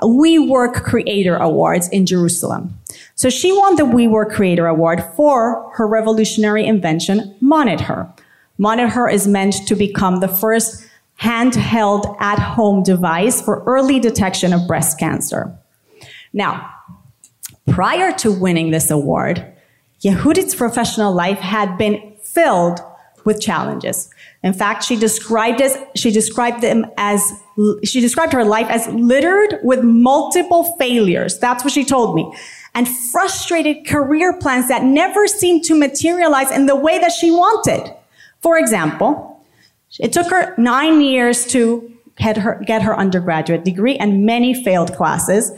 WeWork 0.06 0.84
Creator 0.84 1.38
Awards 1.38 1.90
in 1.90 2.06
Jerusalem. 2.06 2.78
So 3.16 3.30
she 3.30 3.52
won 3.52 3.76
the 3.76 3.84
WeWork 3.84 4.32
Creator 4.32 4.68
Award 4.68 5.04
for 5.16 5.72
her 5.74 5.88
revolutionary 5.88 6.66
invention, 6.66 7.36
Monit 7.42 7.82
Her. 7.82 8.12
Monit 8.60 8.90
Her 8.90 9.10
is 9.10 9.28
meant 9.28 9.68
to 9.68 9.76
become 9.76 10.20
the 10.20 10.28
first 10.28 10.88
handheld 11.20 12.16
at 12.20 12.38
home 12.38 12.84
device 12.84 13.42
for 13.42 13.64
early 13.66 14.00
detection 14.00 14.54
of 14.54 14.68
breast 14.68 15.00
cancer. 15.00 15.58
Now, 16.32 16.72
prior 17.68 18.12
to 18.20 18.32
winning 18.32 18.70
this 18.70 18.92
award, 18.92 19.44
Yehudit's 20.02 20.54
professional 20.54 21.12
life 21.12 21.40
had 21.40 21.76
been 21.78 22.14
filled 22.22 22.80
with 23.28 23.42
challenges. 23.42 24.10
In 24.42 24.54
fact, 24.54 24.86
she 24.86 24.96
described 24.96 25.62
as 25.62 25.78
she 25.96 26.12
described 26.12 26.62
them 26.62 26.86
as 26.98 27.22
she 27.84 28.00
described 28.00 28.32
her 28.32 28.46
life 28.46 28.68
as 28.70 28.88
littered 28.88 29.60
with 29.64 29.84
multiple 29.84 30.64
failures. 30.80 31.38
That's 31.38 31.64
what 31.64 31.74
she 31.74 31.84
told 31.84 32.16
me. 32.16 32.32
And 32.74 32.88
frustrated 32.88 33.86
career 33.86 34.40
plans 34.40 34.70
that 34.70 34.84
never 34.84 35.28
seemed 35.28 35.66
to 35.66 35.76
materialize 35.78 36.52
in 36.52 36.68
the 36.68 36.76
way 36.76 37.00
that 37.00 37.12
she 37.12 37.30
wanted. 37.30 37.94
For 38.40 38.58
example, 38.58 39.44
it 40.00 40.14
took 40.14 40.30
her 40.30 40.56
nine 40.58 41.02
years 41.02 41.46
to 41.48 41.92
get 42.16 42.38
her, 42.38 42.64
get 42.66 42.82
her 42.82 42.98
undergraduate 42.98 43.66
degree 43.66 43.98
and 43.98 44.26
many 44.26 44.54
failed 44.64 44.96
classes. 44.96 45.52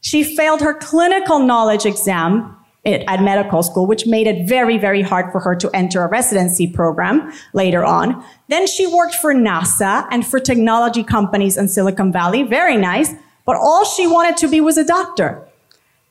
She 0.00 0.22
failed 0.22 0.60
her 0.60 0.74
clinical 0.74 1.40
knowledge 1.40 1.86
exam 1.86 2.56
at 2.86 3.22
medical 3.22 3.62
school, 3.62 3.86
which 3.86 4.06
made 4.06 4.26
it 4.26 4.48
very, 4.48 4.78
very 4.78 5.02
hard 5.02 5.32
for 5.32 5.40
her 5.40 5.56
to 5.56 5.70
enter 5.74 6.02
a 6.02 6.08
residency 6.08 6.66
program 6.66 7.32
later 7.52 7.84
on. 7.84 8.24
Then 8.48 8.66
she 8.66 8.86
worked 8.86 9.16
for 9.16 9.34
NASA 9.34 10.06
and 10.10 10.26
for 10.26 10.38
technology 10.38 11.02
companies 11.02 11.56
in 11.56 11.68
Silicon 11.68 12.12
Valley. 12.12 12.44
Very 12.44 12.76
nice. 12.76 13.12
But 13.44 13.56
all 13.56 13.84
she 13.84 14.06
wanted 14.06 14.36
to 14.38 14.48
be 14.48 14.60
was 14.60 14.78
a 14.78 14.84
doctor. 14.84 15.42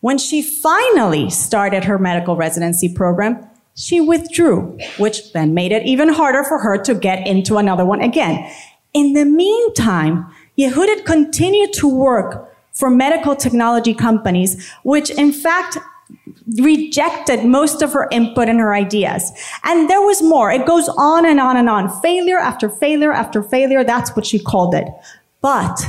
When 0.02 0.18
she 0.18 0.42
finally 0.42 1.30
started 1.30 1.86
her 1.86 1.98
medical 1.98 2.36
residency 2.36 2.94
program, 2.94 3.50
she 3.76 4.00
withdrew, 4.00 4.78
which 4.98 5.34
then 5.34 5.54
made 5.54 5.72
it 5.72 5.86
even 5.86 6.10
harder 6.10 6.44
for 6.44 6.60
her 6.60 6.78
to 6.84 6.94
get 6.94 7.26
into 7.26 7.58
another 7.58 7.86
one 7.86 8.02
again. 8.02 8.50
In 8.94 9.14
the 9.14 9.26
meantime, 9.26 10.26
Yehudit 10.58 11.06
continued 11.06 11.74
to 11.74 11.88
work 11.88 12.56
for 12.72 12.90
medical 12.90 13.36
technology 13.36 13.94
companies, 13.94 14.70
which 14.84 15.10
in 15.10 15.32
fact 15.32 15.78
rejected 16.60 17.46
most 17.46 17.82
of 17.82 17.94
her 17.94 18.08
input 18.12 18.50
and 18.50 18.60
her 18.60 18.74
ideas. 18.74 19.32
And 19.64 19.90
there 19.90 20.02
was 20.02 20.22
more. 20.22 20.52
It 20.52 20.66
goes 20.66 20.88
on 20.90 21.26
and 21.26 21.40
on 21.40 21.58
and 21.58 21.70
on. 21.70 21.90
Failure 22.02 22.40
after 22.40 22.70
failure 22.70 23.12
after 23.12 23.42
failure. 23.42 23.84
That's 23.84 24.16
what 24.16 24.26
she 24.26 24.40
called 24.40 24.76
it. 24.76 24.88
But 25.42 25.84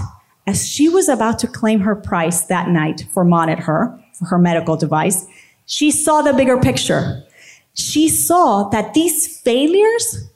as 0.47 0.67
she 0.67 0.89
was 0.89 1.09
about 1.09 1.39
to 1.41 1.47
claim 1.47 1.81
her 1.81 1.95
price 1.95 2.43
that 2.47 2.69
night 2.69 3.07
for 3.13 3.25
Monit 3.25 3.59
Her, 3.59 3.99
for 4.13 4.27
her 4.27 4.39
medical 4.39 4.77
device, 4.77 5.27
she 5.67 5.91
saw 5.91 6.23
the 6.23 6.33
bigger 6.33 6.59
picture. 6.59 7.23
She 7.75 8.09
saw 8.09 8.69
that 8.71 8.95
these 8.95 9.41
failures 9.41 10.29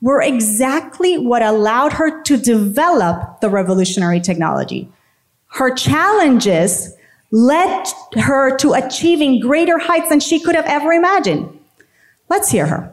were 0.00 0.22
exactly 0.22 1.18
what 1.18 1.42
allowed 1.42 1.92
her 1.94 2.22
to 2.22 2.36
develop 2.36 3.40
the 3.40 3.50
revolutionary 3.50 4.20
technology. 4.20 4.88
Her 5.48 5.74
challenges 5.74 6.95
led 7.30 7.86
her 8.14 8.56
to 8.58 8.72
achieving 8.72 9.40
greater 9.40 9.78
heights 9.78 10.08
than 10.08 10.20
she 10.20 10.40
could 10.40 10.54
have 10.54 10.66
ever 10.66 10.92
imagined. 10.92 11.58
Let's 12.28 12.50
hear 12.50 12.66
her. 12.66 12.92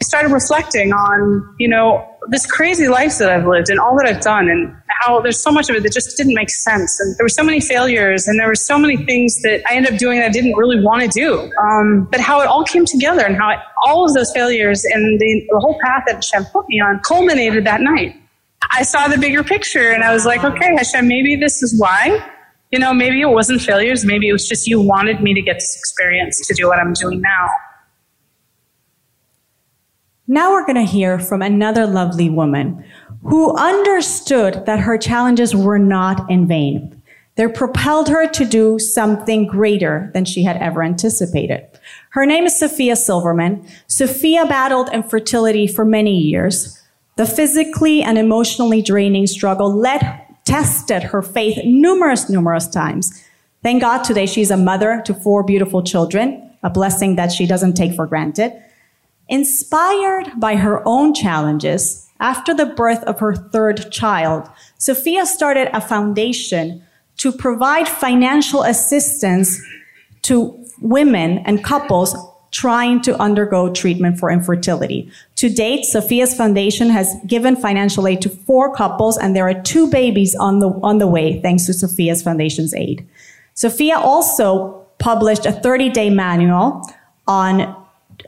I 0.00 0.04
started 0.04 0.32
reflecting 0.32 0.92
on, 0.92 1.54
you 1.58 1.68
know, 1.68 2.06
this 2.28 2.46
crazy 2.46 2.88
life 2.88 3.18
that 3.18 3.30
I've 3.30 3.46
lived 3.46 3.70
and 3.70 3.78
all 3.78 3.96
that 3.96 4.06
I've 4.06 4.20
done 4.20 4.48
and 4.48 4.74
how 4.88 5.20
there's 5.20 5.40
so 5.40 5.50
much 5.50 5.68
of 5.68 5.76
it 5.76 5.82
that 5.82 5.92
just 5.92 6.16
didn't 6.16 6.34
make 6.34 6.50
sense. 6.50 6.98
And 7.00 7.16
there 7.16 7.24
were 7.24 7.30
so 7.30 7.42
many 7.42 7.60
failures 7.60 8.26
and 8.26 8.38
there 8.38 8.48
were 8.48 8.54
so 8.54 8.78
many 8.78 8.96
things 8.96 9.42
that 9.42 9.62
I 9.70 9.74
ended 9.74 9.92
up 9.92 9.98
doing 9.98 10.18
that 10.18 10.26
I 10.26 10.30
didn't 10.30 10.54
really 10.54 10.80
want 10.80 11.02
to 11.02 11.08
do. 11.08 11.50
Um, 11.60 12.08
but 12.10 12.20
how 12.20 12.40
it 12.40 12.46
all 12.46 12.64
came 12.64 12.86
together 12.86 13.24
and 13.24 13.36
how 13.36 13.60
all 13.84 14.04
of 14.04 14.14
those 14.14 14.32
failures 14.32 14.84
and 14.84 15.20
the, 15.20 15.46
the 15.50 15.60
whole 15.60 15.78
path 15.84 16.04
that 16.06 16.16
Hashem 16.16 16.46
put 16.46 16.68
me 16.68 16.80
on 16.80 17.00
culminated 17.00 17.64
that 17.66 17.80
night. 17.80 18.16
I 18.72 18.82
saw 18.82 19.08
the 19.08 19.18
bigger 19.18 19.44
picture 19.44 19.92
and 19.92 20.02
I 20.02 20.12
was 20.12 20.24
like, 20.24 20.42
okay, 20.42 20.74
Hashem, 20.76 21.06
maybe 21.06 21.36
this 21.36 21.62
is 21.62 21.78
why 21.78 22.24
you 22.74 22.80
know, 22.80 22.92
maybe 22.92 23.20
it 23.20 23.30
wasn't 23.30 23.62
failures. 23.62 24.04
Maybe 24.04 24.28
it 24.28 24.32
was 24.32 24.48
just 24.48 24.66
you 24.66 24.80
wanted 24.80 25.20
me 25.20 25.32
to 25.32 25.40
get 25.40 25.60
this 25.60 25.76
experience 25.76 26.44
to 26.44 26.54
do 26.54 26.66
what 26.66 26.80
I'm 26.80 26.92
doing 26.92 27.20
now. 27.20 27.48
Now 30.26 30.50
we're 30.50 30.66
going 30.66 30.84
to 30.84 30.92
hear 30.92 31.20
from 31.20 31.40
another 31.40 31.86
lovely 31.86 32.28
woman 32.28 32.84
who 33.22 33.56
understood 33.56 34.66
that 34.66 34.80
her 34.80 34.98
challenges 34.98 35.54
were 35.54 35.78
not 35.78 36.28
in 36.28 36.48
vain. 36.48 37.00
They 37.36 37.46
propelled 37.46 38.08
her 38.08 38.26
to 38.26 38.44
do 38.44 38.80
something 38.80 39.46
greater 39.46 40.10
than 40.12 40.24
she 40.24 40.42
had 40.42 40.56
ever 40.56 40.82
anticipated. 40.82 41.68
Her 42.10 42.26
name 42.26 42.44
is 42.44 42.58
Sophia 42.58 42.96
Silverman. 42.96 43.64
Sophia 43.86 44.46
battled 44.46 44.92
infertility 44.92 45.68
for 45.68 45.84
many 45.84 46.18
years. 46.18 46.82
The 47.14 47.26
physically 47.26 48.02
and 48.02 48.18
emotionally 48.18 48.82
draining 48.82 49.28
struggle 49.28 49.72
led 49.72 50.23
tested 50.44 51.02
her 51.02 51.22
faith 51.22 51.58
numerous, 51.64 52.28
numerous 52.28 52.68
times. 52.68 53.24
Thank 53.62 53.80
God 53.80 54.02
today 54.02 54.26
she's 54.26 54.50
a 54.50 54.56
mother 54.56 55.02
to 55.06 55.14
four 55.14 55.42
beautiful 55.42 55.82
children, 55.82 56.50
a 56.62 56.70
blessing 56.70 57.16
that 57.16 57.32
she 57.32 57.46
doesn't 57.46 57.74
take 57.74 57.94
for 57.94 58.06
granted. 58.06 58.52
Inspired 59.28 60.32
by 60.38 60.56
her 60.56 60.82
own 60.86 61.14
challenges, 61.14 62.10
after 62.20 62.54
the 62.54 62.66
birth 62.66 63.02
of 63.04 63.18
her 63.20 63.34
third 63.34 63.90
child, 63.90 64.48
Sophia 64.78 65.26
started 65.26 65.68
a 65.74 65.80
foundation 65.80 66.82
to 67.16 67.32
provide 67.32 67.88
financial 67.88 68.62
assistance 68.62 69.60
to 70.22 70.64
women 70.80 71.38
and 71.38 71.64
couples 71.64 72.14
trying 72.54 73.02
to 73.02 73.20
undergo 73.20 73.68
treatment 73.72 74.16
for 74.16 74.30
infertility. 74.30 75.10
To 75.34 75.48
date, 75.48 75.84
Sophia's 75.84 76.36
foundation 76.36 76.88
has 76.88 77.12
given 77.26 77.56
financial 77.56 78.06
aid 78.06 78.22
to 78.22 78.28
four 78.28 78.72
couples 78.72 79.18
and 79.18 79.34
there 79.34 79.48
are 79.48 79.60
two 79.62 79.90
babies 79.90 80.36
on 80.36 80.60
the, 80.60 80.68
on 80.80 80.98
the 80.98 81.08
way 81.08 81.40
thanks 81.42 81.66
to 81.66 81.74
Sophia's 81.74 82.22
foundation's 82.22 82.72
aid. 82.72 83.04
Sophia 83.54 83.98
also 83.98 84.86
published 84.98 85.46
a 85.46 85.52
30 85.52 85.90
day 85.90 86.10
manual 86.10 86.80
on 87.26 87.62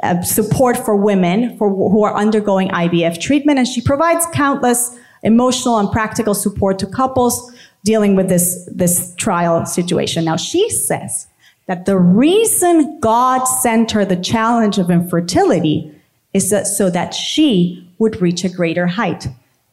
uh, 0.03 0.21
support 0.23 0.77
for 0.77 0.97
women 0.97 1.57
for, 1.57 1.71
who 1.71 2.03
are 2.03 2.17
undergoing 2.17 2.69
IVF 2.71 3.21
treatment, 3.21 3.61
and 3.61 3.69
she 3.69 3.81
provides 3.81 4.27
countless 4.33 4.99
emotional 5.23 5.79
and 5.79 5.91
practical 5.93 6.35
support 6.35 6.81
to 6.81 6.87
couples 6.87 7.53
dealing 7.85 8.17
with 8.17 8.29
this, 8.29 8.69
this 8.73 9.15
trial 9.15 9.65
situation. 9.65 10.25
Now, 10.25 10.37
she 10.37 10.69
says 10.69 11.29
that 11.67 11.85
the 11.85 11.99
reason 11.99 13.01
God 13.01 13.45
sent 13.45 13.91
her 13.93 14.05
the 14.05 14.17
challenge 14.17 14.79
of 14.79 14.91
infertility 14.91 15.93
is 16.33 16.51
that 16.51 16.67
so 16.67 16.91
that 16.91 17.15
she 17.15 17.89
would 17.99 18.21
reach 18.21 18.45
a 18.45 18.49
greater 18.49 18.87
height, 18.87 19.27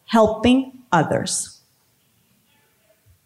helping 0.06 0.72
others 0.92 1.53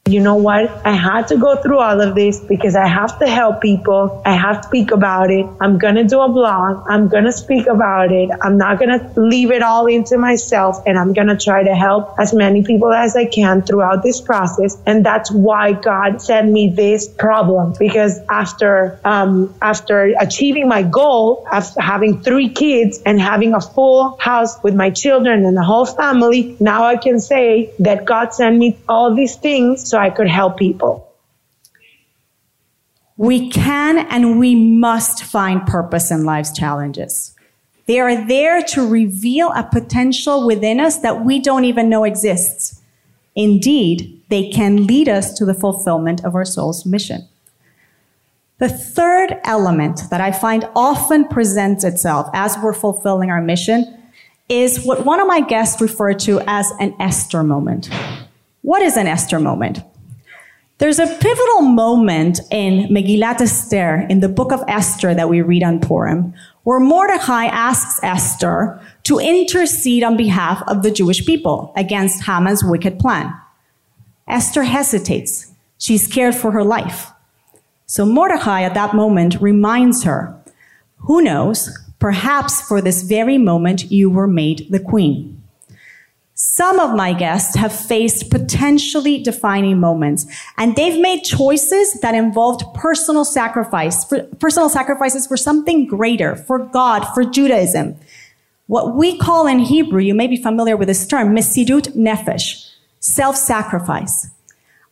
you 0.08 0.22
know 0.22 0.36
what? 0.36 0.70
I 0.86 0.92
had 0.92 1.28
to 1.30 1.38
go 1.38 1.56
through 1.62 1.80
all 1.80 2.00
of 2.02 2.16
this 2.16 2.40
because 2.40 2.76
I 2.76 2.88
have 2.88 3.20
to 3.20 3.28
help 3.28 3.62
people. 3.62 4.22
I 4.26 4.34
have 4.36 4.62
to 4.62 4.68
speak 4.68 4.92
about 4.92 5.30
it. 5.32 5.46
I'm 5.60 5.78
going 5.78 5.96
to 5.96 6.04
do 6.04 6.22
a 6.22 6.30
blog. 6.30 6.86
I'm 6.90 7.08
going 7.10 7.26
to 7.26 7.32
speak 7.32 7.68
about 7.68 8.12
it. 8.12 8.30
I'm 8.42 8.58
not 8.58 8.80
going 8.80 8.98
to 8.98 9.20
leave 9.20 9.52
it 9.52 9.62
all 9.62 9.88
into 9.88 10.18
myself 10.18 10.84
and 10.86 10.98
I'm 10.98 11.14
going 11.14 11.28
to 11.28 11.38
try 11.38 11.64
to 11.64 11.76
help 11.76 12.16
as 12.20 12.34
many 12.34 12.64
people 12.64 12.94
as 12.94 13.16
I 13.16 13.26
can 13.26 13.62
throughout 13.62 14.04
this 14.04 14.22
process. 14.22 14.78
And 14.86 15.06
that's 15.06 15.32
why 15.32 15.74
God 15.74 16.22
sent 16.22 16.50
me 16.52 16.70
this 16.70 17.08
problem 17.08 17.74
because 17.78 18.20
after, 18.30 19.00
um, 19.04 19.56
after 19.62 20.14
achieving 20.20 20.70
my 20.70 20.84
goal 20.84 21.48
of 21.52 21.76
having 21.76 22.22
three 22.22 22.50
kids 22.50 23.02
and 23.06 23.20
having 23.20 23.54
a 23.54 23.62
full 23.62 24.18
house 24.18 24.62
with 24.64 24.76
my 24.76 24.90
children 24.90 25.46
and 25.46 25.58
the 25.58 25.64
whole 25.64 25.86
family, 25.86 26.56
now 26.60 26.86
I 26.86 26.98
can 26.98 27.20
say 27.20 27.74
that 27.80 28.06
God 28.06 28.34
sent 28.34 28.58
me 28.58 28.78
all 28.88 29.14
these 29.14 29.36
things. 29.36 29.90
So 29.90 29.97
I 29.98 30.10
could 30.10 30.28
help 30.28 30.58
people. 30.58 31.12
We 33.18 33.50
can 33.50 33.98
and 33.98 34.40
we 34.40 34.54
must 34.56 35.24
find 35.24 35.66
purpose 35.66 36.12
in 36.12 36.24
life's 36.24 36.52
challenges. 36.52 37.36
They 37.88 38.00
are 38.00 38.28
there 38.28 38.62
to 38.62 38.88
reveal 38.88 39.52
a 39.54 39.64
potential 39.64 40.46
within 40.46 40.80
us 40.80 41.00
that 41.00 41.26
we 41.26 41.40
don't 41.40 41.66
even 41.66 41.90
know 41.90 42.04
exists. 42.04 42.82
Indeed, 43.36 44.22
they 44.30 44.50
can 44.50 44.86
lead 44.86 45.08
us 45.08 45.34
to 45.36 45.46
the 45.46 45.54
fulfillment 45.54 46.24
of 46.26 46.36
our 46.36 46.46
soul's 46.46 46.86
mission. 46.86 47.28
The 48.60 48.70
third 48.70 49.40
element 49.44 50.10
that 50.10 50.20
I 50.20 50.32
find 50.32 50.68
often 50.76 51.28
presents 51.28 51.84
itself 51.84 52.28
as 52.34 52.58
we're 52.62 52.74
fulfilling 52.74 53.30
our 53.30 53.42
mission 53.42 53.98
is 54.50 54.84
what 54.84 55.06
one 55.06 55.20
of 55.20 55.28
my 55.28 55.42
guests 55.42 55.82
referred 55.82 56.20
to 56.20 56.42
as 56.48 56.72
an 56.80 56.96
Esther 57.00 57.44
moment. 57.44 57.90
What 58.68 58.82
is 58.82 58.98
an 58.98 59.08
Esther 59.08 59.40
moment? 59.40 59.80
There's 60.80 61.00
a 61.00 61.08
pivotal 61.08 61.62
moment 61.62 62.42
in 62.52 62.90
Megillat 62.90 63.40
Esther, 63.40 64.06
in 64.10 64.20
the 64.20 64.28
book 64.28 64.52
of 64.52 64.62
Esther 64.68 65.16
that 65.16 65.30
we 65.30 65.42
read 65.42 65.64
on 65.64 65.80
Purim, 65.80 66.34
where 66.64 66.82
Mordechai 66.82 67.46
asks 67.46 67.98
Esther 68.04 68.78
to 69.04 69.20
intercede 69.20 70.04
on 70.04 70.18
behalf 70.18 70.62
of 70.68 70.84
the 70.84 70.92
Jewish 70.92 71.26
people 71.26 71.72
against 71.78 72.26
Haman's 72.26 72.62
wicked 72.62 73.00
plan. 73.00 73.34
Esther 74.28 74.64
hesitates. 74.64 75.50
She's 75.78 76.04
scared 76.04 76.36
for 76.36 76.52
her 76.52 76.66
life. 76.66 77.12
So 77.86 78.06
Mordechai 78.06 78.64
at 78.64 78.74
that 78.74 78.94
moment 78.94 79.40
reminds 79.40 80.04
her, 80.04 80.38
who 80.98 81.22
knows, 81.22 81.70
perhaps 82.00 82.62
for 82.68 82.82
this 82.82 83.04
very 83.04 83.38
moment 83.38 83.90
you 83.90 84.10
were 84.10 84.28
made 84.28 84.68
the 84.70 84.82
queen. 84.82 85.37
Some 86.40 86.80
of 86.80 86.96
my 86.96 87.14
guests 87.14 87.56
have 87.56 87.74
faced 87.74 88.30
potentially 88.30 89.24
defining 89.24 89.80
moments, 89.80 90.28
and 90.56 90.76
they've 90.76 91.02
made 91.02 91.24
choices 91.24 92.00
that 92.02 92.14
involved 92.14 92.64
personal 92.76 93.26
sacrifice, 93.26 94.06
for, 94.06 94.22
personal 94.40 94.70
sacrifices 94.70 95.26
for 95.26 95.36
something 95.36 95.88
greater, 95.88 96.36
for 96.36 96.60
God, 96.60 97.06
for 97.16 97.24
Judaism. 97.24 97.96
What 98.68 98.96
we 98.96 99.18
call 99.18 99.48
in 99.48 99.58
Hebrew, 99.58 100.00
you 100.00 100.14
may 100.14 100.28
be 100.28 100.38
familiar 100.38 100.78
with 100.78 100.90
this 100.90 101.08
term, 101.08 101.36
mesirut 101.36 101.96
nefesh, 101.96 102.70
self-sacrifice. 103.00 104.30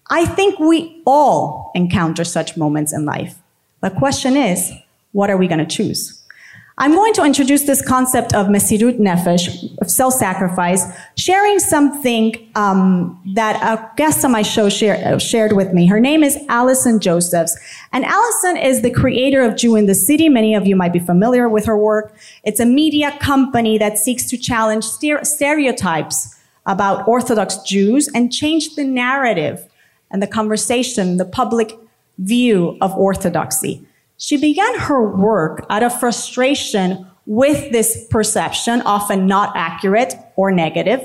I 0.10 0.26
think 0.26 0.58
we 0.58 1.00
all 1.06 1.72
encounter 1.76 2.24
such 2.24 2.58
moments 2.58 2.92
in 2.92 3.06
life. 3.06 3.36
The 3.82 3.92
question 3.92 4.36
is, 4.36 4.72
what 5.12 5.30
are 5.30 5.38
we 5.38 5.48
going 5.48 5.64
to 5.64 5.66
choose? 5.68 6.15
I'm 6.78 6.94
going 6.94 7.14
to 7.14 7.24
introduce 7.24 7.64
this 7.64 7.82
concept 7.82 8.34
of 8.34 8.48
mesirut 8.48 9.00
nefesh, 9.00 9.78
of 9.80 9.90
self-sacrifice, 9.90 10.84
sharing 11.16 11.58
something 11.58 12.52
um, 12.56 13.18
that 13.34 13.56
a 13.64 13.90
guest 13.96 14.26
on 14.26 14.32
my 14.32 14.42
show 14.42 14.68
share, 14.68 14.98
uh, 15.06 15.18
shared 15.18 15.54
with 15.54 15.72
me. 15.72 15.88
Her 15.88 16.02
name 16.02 16.22
is 16.22 16.38
Allison 16.50 17.00
Josephs, 17.00 17.58
and 17.94 18.04
Allison 18.04 18.58
is 18.58 18.82
the 18.82 18.92
creator 18.92 19.42
of 19.42 19.56
Jew 19.56 19.78
in 19.78 19.86
the 19.86 19.96
City. 19.96 20.28
Many 20.28 20.54
of 20.54 20.68
you 20.68 20.76
might 20.76 20.92
be 20.92 21.00
familiar 21.00 21.48
with 21.48 21.66
her 21.66 21.78
work. 21.78 22.14
It's 22.44 22.60
a 22.60 22.66
media 22.66 23.18
company 23.22 23.78
that 23.78 23.98
seeks 23.98 24.30
to 24.32 24.38
challenge 24.38 24.84
stereotypes 24.84 26.36
about 26.66 27.08
Orthodox 27.08 27.58
Jews 27.60 28.10
and 28.14 28.34
change 28.34 28.76
the 28.76 28.84
narrative 28.84 29.66
and 30.12 30.22
the 30.22 30.28
conversation, 30.28 31.16
the 31.16 31.26
public 31.26 31.72
view 32.18 32.78
of 32.82 32.94
Orthodoxy. 32.96 33.88
She 34.18 34.38
began 34.38 34.80
her 34.80 35.16
work 35.16 35.66
out 35.70 35.84
of 35.84 36.00
frustration 36.00 37.06
with 37.26 37.72
this 37.72 38.08
perception, 38.10 38.82
often 38.82 39.28
not 39.28 39.56
accurate 39.56 40.16
or 40.36 40.52
negative, 40.52 41.02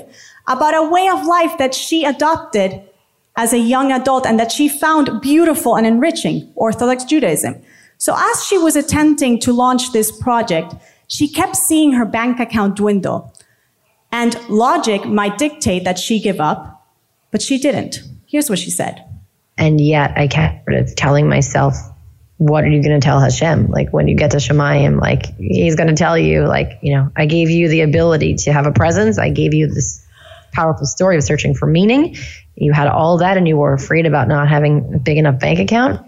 about 0.47 0.75
a 0.75 0.89
way 0.89 1.07
of 1.07 1.25
life 1.25 1.57
that 1.57 1.73
she 1.73 2.05
adopted 2.05 2.81
as 3.35 3.53
a 3.53 3.59
young 3.59 3.91
adult 3.91 4.25
and 4.25 4.39
that 4.39 4.51
she 4.51 4.67
found 4.67 5.21
beautiful 5.21 5.75
and 5.75 5.87
enriching, 5.87 6.51
Orthodox 6.55 7.03
Judaism. 7.03 7.61
So 7.97 8.15
as 8.17 8.43
she 8.45 8.57
was 8.57 8.75
attempting 8.75 9.39
to 9.41 9.53
launch 9.53 9.91
this 9.91 10.11
project, 10.11 10.73
she 11.07 11.27
kept 11.27 11.55
seeing 11.55 11.93
her 11.93 12.05
bank 12.05 12.39
account 12.39 12.75
dwindle. 12.75 13.33
And 14.11 14.37
logic 14.49 15.05
might 15.05 15.37
dictate 15.37 15.83
that 15.83 15.99
she 15.99 16.19
give 16.19 16.41
up, 16.41 16.85
but 17.31 17.41
she 17.41 17.57
didn't. 17.57 18.01
Here's 18.25 18.49
what 18.49 18.59
she 18.59 18.69
said. 18.69 19.03
And 19.57 19.79
yet 19.79 20.17
I 20.17 20.27
kept 20.27 20.67
telling 20.97 21.29
myself, 21.29 21.75
what 22.41 22.63
are 22.63 22.69
you 22.69 22.81
going 22.81 22.99
to 22.99 23.05
tell 23.05 23.19
Hashem? 23.19 23.67
Like 23.67 23.93
when 23.93 24.07
you 24.07 24.15
get 24.15 24.31
to 24.31 24.37
Shemayim, 24.37 24.99
like 24.99 25.37
he's 25.37 25.75
going 25.75 25.89
to 25.89 25.95
tell 25.95 26.17
you, 26.17 26.47
like, 26.47 26.79
you 26.81 26.95
know, 26.95 27.11
I 27.15 27.27
gave 27.27 27.51
you 27.51 27.69
the 27.69 27.81
ability 27.81 28.33
to 28.37 28.51
have 28.51 28.65
a 28.65 28.71
presence. 28.71 29.19
I 29.19 29.29
gave 29.29 29.53
you 29.53 29.67
this 29.67 30.03
powerful 30.51 30.87
story 30.87 31.17
of 31.17 31.23
searching 31.23 31.53
for 31.53 31.67
meaning. 31.67 32.15
You 32.55 32.73
had 32.73 32.87
all 32.87 33.19
that 33.19 33.37
and 33.37 33.47
you 33.47 33.57
were 33.57 33.73
afraid 33.73 34.07
about 34.07 34.27
not 34.27 34.49
having 34.49 34.95
a 34.95 34.97
big 34.97 35.19
enough 35.19 35.39
bank 35.39 35.59
account. 35.59 36.03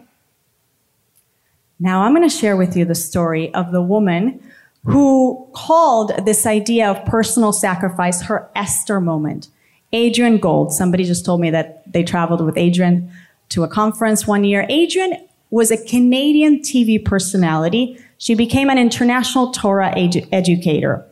Now 1.79 2.01
I'm 2.01 2.15
going 2.15 2.27
to 2.27 2.35
share 2.35 2.57
with 2.57 2.75
you 2.75 2.83
the 2.83 2.95
story 2.95 3.53
of 3.53 3.71
the 3.71 3.83
woman 3.83 4.41
who 4.85 5.47
called 5.53 6.25
this 6.25 6.47
idea 6.47 6.89
of 6.89 7.05
personal 7.05 7.53
sacrifice 7.53 8.23
her 8.23 8.49
Esther 8.55 8.99
moment. 8.99 9.49
Adrienne 9.93 10.39
Gold. 10.39 10.73
Somebody 10.73 11.03
just 11.03 11.25
told 11.25 11.41
me 11.41 11.51
that 11.51 11.83
they 11.93 12.01
traveled 12.01 12.43
with 12.43 12.57
Adrienne 12.57 13.11
to 13.49 13.61
a 13.61 13.67
conference 13.67 14.25
one 14.25 14.43
year. 14.43 14.63
Adrienne 14.63 15.27
was 15.53 15.69
a 15.69 15.85
Canadian 15.85 16.61
TV 16.61 16.97
personality. 17.03 17.95
She 18.17 18.33
became 18.33 18.71
an 18.71 18.79
international 18.79 19.51
Torah 19.51 19.93
edu- 19.95 20.27
educator. 20.31 21.05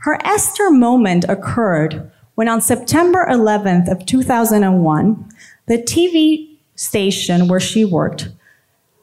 Her 0.00 0.18
Esther 0.22 0.70
moment 0.70 1.24
occurred 1.30 2.10
when 2.34 2.46
on 2.46 2.60
September 2.60 3.26
11th 3.30 3.90
of 3.90 4.04
2001, 4.04 5.30
the 5.64 5.78
TV 5.78 6.58
station 6.74 7.48
where 7.48 7.58
she 7.58 7.86
worked 7.86 8.28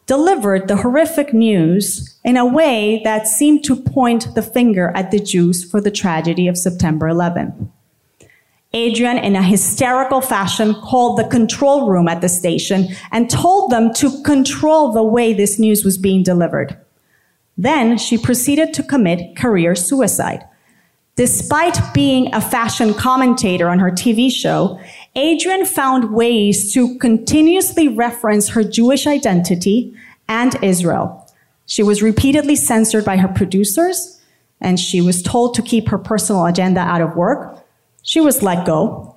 delivered 0.06 0.68
the 0.68 0.78
horrific 0.78 1.34
news 1.34 2.16
in 2.24 2.38
a 2.38 2.46
way 2.46 3.02
that 3.04 3.28
seemed 3.28 3.64
to 3.64 3.76
point 3.76 4.36
the 4.36 4.44
finger 4.44 4.92
at 4.94 5.10
the 5.10 5.20
Jews 5.20 5.64
for 5.64 5.82
the 5.82 5.90
tragedy 5.90 6.48
of 6.48 6.56
September 6.56 7.08
11th. 7.08 7.68
Adrienne, 8.76 9.20
in 9.20 9.36
a 9.36 9.44
hysterical 9.44 10.20
fashion, 10.20 10.74
called 10.74 11.20
the 11.20 11.28
control 11.28 11.88
room 11.88 12.08
at 12.08 12.22
the 12.22 12.30
station 12.30 12.88
and 13.12 13.30
told 13.30 13.72
them 13.72 13.94
to 13.94 14.22
control 14.24 14.92
the 14.92 15.04
way 15.04 15.32
this 15.32 15.60
news 15.60 15.86
was 15.86 15.98
being 15.98 16.24
delivered. 16.24 16.76
Then 17.56 18.00
she 18.00 18.18
proceeded 18.18 18.74
to 18.74 18.82
commit 18.84 19.36
career 19.36 19.76
suicide. 19.76 20.44
Despite 21.16 21.78
being 21.94 22.34
a 22.34 22.42
fashion 22.42 22.96
commentator 22.96 23.70
on 23.70 23.78
her 23.78 23.92
TV 23.92 24.32
show, 24.32 24.80
Adrienne 25.16 25.68
found 25.68 26.12
ways 26.12 26.74
to 26.74 26.98
continuously 26.98 27.88
reference 27.88 28.50
her 28.50 28.64
Jewish 28.64 29.06
identity 29.06 29.96
and 30.28 30.56
Israel. 30.64 31.32
She 31.68 31.84
was 31.84 32.02
repeatedly 32.02 32.56
censored 32.56 33.06
by 33.06 33.18
her 33.18 33.28
producers, 33.28 34.20
and 34.60 34.80
she 34.80 35.00
was 35.00 35.22
told 35.22 35.54
to 35.54 35.62
keep 35.62 35.90
her 35.90 36.00
personal 36.00 36.48
agenda 36.48 36.80
out 36.80 37.02
of 37.02 37.16
work 37.16 37.63
she 38.04 38.22
was 38.22 38.44
let 38.44 38.66
go 38.66 39.16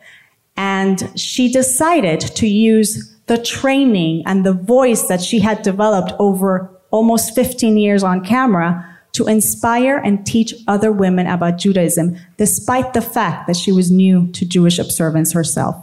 and 0.56 1.12
she 1.18 1.52
decided 1.52 2.20
to 2.20 2.46
use 2.46 3.14
the 3.26 3.36
training 3.36 4.22
and 4.26 4.46
the 4.46 4.52
voice 4.52 5.08
that 5.08 5.20
she 5.20 5.40
had 5.40 5.62
developed 5.62 6.12
over 6.18 6.70
almost 6.90 7.34
15 7.34 7.76
years 7.76 8.02
on 8.02 8.24
camera 8.24 8.96
to 9.12 9.26
inspire 9.26 9.96
and 9.96 10.26
teach 10.26 10.54
other 10.68 10.92
women 10.92 11.26
about 11.26 11.58
Judaism, 11.58 12.16
despite 12.36 12.94
the 12.94 13.00
fact 13.00 13.46
that 13.46 13.56
she 13.56 13.72
was 13.72 13.90
new 13.90 14.30
to 14.32 14.46
Jewish 14.46 14.78
observance 14.78 15.32
herself. 15.32 15.76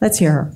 Let's 0.00 0.18
hear 0.18 0.32
her. 0.32 0.52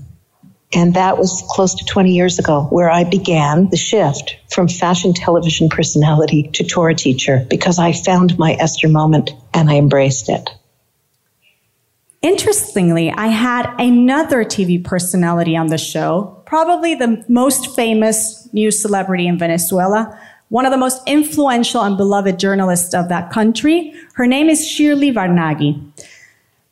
And 0.74 0.94
that 0.94 1.16
was 1.16 1.42
close 1.48 1.74
to 1.76 1.84
20 1.86 2.12
years 2.12 2.38
ago, 2.38 2.64
where 2.64 2.90
I 2.90 3.04
began 3.04 3.70
the 3.70 3.78
shift 3.78 4.36
from 4.50 4.68
fashion 4.68 5.14
television 5.14 5.70
personality 5.70 6.50
to 6.54 6.64
Torah 6.64 6.94
teacher 6.94 7.46
because 7.48 7.78
I 7.78 7.92
found 7.92 8.38
my 8.38 8.52
Esther 8.52 8.88
moment 8.88 9.30
and 9.54 9.70
I 9.70 9.76
embraced 9.76 10.28
it. 10.28 10.50
Interestingly, 12.20 13.12
I 13.12 13.28
had 13.28 13.72
another 13.78 14.44
TV 14.44 14.82
personality 14.82 15.56
on 15.56 15.68
the 15.68 15.78
show, 15.78 16.42
probably 16.46 16.96
the 16.96 17.24
most 17.28 17.76
famous 17.76 18.48
news 18.52 18.82
celebrity 18.82 19.28
in 19.28 19.38
Venezuela, 19.38 20.18
one 20.48 20.66
of 20.66 20.72
the 20.72 20.78
most 20.78 21.00
influential 21.06 21.82
and 21.82 21.96
beloved 21.96 22.38
journalists 22.40 22.92
of 22.92 23.08
that 23.08 23.30
country. 23.30 23.94
Her 24.14 24.26
name 24.26 24.48
is 24.48 24.68
Shirley 24.68 25.12
Varnagy. 25.12 25.80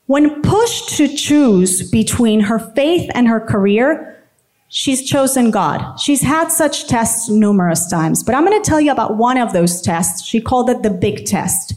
When 0.06 0.42
pushed 0.42 0.96
to 0.96 1.08
choose 1.08 1.88
between 1.90 2.40
her 2.40 2.58
faith 2.58 3.08
and 3.14 3.28
her 3.28 3.40
career, 3.40 4.20
she's 4.68 5.08
chosen 5.08 5.52
God. 5.52 6.00
She's 6.00 6.22
had 6.22 6.48
such 6.48 6.88
tests 6.88 7.28
numerous 7.28 7.88
times, 7.88 8.24
but 8.24 8.34
I'm 8.34 8.44
going 8.44 8.60
to 8.60 8.68
tell 8.68 8.80
you 8.80 8.90
about 8.90 9.16
one 9.16 9.38
of 9.38 9.52
those 9.52 9.80
tests. 9.80 10.26
She 10.26 10.40
called 10.40 10.70
it 10.70 10.82
the 10.82 10.90
big 10.90 11.24
test. 11.24 11.74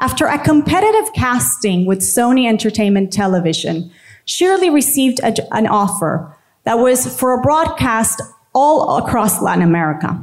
After 0.00 0.26
a 0.26 0.38
competitive 0.38 1.12
casting 1.12 1.84
with 1.84 1.98
Sony 2.00 2.48
Entertainment 2.48 3.12
Television, 3.12 3.90
Shirley 4.24 4.70
received 4.70 5.20
a, 5.20 5.34
an 5.54 5.66
offer 5.66 6.34
that 6.64 6.78
was 6.78 7.18
for 7.18 7.34
a 7.34 7.42
broadcast 7.42 8.22
all 8.54 8.96
across 8.96 9.42
Latin 9.42 9.62
America. 9.62 10.18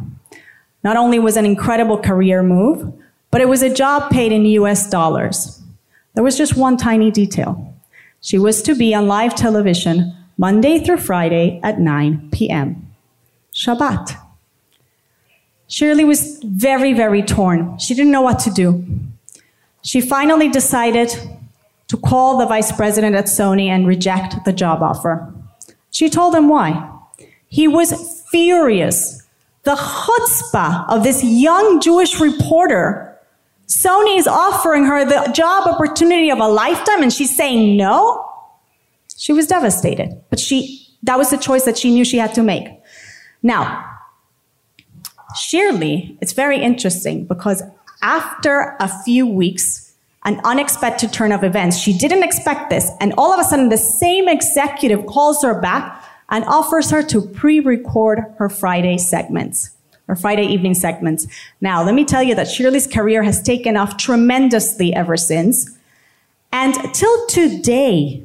Not 0.83 0.97
only 0.97 1.19
was 1.19 1.37
an 1.37 1.45
incredible 1.45 1.99
career 1.99 2.41
move, 2.41 2.91
but 3.29 3.39
it 3.39 3.47
was 3.47 3.61
a 3.61 3.73
job 3.73 4.09
paid 4.09 4.31
in 4.31 4.45
US 4.45 4.89
dollars. 4.89 5.61
There 6.15 6.23
was 6.23 6.39
just 6.39 6.57
one 6.57 6.77
tiny 6.77 7.11
detail. 7.11 7.75
She 8.19 8.39
was 8.39 8.63
to 8.63 8.73
be 8.73 8.95
on 8.95 9.07
live 9.07 9.35
television 9.35 10.15
Monday 10.39 10.83
through 10.83 10.97
Friday 10.97 11.59
at 11.63 11.79
9 11.79 12.29
p.m. 12.31 12.87
Shabbat. 13.53 14.17
Shirley 15.67 16.03
was 16.03 16.39
very, 16.43 16.93
very 16.93 17.21
torn. 17.21 17.77
She 17.77 17.93
didn't 17.93 18.11
know 18.11 18.21
what 18.21 18.39
to 18.39 18.49
do. 18.49 18.83
She 19.87 20.01
finally 20.01 20.49
decided 20.49 21.15
to 21.87 21.95
call 21.95 22.39
the 22.39 22.45
vice 22.45 22.73
president 22.73 23.15
at 23.15 23.27
Sony 23.27 23.67
and 23.67 23.87
reject 23.87 24.43
the 24.43 24.51
job 24.51 24.83
offer. 24.83 25.33
She 25.91 26.09
told 26.09 26.35
him 26.35 26.49
why. 26.49 26.91
He 27.47 27.69
was 27.69 28.21
furious. 28.29 29.25
The 29.63 29.75
chutzpah 29.75 30.89
of 30.89 31.03
this 31.03 31.23
young 31.23 31.79
Jewish 31.79 32.19
reporter 32.19 33.17
Sony 33.67 34.17
is 34.17 34.27
offering 34.27 34.83
her 34.83 35.05
the 35.05 35.31
job 35.31 35.67
opportunity 35.67 36.31
of 36.31 36.39
a 36.39 36.47
lifetime 36.49 37.01
and 37.01 37.13
she's 37.13 37.35
saying 37.35 37.77
no. 37.77 38.29
She 39.15 39.31
was 39.31 39.47
devastated, 39.47 40.21
but 40.29 40.37
she, 40.37 40.85
that 41.03 41.17
was 41.17 41.29
the 41.29 41.37
choice 41.37 41.63
that 41.63 41.77
she 41.77 41.91
knew 41.91 42.03
she 42.03 42.17
had 42.17 42.33
to 42.33 42.43
make. 42.43 42.67
Now, 43.41 43.85
Shirley, 45.39 46.17
it's 46.19 46.33
very 46.33 46.61
interesting 46.61 47.25
because 47.25 47.63
after 48.01 48.75
a 48.79 48.89
few 49.03 49.25
weeks, 49.25 49.93
an 50.25 50.41
unexpected 50.43 51.13
turn 51.13 51.31
of 51.31 51.43
events, 51.43 51.77
she 51.77 51.97
didn't 51.97 52.23
expect 52.23 52.69
this. 52.69 52.91
And 52.99 53.13
all 53.17 53.31
of 53.31 53.39
a 53.39 53.43
sudden, 53.43 53.69
the 53.69 53.77
same 53.77 54.27
executive 54.27 55.05
calls 55.05 55.41
her 55.41 55.59
back 55.59 56.03
and 56.29 56.43
offers 56.45 56.89
her 56.91 57.01
to 57.03 57.21
pre-record 57.21 58.19
her 58.37 58.49
Friday 58.49 58.97
segments 58.97 59.71
or 60.07 60.15
Friday 60.15 60.45
evening 60.45 60.73
segments. 60.73 61.27
Now, 61.61 61.83
let 61.83 61.95
me 61.95 62.05
tell 62.05 62.23
you 62.23 62.35
that 62.35 62.49
Shirley's 62.49 62.87
career 62.87 63.23
has 63.23 63.41
taken 63.41 63.77
off 63.77 63.97
tremendously 63.97 64.93
ever 64.93 65.17
since. 65.17 65.77
And 66.51 66.73
till 66.93 67.27
today, 67.27 68.23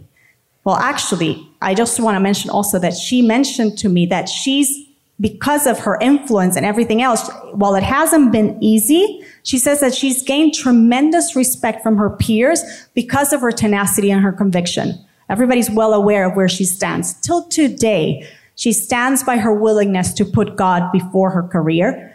well, 0.65 0.77
actually, 0.77 1.49
I 1.61 1.75
just 1.75 1.99
want 1.99 2.17
to 2.17 2.21
mention 2.21 2.51
also 2.51 2.79
that 2.79 2.95
she 2.95 3.23
mentioned 3.23 3.79
to 3.79 3.89
me 3.89 4.07
that 4.07 4.29
she's, 4.29 4.89
because 5.21 5.67
of 5.67 5.79
her 5.79 5.99
influence 6.01 6.57
and 6.57 6.67
everything 6.67 7.03
else, 7.03 7.31
while 7.53 7.75
it 7.75 7.83
hasn't 7.83 8.33
been 8.33 8.57
easy, 8.61 9.25
she 9.45 9.59
says 9.59 9.81
that 9.81 9.95
she's 9.95 10.23
gained 10.23 10.55
tremendous 10.55 11.37
respect 11.37 11.83
from 11.83 11.97
her 11.97 12.11
peers 12.11 12.63
because 12.95 13.33
of 13.33 13.41
her 13.41 13.53
tenacity 13.53 14.11
and 14.11 14.23
her 14.23 14.33
conviction. 14.33 14.95
Everybody's 15.29 15.71
well 15.71 15.95
aware 15.95 16.29
of 16.29 16.37
where 16.37 16.49
she 16.49 16.65
stands. 16.65 17.15
Till 17.21 17.45
today, 17.49 18.27
she 18.57 18.73
stands 18.73 19.23
by 19.23 19.39
her 19.39 19.53
willingness 19.53 20.13
to 20.15 20.25
put 20.25 20.57
God 20.57 20.91
before 20.93 21.31
her 21.31 21.43
career. 21.43 22.15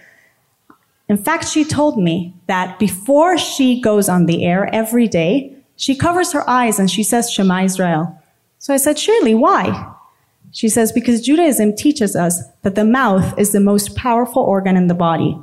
In 1.10 1.18
fact, 1.18 1.48
she 1.48 1.64
told 1.64 1.98
me 1.98 2.34
that 2.48 2.78
before 2.80 3.38
she 3.38 3.82
goes 3.82 4.10
on 4.10 4.26
the 4.26 4.44
air 4.44 4.70
every 4.74 5.08
day, 5.08 5.56
she 5.78 5.96
covers 5.96 6.34
her 6.34 6.48
eyes 6.50 6.80
and 6.80 6.92
she 6.92 7.04
says 7.04 7.32
Shema 7.32 7.64
Israel. 7.64 8.22
So 8.60 8.74
I 8.74 8.78
said, 8.78 9.00
Shirley, 9.00 9.36
why? 9.36 9.94
She 10.52 10.70
says, 10.70 10.92
because 10.92 11.22
Judaism 11.22 11.76
teaches 11.76 12.16
us 12.16 12.42
that 12.64 12.76
the 12.76 12.86
mouth 12.86 13.38
is 13.38 13.52
the 13.52 13.60
most 13.60 13.96
powerful 13.96 14.44
organ 14.44 14.76
in 14.78 14.88
the 14.88 14.94
body. 14.94 15.38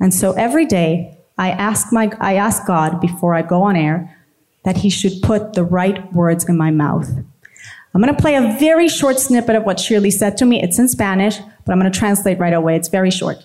And 0.00 0.12
so 0.12 0.32
every 0.32 0.66
day 0.66 1.16
I 1.38 1.50
ask 1.50 1.92
my, 1.92 2.10
I 2.20 2.34
ask 2.34 2.66
God 2.66 3.00
before 3.00 3.34
I 3.34 3.42
go 3.42 3.62
on 3.62 3.76
air 3.76 4.16
that 4.64 4.76
he 4.78 4.90
should 4.90 5.22
put 5.22 5.54
the 5.54 5.64
right 5.64 6.12
words 6.12 6.48
in 6.48 6.56
my 6.56 6.70
mouth. 6.70 7.08
I'm 7.94 8.00
going 8.00 8.14
to 8.14 8.20
play 8.20 8.36
a 8.36 8.56
very 8.58 8.88
short 8.88 9.18
snippet 9.18 9.54
of 9.54 9.64
what 9.64 9.78
Shirley 9.78 10.10
said 10.10 10.36
to 10.38 10.46
me. 10.46 10.62
It's 10.62 10.78
in 10.78 10.88
Spanish, 10.88 11.38
but 11.38 11.72
I'm 11.72 11.78
going 11.78 11.92
to 11.92 11.98
translate 11.98 12.38
right 12.38 12.54
away. 12.54 12.76
It's 12.76 12.88
very 12.88 13.10
short. 13.10 13.36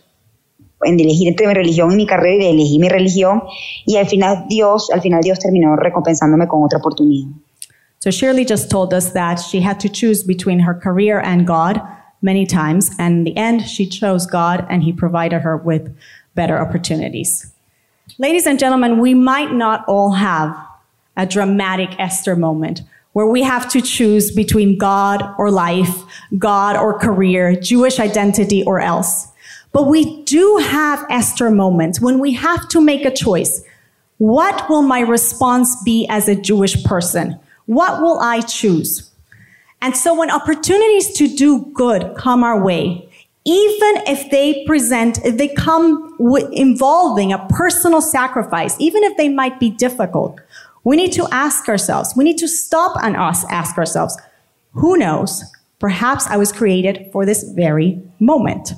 En 0.86 1.00
elegir 1.00 1.28
entre 1.28 1.48
mi 1.48 1.54
religión 1.54 1.92
y 1.92 1.96
mi 1.96 2.06
carrera 2.06 2.46
elegí 2.46 2.78
mi 2.80 2.88
religión 2.88 3.42
y 3.86 3.98
al 3.98 4.06
final 4.06 4.46
Dios, 4.48 4.92
al 4.92 5.02
final 5.02 5.22
Dios 5.22 5.40
terminó 5.40 5.76
recompensándome 5.76 6.48
con 6.48 6.64
otra 6.64 6.78
oportunidad. 6.78 7.30
So 8.00 8.12
Shirley 8.12 8.46
just 8.46 8.70
told 8.70 8.94
us 8.94 9.12
that 9.12 9.36
she 9.36 9.62
had 9.62 9.80
to 9.80 9.90
choose 9.90 10.24
between 10.24 10.60
her 10.60 10.74
career 10.74 11.20
and 11.20 11.48
God 11.48 11.82
many 12.22 12.46
times, 12.46 12.92
and 12.98 13.20
in 13.20 13.24
the 13.24 13.38
end, 13.38 13.68
she 13.68 13.88
chose 13.88 14.26
God, 14.26 14.66
and 14.70 14.84
He 14.84 14.94
provided 14.94 15.40
her 15.40 15.58
with 15.58 15.96
better 16.36 16.58
opportunities. 16.60 17.52
Ladies 18.18 18.48
and 18.48 18.60
gentlemen, 18.60 19.00
we 19.00 19.14
might 19.14 19.52
not 19.52 19.84
all 19.88 20.12
have 20.12 20.56
a 21.16 21.26
dramatic 21.26 21.90
Esther 22.00 22.36
moment 22.36 22.82
where 23.14 23.26
we 23.26 23.42
have 23.42 23.68
to 23.70 23.82
choose 23.82 24.32
between 24.32 24.78
God 24.78 25.24
or 25.40 25.50
life, 25.50 26.04
God 26.38 26.76
or 26.76 27.00
career, 27.00 27.56
Jewish 27.56 28.00
identity 28.00 28.64
or 28.64 28.80
else. 28.80 29.28
But 29.72 29.88
we 29.88 30.24
do 30.24 30.58
have 30.58 31.04
Esther 31.10 31.50
moments 31.50 32.00
when 32.00 32.20
we 32.20 32.34
have 32.34 32.68
to 32.70 32.80
make 32.80 33.06
a 33.06 33.14
choice. 33.14 33.64
What 34.20 34.70
will 34.70 34.84
my 34.84 35.00
response 35.00 35.76
be 35.84 36.08
as 36.10 36.28
a 36.28 36.36
Jewish 36.36 36.84
person? 36.84 37.40
What 37.68 38.02
will 38.02 38.20
I 38.20 38.42
choose? 38.42 39.12
And 39.82 39.96
so 39.96 40.16
when 40.16 40.32
opportunities 40.32 41.14
to 41.18 41.28
do 41.28 41.72
good 41.74 42.16
come 42.18 42.44
our 42.44 42.62
way, 42.62 43.08
even 43.46 44.04
if 44.08 44.30
they 44.32 44.66
present, 44.66 45.24
if 45.24 45.38
they 45.38 45.48
come 45.48 46.16
involving 46.52 47.32
a 47.32 47.48
personal 47.50 48.02
sacrifice, 48.02 48.76
even 48.80 49.04
if 49.04 49.16
they 49.16 49.30
might 49.30 49.60
be 49.60 49.70
difficult, 49.70 50.40
we 50.84 50.98
need 50.98 51.14
to 51.14 51.28
ask 51.32 51.70
ourselves, 51.70 52.14
we 52.16 52.24
need 52.24 52.38
to 52.40 52.48
stop 52.48 52.98
and 53.04 53.16
ask 53.16 53.78
ourselves, 53.78 54.18
who 54.74 54.98
knows? 54.98 55.44
Perhaps 55.80 56.28
I 56.28 56.38
was 56.38 56.52
created 56.52 57.10
for 57.12 57.26
this 57.26 57.44
very 57.44 58.02
moment. 58.20 58.74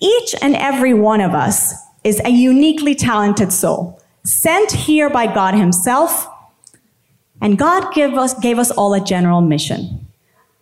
Each 0.00 0.34
and 0.42 0.54
every 0.54 0.94
one 0.94 1.20
of 1.20 1.34
us 1.34 1.74
is 2.04 2.20
a 2.24 2.30
uniquely 2.30 2.94
talented 2.94 3.52
soul, 3.52 4.00
sent 4.24 4.70
here 4.70 5.10
by 5.10 5.32
God 5.32 5.54
Himself, 5.54 6.28
and 7.40 7.58
God 7.58 7.92
gave 7.94 8.14
us, 8.14 8.38
gave 8.40 8.58
us 8.58 8.70
all 8.70 8.94
a 8.94 9.00
general 9.00 9.40
mission. 9.40 10.06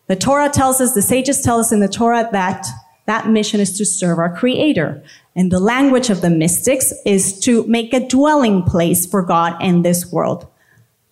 The 0.09 0.17
Torah 0.17 0.51
tells 0.51 0.81
us, 0.81 0.95
the 0.95 1.03
sages 1.03 1.41
tell 1.41 1.59
us 1.59 1.73
in 1.73 1.81
the 1.81 1.89
Torah 1.89 2.29
that 2.33 2.67
that 3.07 3.29
mission 3.29 3.61
is 3.61 3.77
to 3.79 3.85
serve 3.85 4.19
our 4.19 4.37
Creator. 4.37 5.03
And 5.35 5.51
the 5.51 5.61
language 5.61 6.11
of 6.11 6.21
the 6.23 6.31
mystics 6.31 6.93
is 7.05 7.39
to 7.41 7.67
make 7.67 7.93
a 7.93 8.07
dwelling 8.07 8.62
place 8.62 9.07
for 9.07 9.23
God 9.23 9.62
in 9.62 9.83
this 9.83 10.11
world. 10.11 10.47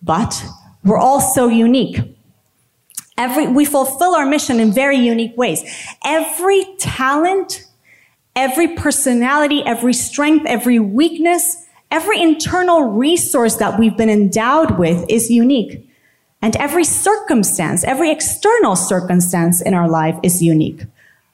But 0.01 0.43
we're 0.83 0.99
all 0.99 1.21
so 1.21 1.47
unique. 1.47 1.99
Every, 3.17 3.47
we 3.47 3.63
fulfill 3.63 4.13
our 4.13 4.25
mission 4.25 4.59
in 4.59 4.73
very 4.73 4.97
unique 4.97 5.37
ways. 5.37 5.63
Every 6.03 6.65
talent, 6.79 7.65
every 8.35 8.75
personality, 8.75 9.63
every 9.65 9.93
strength, 9.93 10.45
every 10.45 10.79
weakness, 10.79 11.64
every 11.91 12.21
internal 12.21 12.83
resource 12.83 13.55
that 13.57 13.79
we've 13.79 13.97
been 13.97 14.09
endowed 14.09 14.77
with 14.77 15.05
is 15.09 15.29
unique. 15.29 15.89
And 16.41 16.55
every 16.57 16.83
circumstance, 16.83 17.83
every 17.83 18.11
external 18.11 18.75
circumstance 18.75 19.61
in 19.61 19.73
our 19.73 19.89
life 19.89 20.15
is 20.21 20.43
unique. 20.43 20.83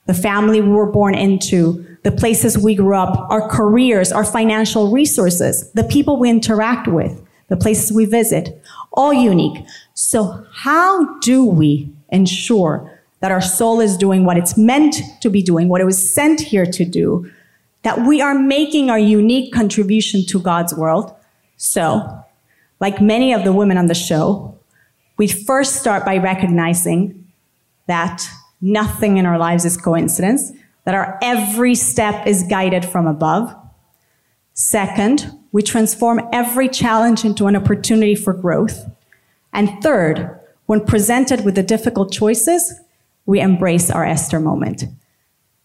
The 0.06 0.14
family 0.14 0.62
we 0.62 0.70
were 0.70 0.92
born 0.92 1.16
into, 1.16 1.86
the 2.04 2.12
places 2.12 2.58
we 2.58 2.76
grew 2.76 2.96
up, 2.96 3.30
our 3.30 3.48
careers, 3.48 4.12
our 4.12 4.26
financial 4.26 4.92
resources, 4.92 5.72
the 5.74 5.84
people 5.84 6.18
we 6.18 6.30
interact 6.30 6.88
with, 6.88 7.22
the 7.50 7.58
places 7.58 7.92
we 7.92 8.06
visit, 8.06 8.62
all 8.94 9.14
unique. 9.14 9.66
So 9.94 10.46
how 10.54 11.20
do 11.20 11.46
we 11.46 11.92
ensure 12.10 13.00
that 13.20 13.32
our 13.32 13.42
soul 13.42 13.80
is 13.80 13.98
doing 13.98 14.26
what 14.26 14.38
it's 14.38 14.58
meant 14.58 14.96
to 15.22 15.30
be 15.30 15.44
doing, 15.44 15.70
what 15.70 15.82
it 15.82 15.86
was 15.86 16.14
sent 16.14 16.42
here 16.42 16.66
to 16.66 16.86
do, 16.86 17.30
that 17.84 18.06
we 18.06 18.22
are 18.22 18.36
making 18.36 18.90
our 18.90 19.00
unique 19.00 19.54
contribution 19.54 20.26
to 20.28 20.40
God's 20.40 20.74
world? 20.74 21.14
So, 21.58 22.26
like 22.80 23.02
many 23.02 23.34
of 23.34 23.44
the 23.44 23.54
women 23.54 23.78
on 23.78 23.88
the 23.88 23.94
show, 23.94 24.58
we 25.18 25.28
first 25.28 25.76
start 25.76 26.04
by 26.06 26.18
recognizing 26.18 27.32
that 27.88 28.28
nothing 28.62 29.18
in 29.18 29.26
our 29.26 29.38
lives 29.38 29.66
is 29.66 29.78
coincidence, 29.78 30.52
that 30.86 30.96
our 30.96 31.20
every 31.22 31.76
step 31.76 32.26
is 32.26 32.44
guided 32.44 32.86
from 32.86 33.06
above. 33.08 33.56
Second, 34.54 35.32
we 35.52 35.62
transform 35.62 36.22
every 36.32 36.70
challenge 36.70 37.26
into 37.26 37.48
an 37.48 37.56
opportunity 37.56 38.16
for 38.16 38.34
growth. 38.34 38.86
And 39.54 39.82
third, 39.84 40.40
when 40.66 40.86
presented 40.86 41.44
with 41.44 41.56
the 41.56 41.64
difficult 41.64 42.12
choices, 42.12 42.74
we 43.26 43.40
embrace 43.40 43.92
our 43.92 44.06
Esther 44.06 44.40
moment. 44.40 44.86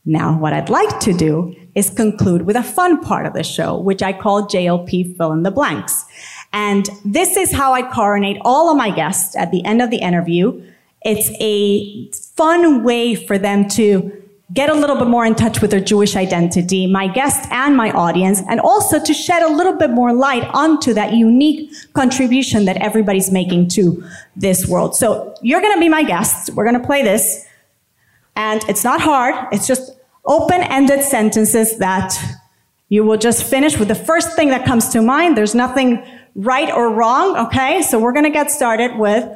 Now, 0.04 0.38
what 0.38 0.52
I'd 0.52 0.68
like 0.70 1.00
to 1.00 1.12
do 1.12 1.54
is 1.76 1.90
conclude 1.90 2.42
with 2.42 2.56
a 2.56 2.62
fun 2.62 3.00
part 3.00 3.26
of 3.26 3.34
the 3.34 3.44
show, 3.44 3.76
which 3.78 4.02
I 4.02 4.12
call 4.12 4.48
JLP 4.48 5.16
fill 5.16 5.32
in 5.32 5.42
the 5.42 5.50
blanks. 5.50 6.04
And 6.52 6.88
this 7.04 7.36
is 7.36 7.52
how 7.52 7.74
I 7.74 7.82
coronate 7.82 8.38
all 8.40 8.70
of 8.70 8.76
my 8.76 8.90
guests 8.90 9.36
at 9.36 9.50
the 9.50 9.62
end 9.64 9.82
of 9.82 9.90
the 9.90 9.98
interview. 9.98 10.60
It's 11.02 11.30
a 11.38 12.10
fun 12.34 12.82
way 12.82 13.14
for 13.14 13.36
them 13.36 13.68
to 13.70 14.22
get 14.54 14.70
a 14.70 14.74
little 14.74 14.96
bit 14.96 15.08
more 15.08 15.26
in 15.26 15.34
touch 15.34 15.60
with 15.60 15.70
their 15.70 15.80
Jewish 15.80 16.16
identity, 16.16 16.86
my 16.86 17.08
guests 17.08 17.46
and 17.50 17.76
my 17.76 17.90
audience, 17.90 18.40
and 18.48 18.60
also 18.60 19.02
to 19.02 19.12
shed 19.12 19.42
a 19.42 19.48
little 19.48 19.74
bit 19.74 19.90
more 19.90 20.14
light 20.14 20.48
onto 20.54 20.94
that 20.94 21.12
unique 21.12 21.70
contribution 21.92 22.64
that 22.64 22.76
everybody's 22.78 23.30
making 23.30 23.68
to 23.70 24.02
this 24.34 24.66
world. 24.66 24.96
So 24.96 25.34
you're 25.42 25.60
going 25.60 25.74
to 25.74 25.80
be 25.80 25.88
my 25.88 26.04
guests. 26.04 26.48
We're 26.50 26.64
going 26.64 26.80
to 26.80 26.86
play 26.86 27.02
this. 27.02 27.44
And 28.34 28.62
it's 28.68 28.84
not 28.84 29.00
hard. 29.00 29.34
It's 29.52 29.66
just 29.66 29.90
open-ended 30.26 31.02
sentences 31.02 31.78
that 31.78 32.18
you 32.88 33.04
will 33.04 33.18
just 33.18 33.44
finish 33.44 33.78
with 33.78 33.88
the 33.88 33.94
first 33.94 34.36
thing 34.36 34.50
that 34.50 34.64
comes 34.64 34.88
to 34.90 35.02
mind. 35.02 35.36
There's 35.36 35.54
nothing 35.54 36.04
right 36.34 36.70
or 36.72 36.90
wrong. 36.92 37.36
Okay. 37.46 37.82
So 37.82 37.98
we're 37.98 38.12
going 38.12 38.24
to 38.24 38.30
get 38.30 38.50
started 38.50 38.96
with, 38.96 39.28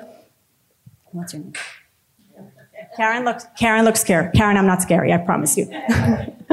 what's 1.13 1.33
your 1.33 1.43
name? 1.43 1.53
Karen 2.97 3.25
looks, 3.25 3.47
Karen 3.59 3.85
looks 3.85 4.01
scared. 4.01 4.33
Karen, 4.35 4.57
I'm 4.57 4.67
not 4.67 4.83
scary, 4.83 5.13
I 5.13 5.19
promise 5.19 5.57
you. 5.57 5.67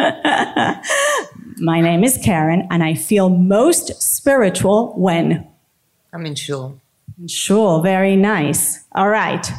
My 1.60 1.82
name 1.82 2.04
is 2.04 2.20
Karen, 2.24 2.68
and 2.70 2.84
I 2.84 2.94
feel 2.94 3.30
most 3.30 4.02
spiritual 4.02 4.94
when? 4.96 5.48
I'm 6.14 6.26
in 6.26 6.36
shul. 6.36 6.80
In 7.20 7.28
shul, 7.28 7.82
very 7.82 8.16
nice. 8.16 8.86
All 8.94 9.10
right. 9.10 9.52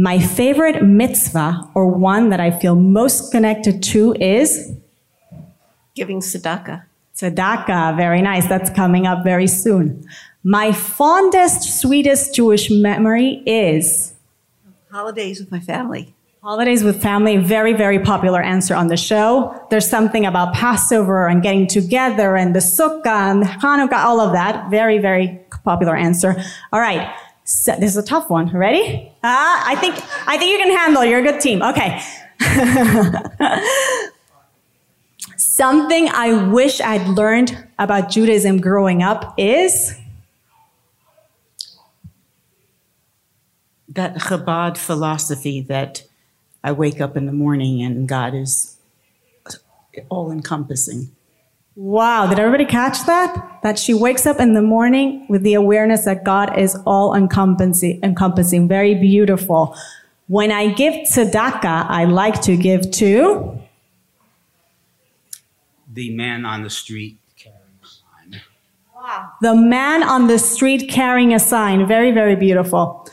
My 0.00 0.20
favorite 0.20 0.84
mitzvah, 0.84 1.70
or 1.74 1.88
one 1.88 2.28
that 2.28 2.38
I 2.38 2.52
feel 2.52 2.76
most 2.76 3.32
connected 3.32 3.82
to, 3.82 4.14
is? 4.14 4.70
Giving 5.96 6.20
tzedakah. 6.20 6.84
Tzedakah, 7.16 7.96
very 7.96 8.22
nice. 8.22 8.46
That's 8.46 8.70
coming 8.70 9.08
up 9.08 9.24
very 9.24 9.48
soon. 9.48 10.08
My 10.44 10.70
fondest, 10.70 11.80
sweetest 11.80 12.32
Jewish 12.32 12.70
memory 12.70 13.42
is? 13.44 14.14
Holidays 14.92 15.40
with 15.40 15.50
my 15.50 15.58
family. 15.58 16.14
Holidays 16.44 16.84
with 16.84 17.02
family, 17.02 17.36
very, 17.36 17.72
very 17.72 17.98
popular 17.98 18.40
answer 18.40 18.76
on 18.76 18.86
the 18.86 18.96
show. 18.96 19.52
There's 19.68 19.90
something 19.90 20.24
about 20.24 20.54
Passover 20.54 21.26
and 21.26 21.42
getting 21.42 21.66
together 21.66 22.36
and 22.36 22.54
the 22.54 22.60
Sukkah 22.60 23.32
and 23.32 23.42
Hanukkah, 23.42 24.04
all 24.04 24.20
of 24.20 24.32
that. 24.32 24.70
Very, 24.70 24.98
very 24.98 25.40
popular 25.64 25.96
answer. 25.96 26.40
All 26.72 26.78
right. 26.78 27.12
So, 27.48 27.74
this 27.76 27.92
is 27.92 27.96
a 27.96 28.02
tough 28.02 28.28
one. 28.28 28.50
Ready? 28.50 29.10
Uh, 29.24 29.62
I 29.64 29.74
think, 29.80 29.94
I 30.28 30.36
think 30.36 30.52
you 30.52 30.58
can 30.58 30.76
handle. 30.76 31.02
You're 31.02 31.20
a 31.20 31.22
good 31.22 31.40
team. 31.40 31.62
Okay. 31.62 31.98
Something 35.38 36.10
I 36.10 36.50
wish 36.50 36.82
I'd 36.82 37.08
learned 37.08 37.66
about 37.78 38.10
Judaism 38.10 38.60
growing 38.60 39.02
up 39.02 39.32
is 39.38 39.98
that 43.88 44.16
Chabad 44.16 44.76
philosophy 44.76 45.62
that 45.62 46.04
I 46.62 46.72
wake 46.72 47.00
up 47.00 47.16
in 47.16 47.24
the 47.24 47.32
morning 47.32 47.80
and 47.80 48.06
God 48.06 48.34
is 48.34 48.76
all 50.10 50.30
encompassing. 50.30 51.16
Wow, 51.80 52.26
did 52.26 52.40
everybody 52.40 52.64
catch 52.64 53.06
that? 53.06 53.60
That 53.62 53.78
she 53.78 53.94
wakes 53.94 54.26
up 54.26 54.40
in 54.40 54.54
the 54.54 54.62
morning 54.62 55.24
with 55.28 55.44
the 55.44 55.54
awareness 55.54 56.06
that 56.06 56.24
God 56.24 56.58
is 56.58 56.76
all 56.84 57.14
encompassing, 57.14 58.00
encompassing. 58.02 58.66
Very 58.66 58.96
beautiful. 58.96 59.76
When 60.26 60.50
I 60.50 60.72
give 60.72 60.92
tzedakah, 61.06 61.86
I 61.88 62.04
like 62.06 62.42
to 62.42 62.56
give 62.56 62.90
to 62.90 63.60
the 65.94 66.10
man 66.16 66.44
on 66.44 66.64
the 66.64 66.70
street 66.70 67.16
carrying 67.36 67.60
a 67.80 67.86
sign. 67.86 68.40
Wow. 68.92 69.30
The 69.40 69.54
man 69.54 70.02
on 70.02 70.26
the 70.26 70.40
street 70.40 70.90
carrying 70.90 71.32
a 71.32 71.38
sign. 71.38 71.86
Very, 71.86 72.10
very 72.10 72.34
beautiful. 72.34 73.08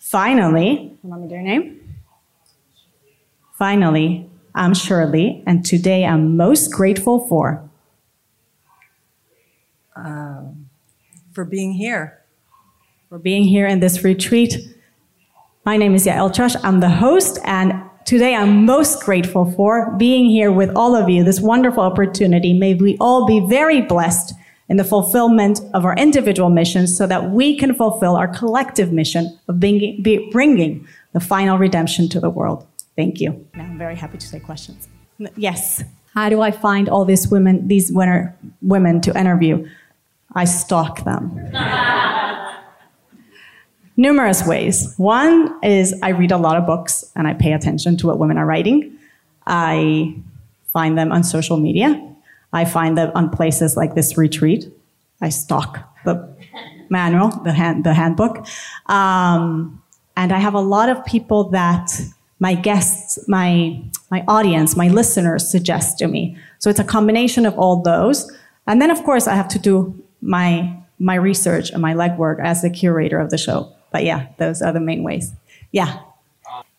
Finally, 0.00 0.92
let 1.04 1.20
me 1.20 1.28
do 1.28 1.34
your 1.34 1.44
name. 1.44 1.94
Finally, 3.52 4.28
I'm 4.56 4.74
Shirley, 4.74 5.44
and 5.46 5.64
today 5.64 6.04
I'm 6.04 6.36
most 6.36 6.72
grateful 6.72 7.28
for. 7.28 7.68
Um, 9.94 10.68
for 11.32 11.44
being 11.44 11.72
here. 11.72 12.20
For 13.08 13.18
being 13.18 13.44
here 13.44 13.66
in 13.66 13.80
this 13.80 14.04
retreat. 14.04 14.56
My 15.64 15.76
name 15.76 15.94
is 15.94 16.06
Yael 16.06 16.32
Trusch. 16.32 16.56
I'm 16.64 16.80
the 16.80 16.88
host, 16.88 17.38
and 17.44 17.72
today 18.04 18.34
I'm 18.34 18.64
most 18.64 19.02
grateful 19.02 19.50
for 19.52 19.94
being 19.96 20.28
here 20.28 20.50
with 20.50 20.70
all 20.74 20.96
of 20.96 21.08
you, 21.08 21.22
this 21.24 21.40
wonderful 21.40 21.82
opportunity. 21.82 22.52
May 22.52 22.74
we 22.74 22.96
all 23.00 23.26
be 23.26 23.40
very 23.40 23.80
blessed 23.82 24.34
in 24.68 24.76
the 24.76 24.84
fulfillment 24.84 25.60
of 25.74 25.84
our 25.84 25.94
individual 25.96 26.48
missions 26.48 26.96
so 26.96 27.06
that 27.06 27.30
we 27.30 27.58
can 27.58 27.74
fulfill 27.74 28.16
our 28.16 28.28
collective 28.28 28.92
mission 28.92 29.38
of 29.48 29.60
being, 29.60 30.02
be, 30.02 30.30
bringing 30.30 30.86
the 31.12 31.20
final 31.20 31.58
redemption 31.58 32.08
to 32.08 32.20
the 32.20 32.30
world. 32.30 32.66
Thank 32.96 33.20
you. 33.20 33.46
Now 33.54 33.64
I'm 33.64 33.78
very 33.78 33.96
happy 33.96 34.18
to 34.18 34.30
take 34.30 34.44
questions. 34.44 34.88
Yes. 35.36 35.84
How 36.14 36.28
do 36.28 36.40
I 36.40 36.50
find 36.50 36.88
all 36.88 37.04
these 37.04 37.28
women, 37.28 37.68
these 37.68 37.92
winner, 37.92 38.36
women 38.60 39.00
to 39.02 39.18
interview? 39.18 39.66
I 40.34 40.44
stalk 40.44 41.04
them. 41.04 41.38
Numerous 43.96 44.46
ways. 44.46 44.94
One 44.96 45.62
is 45.62 45.94
I 46.02 46.10
read 46.10 46.32
a 46.32 46.38
lot 46.38 46.56
of 46.56 46.66
books 46.66 47.10
and 47.14 47.28
I 47.28 47.34
pay 47.34 47.52
attention 47.52 47.96
to 47.98 48.06
what 48.06 48.18
women 48.18 48.38
are 48.38 48.46
writing. 48.46 48.98
I 49.46 50.16
find 50.72 50.96
them 50.96 51.12
on 51.12 51.24
social 51.24 51.58
media. 51.58 52.00
I 52.52 52.64
find 52.64 52.96
them 52.96 53.12
on 53.14 53.30
places 53.30 53.76
like 53.76 53.94
this 53.94 54.18
retreat, 54.18 54.70
I 55.20 55.30
stalk 55.30 55.78
the 56.04 56.28
manual, 56.90 57.28
the, 57.28 57.52
hand, 57.52 57.84
the 57.84 57.94
handbook. 57.94 58.46
Um, 58.86 59.82
and 60.16 60.32
I 60.32 60.38
have 60.38 60.54
a 60.54 60.60
lot 60.60 60.88
of 60.90 61.04
people 61.06 61.44
that 61.50 61.90
my 62.38 62.54
guests, 62.54 63.18
my, 63.28 63.80
my 64.10 64.24
audience, 64.28 64.76
my 64.76 64.88
listeners 64.88 65.50
suggest 65.50 65.98
to 65.98 66.08
me. 66.08 66.36
So 66.58 66.68
it's 66.68 66.80
a 66.80 66.84
combination 66.84 67.46
of 67.46 67.58
all 67.58 67.76
those. 67.80 68.30
And 68.66 68.82
then, 68.82 68.90
of 68.90 69.02
course, 69.04 69.26
I 69.26 69.34
have 69.34 69.48
to 69.48 69.58
do 69.58 70.02
my, 70.22 70.74
my 70.98 71.16
research 71.16 71.70
and 71.70 71.82
my 71.82 71.92
legwork 71.92 72.40
as 72.40 72.62
the 72.62 72.70
curator 72.70 73.18
of 73.18 73.30
the 73.30 73.38
show. 73.38 73.72
But 73.90 74.04
yeah, 74.04 74.28
those 74.38 74.62
are 74.62 74.72
the 74.72 74.80
main 74.80 75.02
ways. 75.02 75.32
Yeah. 75.70 76.00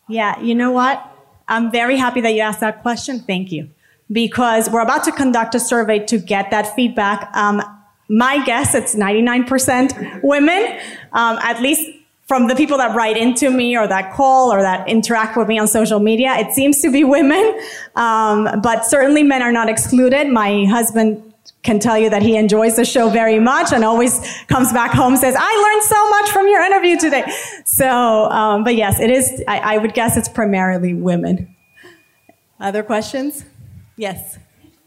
Yeah, 0.08 0.40
you 0.40 0.54
know 0.54 0.72
what? 0.72 1.06
I'm 1.46 1.70
very 1.70 1.96
happy 1.96 2.20
that 2.22 2.34
you 2.34 2.40
asked 2.40 2.60
that 2.60 2.82
question. 2.82 3.20
Thank 3.20 3.52
you 3.52 3.70
because 4.10 4.68
we're 4.70 4.82
about 4.82 5.04
to 5.04 5.12
conduct 5.12 5.54
a 5.54 5.60
survey 5.60 5.98
to 5.98 6.18
get 6.18 6.50
that 6.50 6.74
feedback. 6.74 7.34
Um, 7.34 7.62
my 8.08 8.44
guess, 8.44 8.74
it's 8.74 8.94
99% 8.94 10.22
women, 10.22 10.78
um, 11.12 11.38
at 11.42 11.60
least 11.60 11.90
from 12.26 12.48
the 12.48 12.54
people 12.54 12.78
that 12.78 12.94
write 12.94 13.16
into 13.16 13.50
me 13.50 13.76
or 13.76 13.86
that 13.86 14.12
call 14.14 14.52
or 14.52 14.62
that 14.62 14.88
interact 14.88 15.36
with 15.36 15.48
me 15.48 15.58
on 15.58 15.68
social 15.68 16.00
media. 16.00 16.34
It 16.36 16.52
seems 16.52 16.80
to 16.80 16.90
be 16.90 17.04
women, 17.04 17.60
um, 17.96 18.60
but 18.62 18.84
certainly 18.86 19.22
men 19.22 19.42
are 19.42 19.52
not 19.52 19.68
excluded. 19.68 20.28
My 20.28 20.64
husband 20.64 21.33
can 21.62 21.78
tell 21.78 21.98
you 21.98 22.10
that 22.10 22.22
he 22.22 22.36
enjoys 22.36 22.76
the 22.76 22.84
show 22.84 23.08
very 23.08 23.38
much 23.38 23.72
and 23.72 23.84
always 23.84 24.20
comes 24.48 24.72
back 24.72 24.92
home 24.92 25.16
says 25.16 25.34
i 25.38 25.72
learned 25.72 25.82
so 25.84 26.10
much 26.10 26.30
from 26.30 26.48
your 26.48 26.62
interview 26.62 26.98
today 26.98 27.24
so 27.64 28.30
um, 28.30 28.64
but 28.64 28.74
yes 28.74 29.00
it 29.00 29.10
is 29.10 29.42
I, 29.48 29.74
I 29.74 29.78
would 29.78 29.94
guess 29.94 30.16
it's 30.16 30.28
primarily 30.28 30.94
women 30.94 31.54
other 32.60 32.82
questions 32.82 33.44
Yes. 33.96 34.38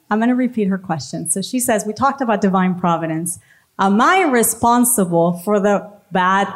I'm 0.10 0.20
going 0.20 0.30
to 0.30 0.36
repeat 0.36 0.68
her 0.68 0.78
question. 0.78 1.30
So 1.30 1.42
she 1.42 1.60
says, 1.60 1.86
We 1.86 1.94
talked 1.94 2.22
about 2.22 2.42
divine 2.42 2.80
providence. 2.80 3.40
Am 3.80 4.02
I 4.02 4.24
responsible 4.24 5.40
for 5.40 5.60
the 5.60 5.92
bad 6.12 6.52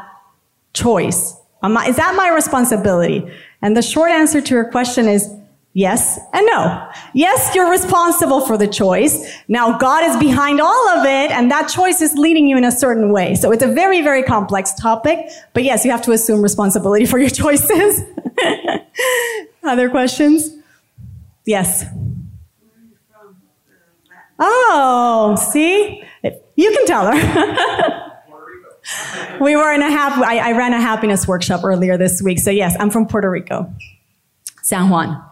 choice? 0.73 1.35
I, 1.61 1.87
is 1.87 1.97
that 1.97 2.15
my 2.15 2.29
responsibility? 2.29 3.31
And 3.61 3.77
the 3.77 3.81
short 3.81 4.09
answer 4.11 4.41
to 4.41 4.55
her 4.55 4.65
question 4.65 5.07
is 5.07 5.31
yes 5.73 6.19
and 6.33 6.45
no. 6.45 6.89
Yes, 7.13 7.55
you're 7.55 7.69
responsible 7.69 8.41
for 8.45 8.57
the 8.57 8.67
choice. 8.67 9.33
Now, 9.47 9.77
God 9.77 10.09
is 10.09 10.17
behind 10.17 10.59
all 10.59 10.89
of 10.89 11.05
it, 11.05 11.31
and 11.31 11.49
that 11.51 11.67
choice 11.67 12.01
is 12.01 12.13
leading 12.13 12.47
you 12.47 12.57
in 12.57 12.63
a 12.63 12.71
certain 12.71 13.11
way. 13.11 13.35
So 13.35 13.51
it's 13.51 13.63
a 13.63 13.71
very, 13.71 14.01
very 14.01 14.23
complex 14.23 14.73
topic. 14.73 15.19
But 15.53 15.63
yes, 15.63 15.85
you 15.85 15.91
have 15.91 16.01
to 16.03 16.11
assume 16.11 16.41
responsibility 16.41 17.05
for 17.05 17.19
your 17.19 17.29
choices. 17.43 18.03
Other 19.63 19.89
questions? 19.89 20.49
Yes. 21.45 21.85
Oh, 24.39 25.35
see? 25.51 26.03
You 26.55 26.71
can 26.71 26.85
tell 26.85 27.11
her. 27.11 28.11
we 29.41 29.55
were 29.55 29.71
in 29.71 29.81
a 29.81 29.89
hap- 29.91 30.17
I, 30.17 30.49
I 30.49 30.51
ran 30.53 30.73
a 30.73 30.81
happiness 30.81 31.27
workshop 31.27 31.63
earlier 31.63 31.97
this 31.97 32.21
week. 32.21 32.39
So 32.39 32.49
yes, 32.51 32.75
I'm 32.79 32.89
from 32.89 33.07
Puerto 33.07 33.29
Rico. 33.29 33.71
San 34.63 34.89
Juan. 34.89 35.23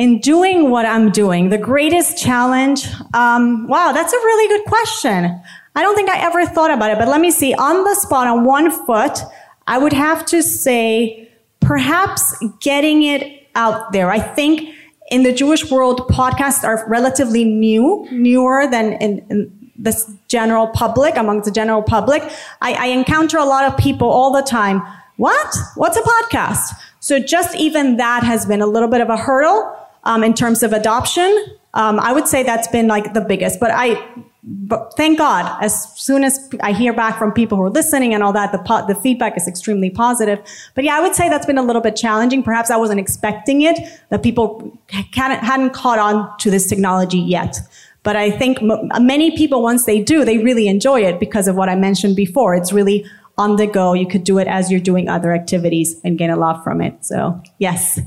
In 0.00 0.18
doing 0.18 0.70
what 0.70 0.86
I'm 0.86 1.10
doing, 1.10 1.50
the 1.50 1.58
greatest 1.58 2.16
challenge, 2.16 2.86
um, 3.12 3.68
wow, 3.68 3.92
that's 3.92 4.10
a 4.10 4.16
really 4.16 4.48
good 4.48 4.66
question. 4.66 5.38
I 5.74 5.82
don't 5.82 5.94
think 5.94 6.08
I 6.08 6.18
ever 6.20 6.46
thought 6.46 6.70
about 6.70 6.90
it, 6.90 6.98
but 6.98 7.06
let 7.06 7.20
me 7.20 7.30
see. 7.30 7.52
On 7.52 7.84
the 7.84 7.94
spot, 7.96 8.26
on 8.26 8.46
one 8.46 8.70
foot, 8.86 9.18
I 9.66 9.76
would 9.76 9.92
have 9.92 10.24
to 10.32 10.42
say 10.42 11.28
perhaps 11.60 12.22
getting 12.60 13.02
it 13.02 13.46
out 13.54 13.92
there. 13.92 14.10
I 14.10 14.20
think 14.20 14.74
in 15.10 15.22
the 15.22 15.34
Jewish 15.34 15.70
world, 15.70 16.08
podcasts 16.08 16.64
are 16.64 16.88
relatively 16.88 17.44
new, 17.44 18.08
newer 18.10 18.66
than 18.70 18.94
in, 18.94 19.18
in 19.28 19.70
the 19.78 19.92
general 20.28 20.68
public, 20.68 21.18
amongst 21.18 21.44
the 21.44 21.52
general 21.52 21.82
public. 21.82 22.22
I, 22.62 22.72
I 22.72 22.86
encounter 22.86 23.36
a 23.36 23.44
lot 23.44 23.70
of 23.70 23.76
people 23.76 24.08
all 24.08 24.32
the 24.32 24.40
time. 24.40 24.80
What? 25.18 25.54
What's 25.74 25.98
a 25.98 26.00
podcast? 26.00 26.72
So 27.00 27.18
just 27.18 27.54
even 27.54 27.98
that 27.98 28.22
has 28.22 28.46
been 28.46 28.62
a 28.62 28.66
little 28.66 28.88
bit 28.88 29.02
of 29.02 29.10
a 29.10 29.18
hurdle 29.18 29.76
um, 30.04 30.24
in 30.24 30.34
terms 30.34 30.62
of 30.62 30.72
adoption. 30.72 31.30
Um, 31.74 32.00
I 32.00 32.12
would 32.12 32.26
say 32.26 32.42
that's 32.42 32.68
been 32.68 32.88
like 32.88 33.14
the 33.14 33.20
biggest, 33.20 33.60
but 33.60 33.70
I, 33.72 34.02
but 34.42 34.94
thank 34.96 35.18
God, 35.18 35.62
as 35.62 35.98
soon 36.00 36.24
as 36.24 36.50
I 36.62 36.72
hear 36.72 36.92
back 36.92 37.18
from 37.18 37.30
people 37.30 37.58
who 37.58 37.64
are 37.64 37.70
listening 37.70 38.14
and 38.14 38.22
all 38.22 38.32
that, 38.32 38.52
the, 38.52 38.58
po- 38.58 38.86
the 38.86 38.94
feedback 38.94 39.36
is 39.36 39.46
extremely 39.46 39.90
positive. 39.90 40.40
But 40.74 40.84
yeah, 40.84 40.96
I 40.96 41.00
would 41.00 41.14
say 41.14 41.28
that's 41.28 41.46
been 41.46 41.58
a 41.58 41.62
little 41.62 41.82
bit 41.82 41.94
challenging. 41.94 42.42
Perhaps 42.42 42.70
I 42.70 42.76
wasn't 42.76 43.00
expecting 43.00 43.62
it, 43.62 43.78
that 44.08 44.22
people 44.22 44.76
hadn't 44.88 45.74
caught 45.74 45.98
on 45.98 46.36
to 46.38 46.50
this 46.50 46.66
technology 46.66 47.18
yet. 47.18 47.58
But 48.02 48.16
I 48.16 48.30
think 48.30 48.62
m- 48.62 48.88
many 49.00 49.36
people, 49.36 49.62
once 49.62 49.84
they 49.84 50.02
do, 50.02 50.24
they 50.24 50.38
really 50.38 50.68
enjoy 50.68 51.02
it 51.02 51.20
because 51.20 51.46
of 51.46 51.54
what 51.54 51.68
I 51.68 51.76
mentioned 51.76 52.16
before. 52.16 52.54
It's 52.54 52.72
really 52.72 53.04
on 53.36 53.56
the 53.56 53.66
go. 53.66 53.92
You 53.92 54.06
could 54.06 54.24
do 54.24 54.38
it 54.38 54.48
as 54.48 54.70
you're 54.70 54.80
doing 54.80 55.08
other 55.08 55.32
activities 55.32 56.00
and 56.02 56.16
gain 56.16 56.30
a 56.30 56.36
lot 56.36 56.64
from 56.64 56.80
it. 56.80 57.04
So 57.04 57.42
yes. 57.58 58.00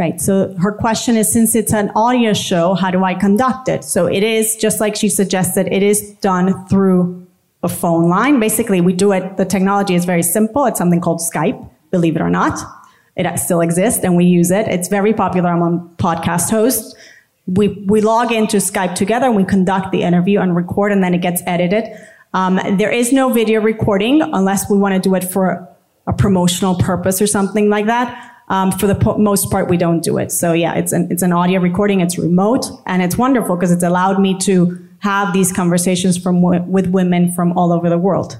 Right. 0.00 0.18
So 0.18 0.54
her 0.54 0.72
question 0.72 1.18
is, 1.18 1.30
since 1.30 1.54
it's 1.54 1.74
an 1.74 1.92
audio 1.94 2.32
show, 2.32 2.72
how 2.72 2.90
do 2.90 3.04
I 3.04 3.12
conduct 3.12 3.68
it? 3.68 3.84
So 3.84 4.06
it 4.06 4.22
is 4.22 4.56
just 4.56 4.80
like 4.80 4.96
she 4.96 5.10
suggested, 5.10 5.70
it 5.70 5.82
is 5.82 6.12
done 6.22 6.66
through 6.68 7.26
a 7.62 7.68
phone 7.68 8.08
line. 8.08 8.40
Basically, 8.40 8.80
we 8.80 8.94
do 8.94 9.12
it. 9.12 9.36
The 9.36 9.44
technology 9.44 9.94
is 9.94 10.06
very 10.06 10.22
simple. 10.22 10.64
It's 10.64 10.78
something 10.78 11.02
called 11.02 11.20
Skype, 11.20 11.68
believe 11.90 12.16
it 12.16 12.22
or 12.22 12.30
not. 12.30 12.58
It 13.14 13.38
still 13.38 13.60
exists 13.60 14.02
and 14.02 14.16
we 14.16 14.24
use 14.24 14.50
it. 14.50 14.66
It's 14.68 14.88
very 14.88 15.12
popular 15.12 15.52
among 15.52 15.94
podcast 15.96 16.48
hosts. 16.48 16.94
We, 17.46 17.68
we 17.86 18.00
log 18.00 18.32
into 18.32 18.56
Skype 18.56 18.94
together 18.94 19.26
and 19.26 19.36
we 19.36 19.44
conduct 19.44 19.92
the 19.92 20.02
interview 20.02 20.40
and 20.40 20.56
record 20.56 20.92
and 20.92 21.04
then 21.04 21.12
it 21.12 21.20
gets 21.20 21.42
edited. 21.44 21.84
Um, 22.32 22.58
there 22.78 22.90
is 22.90 23.12
no 23.12 23.34
video 23.34 23.60
recording 23.60 24.22
unless 24.22 24.70
we 24.70 24.78
want 24.78 24.94
to 24.94 25.00
do 25.06 25.14
it 25.14 25.24
for 25.24 25.68
a 26.06 26.14
promotional 26.14 26.76
purpose 26.76 27.20
or 27.20 27.26
something 27.26 27.68
like 27.68 27.84
that. 27.84 28.29
Um, 28.50 28.72
for 28.72 28.86
the 28.88 28.96
po- 28.96 29.16
most 29.16 29.50
part, 29.50 29.70
we 29.70 29.76
don't 29.76 30.02
do 30.02 30.18
it. 30.18 30.30
So 30.32 30.52
yeah, 30.52 30.74
it's 30.74 30.92
an, 30.92 31.06
it's 31.10 31.22
an 31.22 31.32
audio 31.32 31.60
recording. 31.60 32.00
It's 32.00 32.18
remote 32.18 32.66
and 32.84 33.00
it's 33.00 33.16
wonderful 33.16 33.54
because 33.56 33.70
it's 33.70 33.84
allowed 33.84 34.20
me 34.20 34.36
to 34.40 34.76
have 34.98 35.32
these 35.32 35.52
conversations 35.52 36.18
from 36.18 36.42
w- 36.42 36.62
with 36.64 36.88
women 36.88 37.32
from 37.32 37.56
all 37.56 37.72
over 37.72 37.88
the 37.88 37.96
world. 37.96 38.38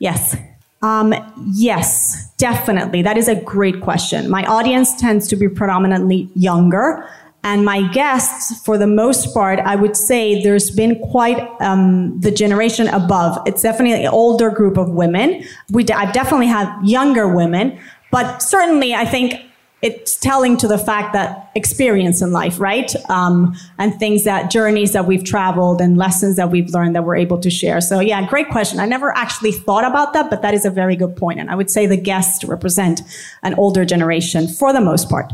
Yes. 0.00 0.36
Um, 0.82 1.14
yes, 1.52 2.32
definitely. 2.36 3.02
That 3.02 3.16
is 3.16 3.28
a 3.28 3.36
great 3.36 3.80
question. 3.80 4.28
My 4.28 4.44
audience 4.44 5.00
tends 5.00 5.28
to 5.28 5.36
be 5.36 5.48
predominantly 5.48 6.28
younger. 6.34 7.08
And 7.42 7.64
my 7.64 7.88
guests, 7.92 8.60
for 8.64 8.76
the 8.76 8.86
most 8.86 9.32
part, 9.32 9.60
I 9.60 9.76
would 9.76 9.96
say 9.96 10.42
there's 10.42 10.70
been 10.70 10.98
quite 10.98 11.38
um, 11.60 12.18
the 12.20 12.30
generation 12.30 12.88
above. 12.88 13.38
It's 13.46 13.62
definitely 13.62 14.04
an 14.04 14.10
older 14.10 14.50
group 14.50 14.76
of 14.76 14.90
women. 14.90 15.44
We, 15.70 15.86
I've 15.88 16.12
definitely 16.12 16.48
had 16.48 16.68
younger 16.84 17.34
women, 17.34 17.78
but 18.10 18.38
certainly, 18.38 18.94
I 18.94 19.04
think 19.04 19.34
it's 19.82 20.16
telling 20.16 20.56
to 20.58 20.68
the 20.68 20.76
fact 20.76 21.14
that 21.14 21.50
experience 21.54 22.20
in 22.20 22.32
life, 22.32 22.60
right? 22.60 22.94
Um, 23.08 23.56
and 23.78 23.98
things 23.98 24.24
that 24.24 24.50
journeys 24.50 24.92
that 24.92 25.06
we've 25.06 25.24
traveled 25.24 25.80
and 25.80 25.96
lessons 25.96 26.36
that 26.36 26.50
we've 26.50 26.68
learned 26.70 26.94
that 26.96 27.04
we're 27.04 27.16
able 27.16 27.38
to 27.38 27.48
share. 27.48 27.80
So 27.80 28.00
yeah, 28.00 28.26
great 28.26 28.50
question. 28.50 28.78
I 28.78 28.84
never 28.84 29.16
actually 29.16 29.52
thought 29.52 29.84
about 29.84 30.12
that, 30.12 30.28
but 30.28 30.42
that 30.42 30.52
is 30.52 30.66
a 30.66 30.70
very 30.70 30.96
good 30.96 31.16
point. 31.16 31.40
And 31.40 31.50
I 31.50 31.54
would 31.54 31.70
say 31.70 31.86
the 31.86 31.96
guests 31.96 32.44
represent 32.44 33.00
an 33.42 33.54
older 33.54 33.86
generation 33.86 34.48
for 34.48 34.72
the 34.72 34.82
most 34.82 35.08
part. 35.08 35.32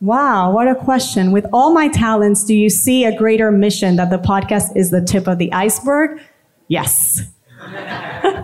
Wow, 0.00 0.52
what 0.52 0.68
a 0.68 0.74
question. 0.74 1.32
With 1.32 1.46
all 1.52 1.72
my 1.74 1.88
talents, 1.88 2.44
do 2.44 2.54
you 2.54 2.70
see 2.70 3.04
a 3.04 3.14
greater 3.16 3.50
mission 3.50 3.96
that 3.96 4.08
the 4.08 4.18
podcast 4.18 4.74
is 4.76 4.90
the 4.90 5.02
tip 5.02 5.26
of 5.26 5.38
the 5.38 5.52
iceberg? 5.52 6.20
Yes. 6.68 7.22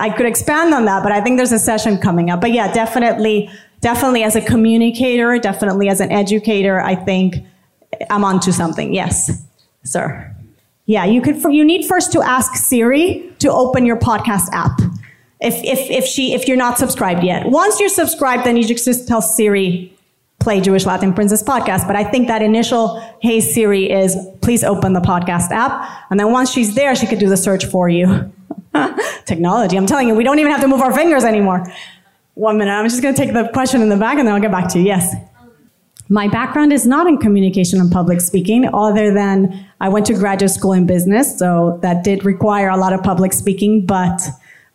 I 0.00 0.12
could 0.16 0.26
expand 0.26 0.74
on 0.74 0.84
that, 0.86 1.02
but 1.02 1.12
I 1.12 1.20
think 1.20 1.36
there's 1.36 1.52
a 1.52 1.58
session 1.58 1.98
coming 1.98 2.30
up. 2.30 2.40
But 2.40 2.52
yeah, 2.52 2.72
definitely, 2.72 3.50
definitely 3.80 4.22
as 4.22 4.36
a 4.36 4.40
communicator, 4.40 5.38
definitely 5.38 5.88
as 5.88 6.00
an 6.00 6.10
educator, 6.10 6.80
I 6.80 6.94
think 6.94 7.36
I'm 8.10 8.24
onto 8.24 8.52
something. 8.52 8.94
Yes, 8.94 9.44
sir. 9.84 10.34
Yeah, 10.86 11.04
you 11.04 11.20
could. 11.22 11.42
You 11.44 11.64
need 11.64 11.86
first 11.86 12.12
to 12.12 12.22
ask 12.22 12.56
Siri 12.56 13.32
to 13.38 13.50
open 13.52 13.86
your 13.86 13.96
podcast 13.96 14.48
app. 14.52 14.80
If 15.40 15.54
if 15.64 15.90
if 15.90 16.04
she 16.04 16.34
if 16.34 16.48
you're 16.48 16.56
not 16.56 16.78
subscribed 16.78 17.22
yet, 17.22 17.46
once 17.46 17.78
you're 17.80 17.88
subscribed, 17.88 18.44
then 18.44 18.56
you 18.56 18.64
just 18.64 19.06
tell 19.06 19.22
Siri 19.22 19.92
play 20.40 20.60
Jewish 20.60 20.84
Latin 20.84 21.14
Princess 21.14 21.42
podcast. 21.42 21.86
But 21.86 21.96
I 21.96 22.04
think 22.04 22.26
that 22.26 22.42
initial, 22.42 23.00
hey 23.20 23.40
Siri 23.40 23.90
is 23.90 24.16
please 24.40 24.64
open 24.64 24.92
the 24.92 25.00
podcast 25.00 25.50
app. 25.50 25.88
And 26.10 26.18
then 26.18 26.32
once 26.32 26.50
she's 26.50 26.74
there, 26.74 26.94
she 26.96 27.06
could 27.06 27.20
do 27.20 27.28
the 27.28 27.36
search 27.36 27.64
for 27.64 27.88
you. 27.88 28.32
Technology. 29.24 29.76
I'm 29.76 29.86
telling 29.86 30.08
you, 30.08 30.14
we 30.14 30.24
don't 30.24 30.38
even 30.38 30.52
have 30.52 30.60
to 30.62 30.68
move 30.68 30.80
our 30.80 30.94
fingers 30.94 31.24
anymore. 31.24 31.66
One 32.34 32.58
minute. 32.58 32.72
I'm 32.72 32.88
just 32.88 33.02
going 33.02 33.14
to 33.14 33.20
take 33.20 33.34
the 33.34 33.48
question 33.52 33.82
in 33.82 33.88
the 33.88 33.96
back 33.96 34.18
and 34.18 34.26
then 34.26 34.34
I'll 34.34 34.40
get 34.40 34.50
back 34.50 34.68
to 34.70 34.78
you. 34.78 34.86
Yes. 34.86 35.14
My 36.08 36.28
background 36.28 36.72
is 36.72 36.86
not 36.86 37.06
in 37.06 37.18
communication 37.18 37.80
and 37.80 37.90
public 37.90 38.20
speaking, 38.20 38.68
other 38.74 39.14
than 39.14 39.66
I 39.80 39.88
went 39.88 40.06
to 40.06 40.14
graduate 40.14 40.50
school 40.50 40.72
in 40.72 40.86
business. 40.86 41.38
So 41.38 41.78
that 41.82 42.04
did 42.04 42.24
require 42.24 42.68
a 42.68 42.76
lot 42.76 42.92
of 42.92 43.02
public 43.02 43.32
speaking, 43.32 43.86
but 43.86 44.20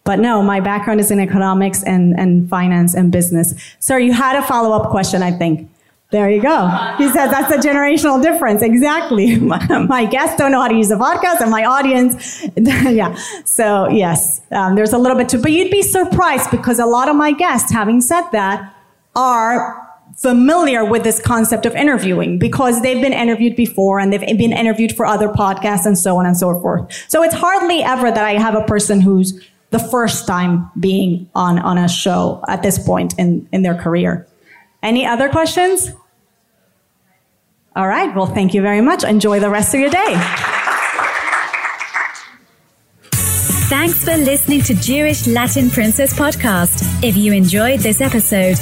but 0.03 0.19
no, 0.19 0.41
my 0.41 0.61
background 0.61 1.01
is 1.01 1.11
in 1.11 1.19
economics 1.19 1.83
and, 1.83 2.17
and 2.17 2.49
finance 2.49 2.95
and 2.95 3.11
business. 3.11 3.53
Sir, 3.79 3.99
you 3.99 4.13
had 4.13 4.37
a 4.37 4.41
follow 4.41 4.71
up 4.71 4.89
question, 4.89 5.21
I 5.21 5.31
think. 5.31 5.69
There 6.10 6.30
you 6.30 6.41
go. 6.41 6.68
He 6.97 7.10
says 7.10 7.32
that's 7.32 7.51
a 7.53 7.68
generational 7.68 8.22
difference. 8.22 8.62
Exactly. 8.62 9.38
My, 9.39 10.05
guests 10.05 10.38
don't 10.38 10.51
know 10.53 10.62
how 10.62 10.70
to 10.70 10.76
use 10.76 10.89
a 10.89 10.95
podcast, 10.95 11.41
and 11.41 11.51
my 11.51 11.66
audience, 11.66 12.45
yeah. 12.55 13.14
So 13.43 13.89
yes, 13.89 14.41
um, 14.51 14.76
there's 14.76 14.93
a 14.93 14.97
little 14.97 15.18
bit 15.18 15.28
to, 15.30 15.38
but 15.38 15.51
you'd 15.51 15.72
be 15.72 15.82
surprised 15.82 16.49
because 16.49 16.80
a 16.80 16.86
lot 16.86 17.10
of 17.10 17.16
my 17.16 17.34
guests, 17.34 17.72
having 17.72 17.99
said 17.99 18.30
that, 18.32 18.74
are 19.16 19.86
familiar 20.16 20.86
with 20.86 21.03
this 21.03 21.22
concept 21.22 21.66
of 21.66 21.76
interviewing 21.76 22.39
because 22.39 22.82
they've 22.82 23.01
been 23.01 23.14
interviewed 23.14 23.55
before 23.55 23.99
and 23.99 24.14
they've 24.14 24.38
been 24.38 24.53
interviewed 24.53 24.95
for 24.95 25.05
other 25.05 25.28
podcasts 25.28 25.86
and 25.86 25.97
so 25.97 26.18
on 26.18 26.26
and 26.26 26.38
so 26.38 26.60
forth. 26.62 27.05
So 27.10 27.22
it's 27.24 27.36
hardly 27.36 27.84
ever 27.84 28.10
that 28.10 28.24
I 28.24 28.34
have 28.34 28.55
a 28.55 28.64
person 28.64 29.01
who's 29.01 29.39
the 29.72 29.80
first 29.80 30.26
time 30.26 30.72
being 30.80 31.30
on, 31.36 31.60
on 31.60 31.78
a 31.78 31.89
show 31.89 32.43
at 32.47 32.64
this 32.64 32.80
point 32.80 33.14
in, 33.20 33.47
in 33.51 33.64
their 33.64 33.76
career. 33.76 34.26
Any 34.88 35.05
other 35.05 35.27
questions? 35.27 35.91
All 37.75 37.89
right. 37.89 38.15
Well, 38.15 38.25
thank 38.25 38.53
you 38.53 38.61
very 38.61 38.79
much. 38.79 39.03
Enjoy 39.03 39.38
the 39.38 39.49
rest 39.49 39.73
of 39.73 39.81
your 39.81 39.89
day. 39.89 40.13
Thanks 43.67 44.05
for 44.05 44.15
listening 44.15 44.61
to 44.61 44.73
Jewish 44.75 45.27
Latin 45.27 45.69
Princess 45.69 46.13
Podcast. 46.13 47.03
If 47.03 47.17
you 47.17 47.33
enjoyed 47.33 47.81
this 47.81 47.99
episode, 47.99 48.55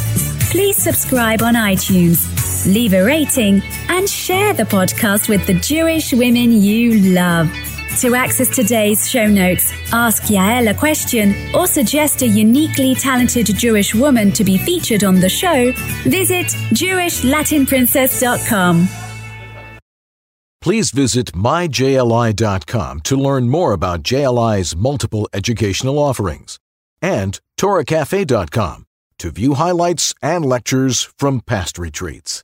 please 0.50 0.78
subscribe 0.78 1.44
on 1.44 1.54
iTunes, 1.54 2.26
leave 2.74 2.94
a 2.96 3.06
rating, 3.06 3.62
and 3.88 4.10
share 4.10 4.54
the 4.54 4.64
podcast 4.64 5.30
with 5.30 5.46
the 5.46 5.54
Jewish 5.54 6.12
women 6.12 6.52
you 6.52 7.14
love. 7.14 7.52
To 8.02 8.14
access 8.14 8.54
today's 8.54 9.10
show 9.10 9.26
notes, 9.28 9.72
ask 9.94 10.24
Yael 10.24 10.70
a 10.70 10.74
question, 10.74 11.34
or 11.56 11.66
suggest 11.66 12.22
a 12.24 12.28
uniquely 12.28 12.94
talented 12.94 13.46
Jewish 13.48 13.96
woman 13.96 14.34
to 14.34 14.44
be 14.44 14.58
featured 14.58 15.06
on 15.06 15.22
the 15.22 15.30
show, 15.30 15.72
visit 16.04 16.48
JewishLatinPrincess.com. 16.74 18.90
Please 20.62 20.92
visit 20.92 21.32
myjli.com 21.34 23.00
to 23.02 23.16
learn 23.16 23.50
more 23.50 23.72
about 23.72 24.04
JLI's 24.04 24.76
multiple 24.76 25.30
educational 25.32 25.98
offerings 25.98 26.60
and 27.02 27.40
TorahCafe.com 27.58 28.84
to 29.20 29.32
view 29.32 29.54
highlights 29.54 30.14
and 30.22 30.44
lectures 30.44 31.04
from 31.04 31.40
past 31.40 31.78
retreats. 31.78 32.44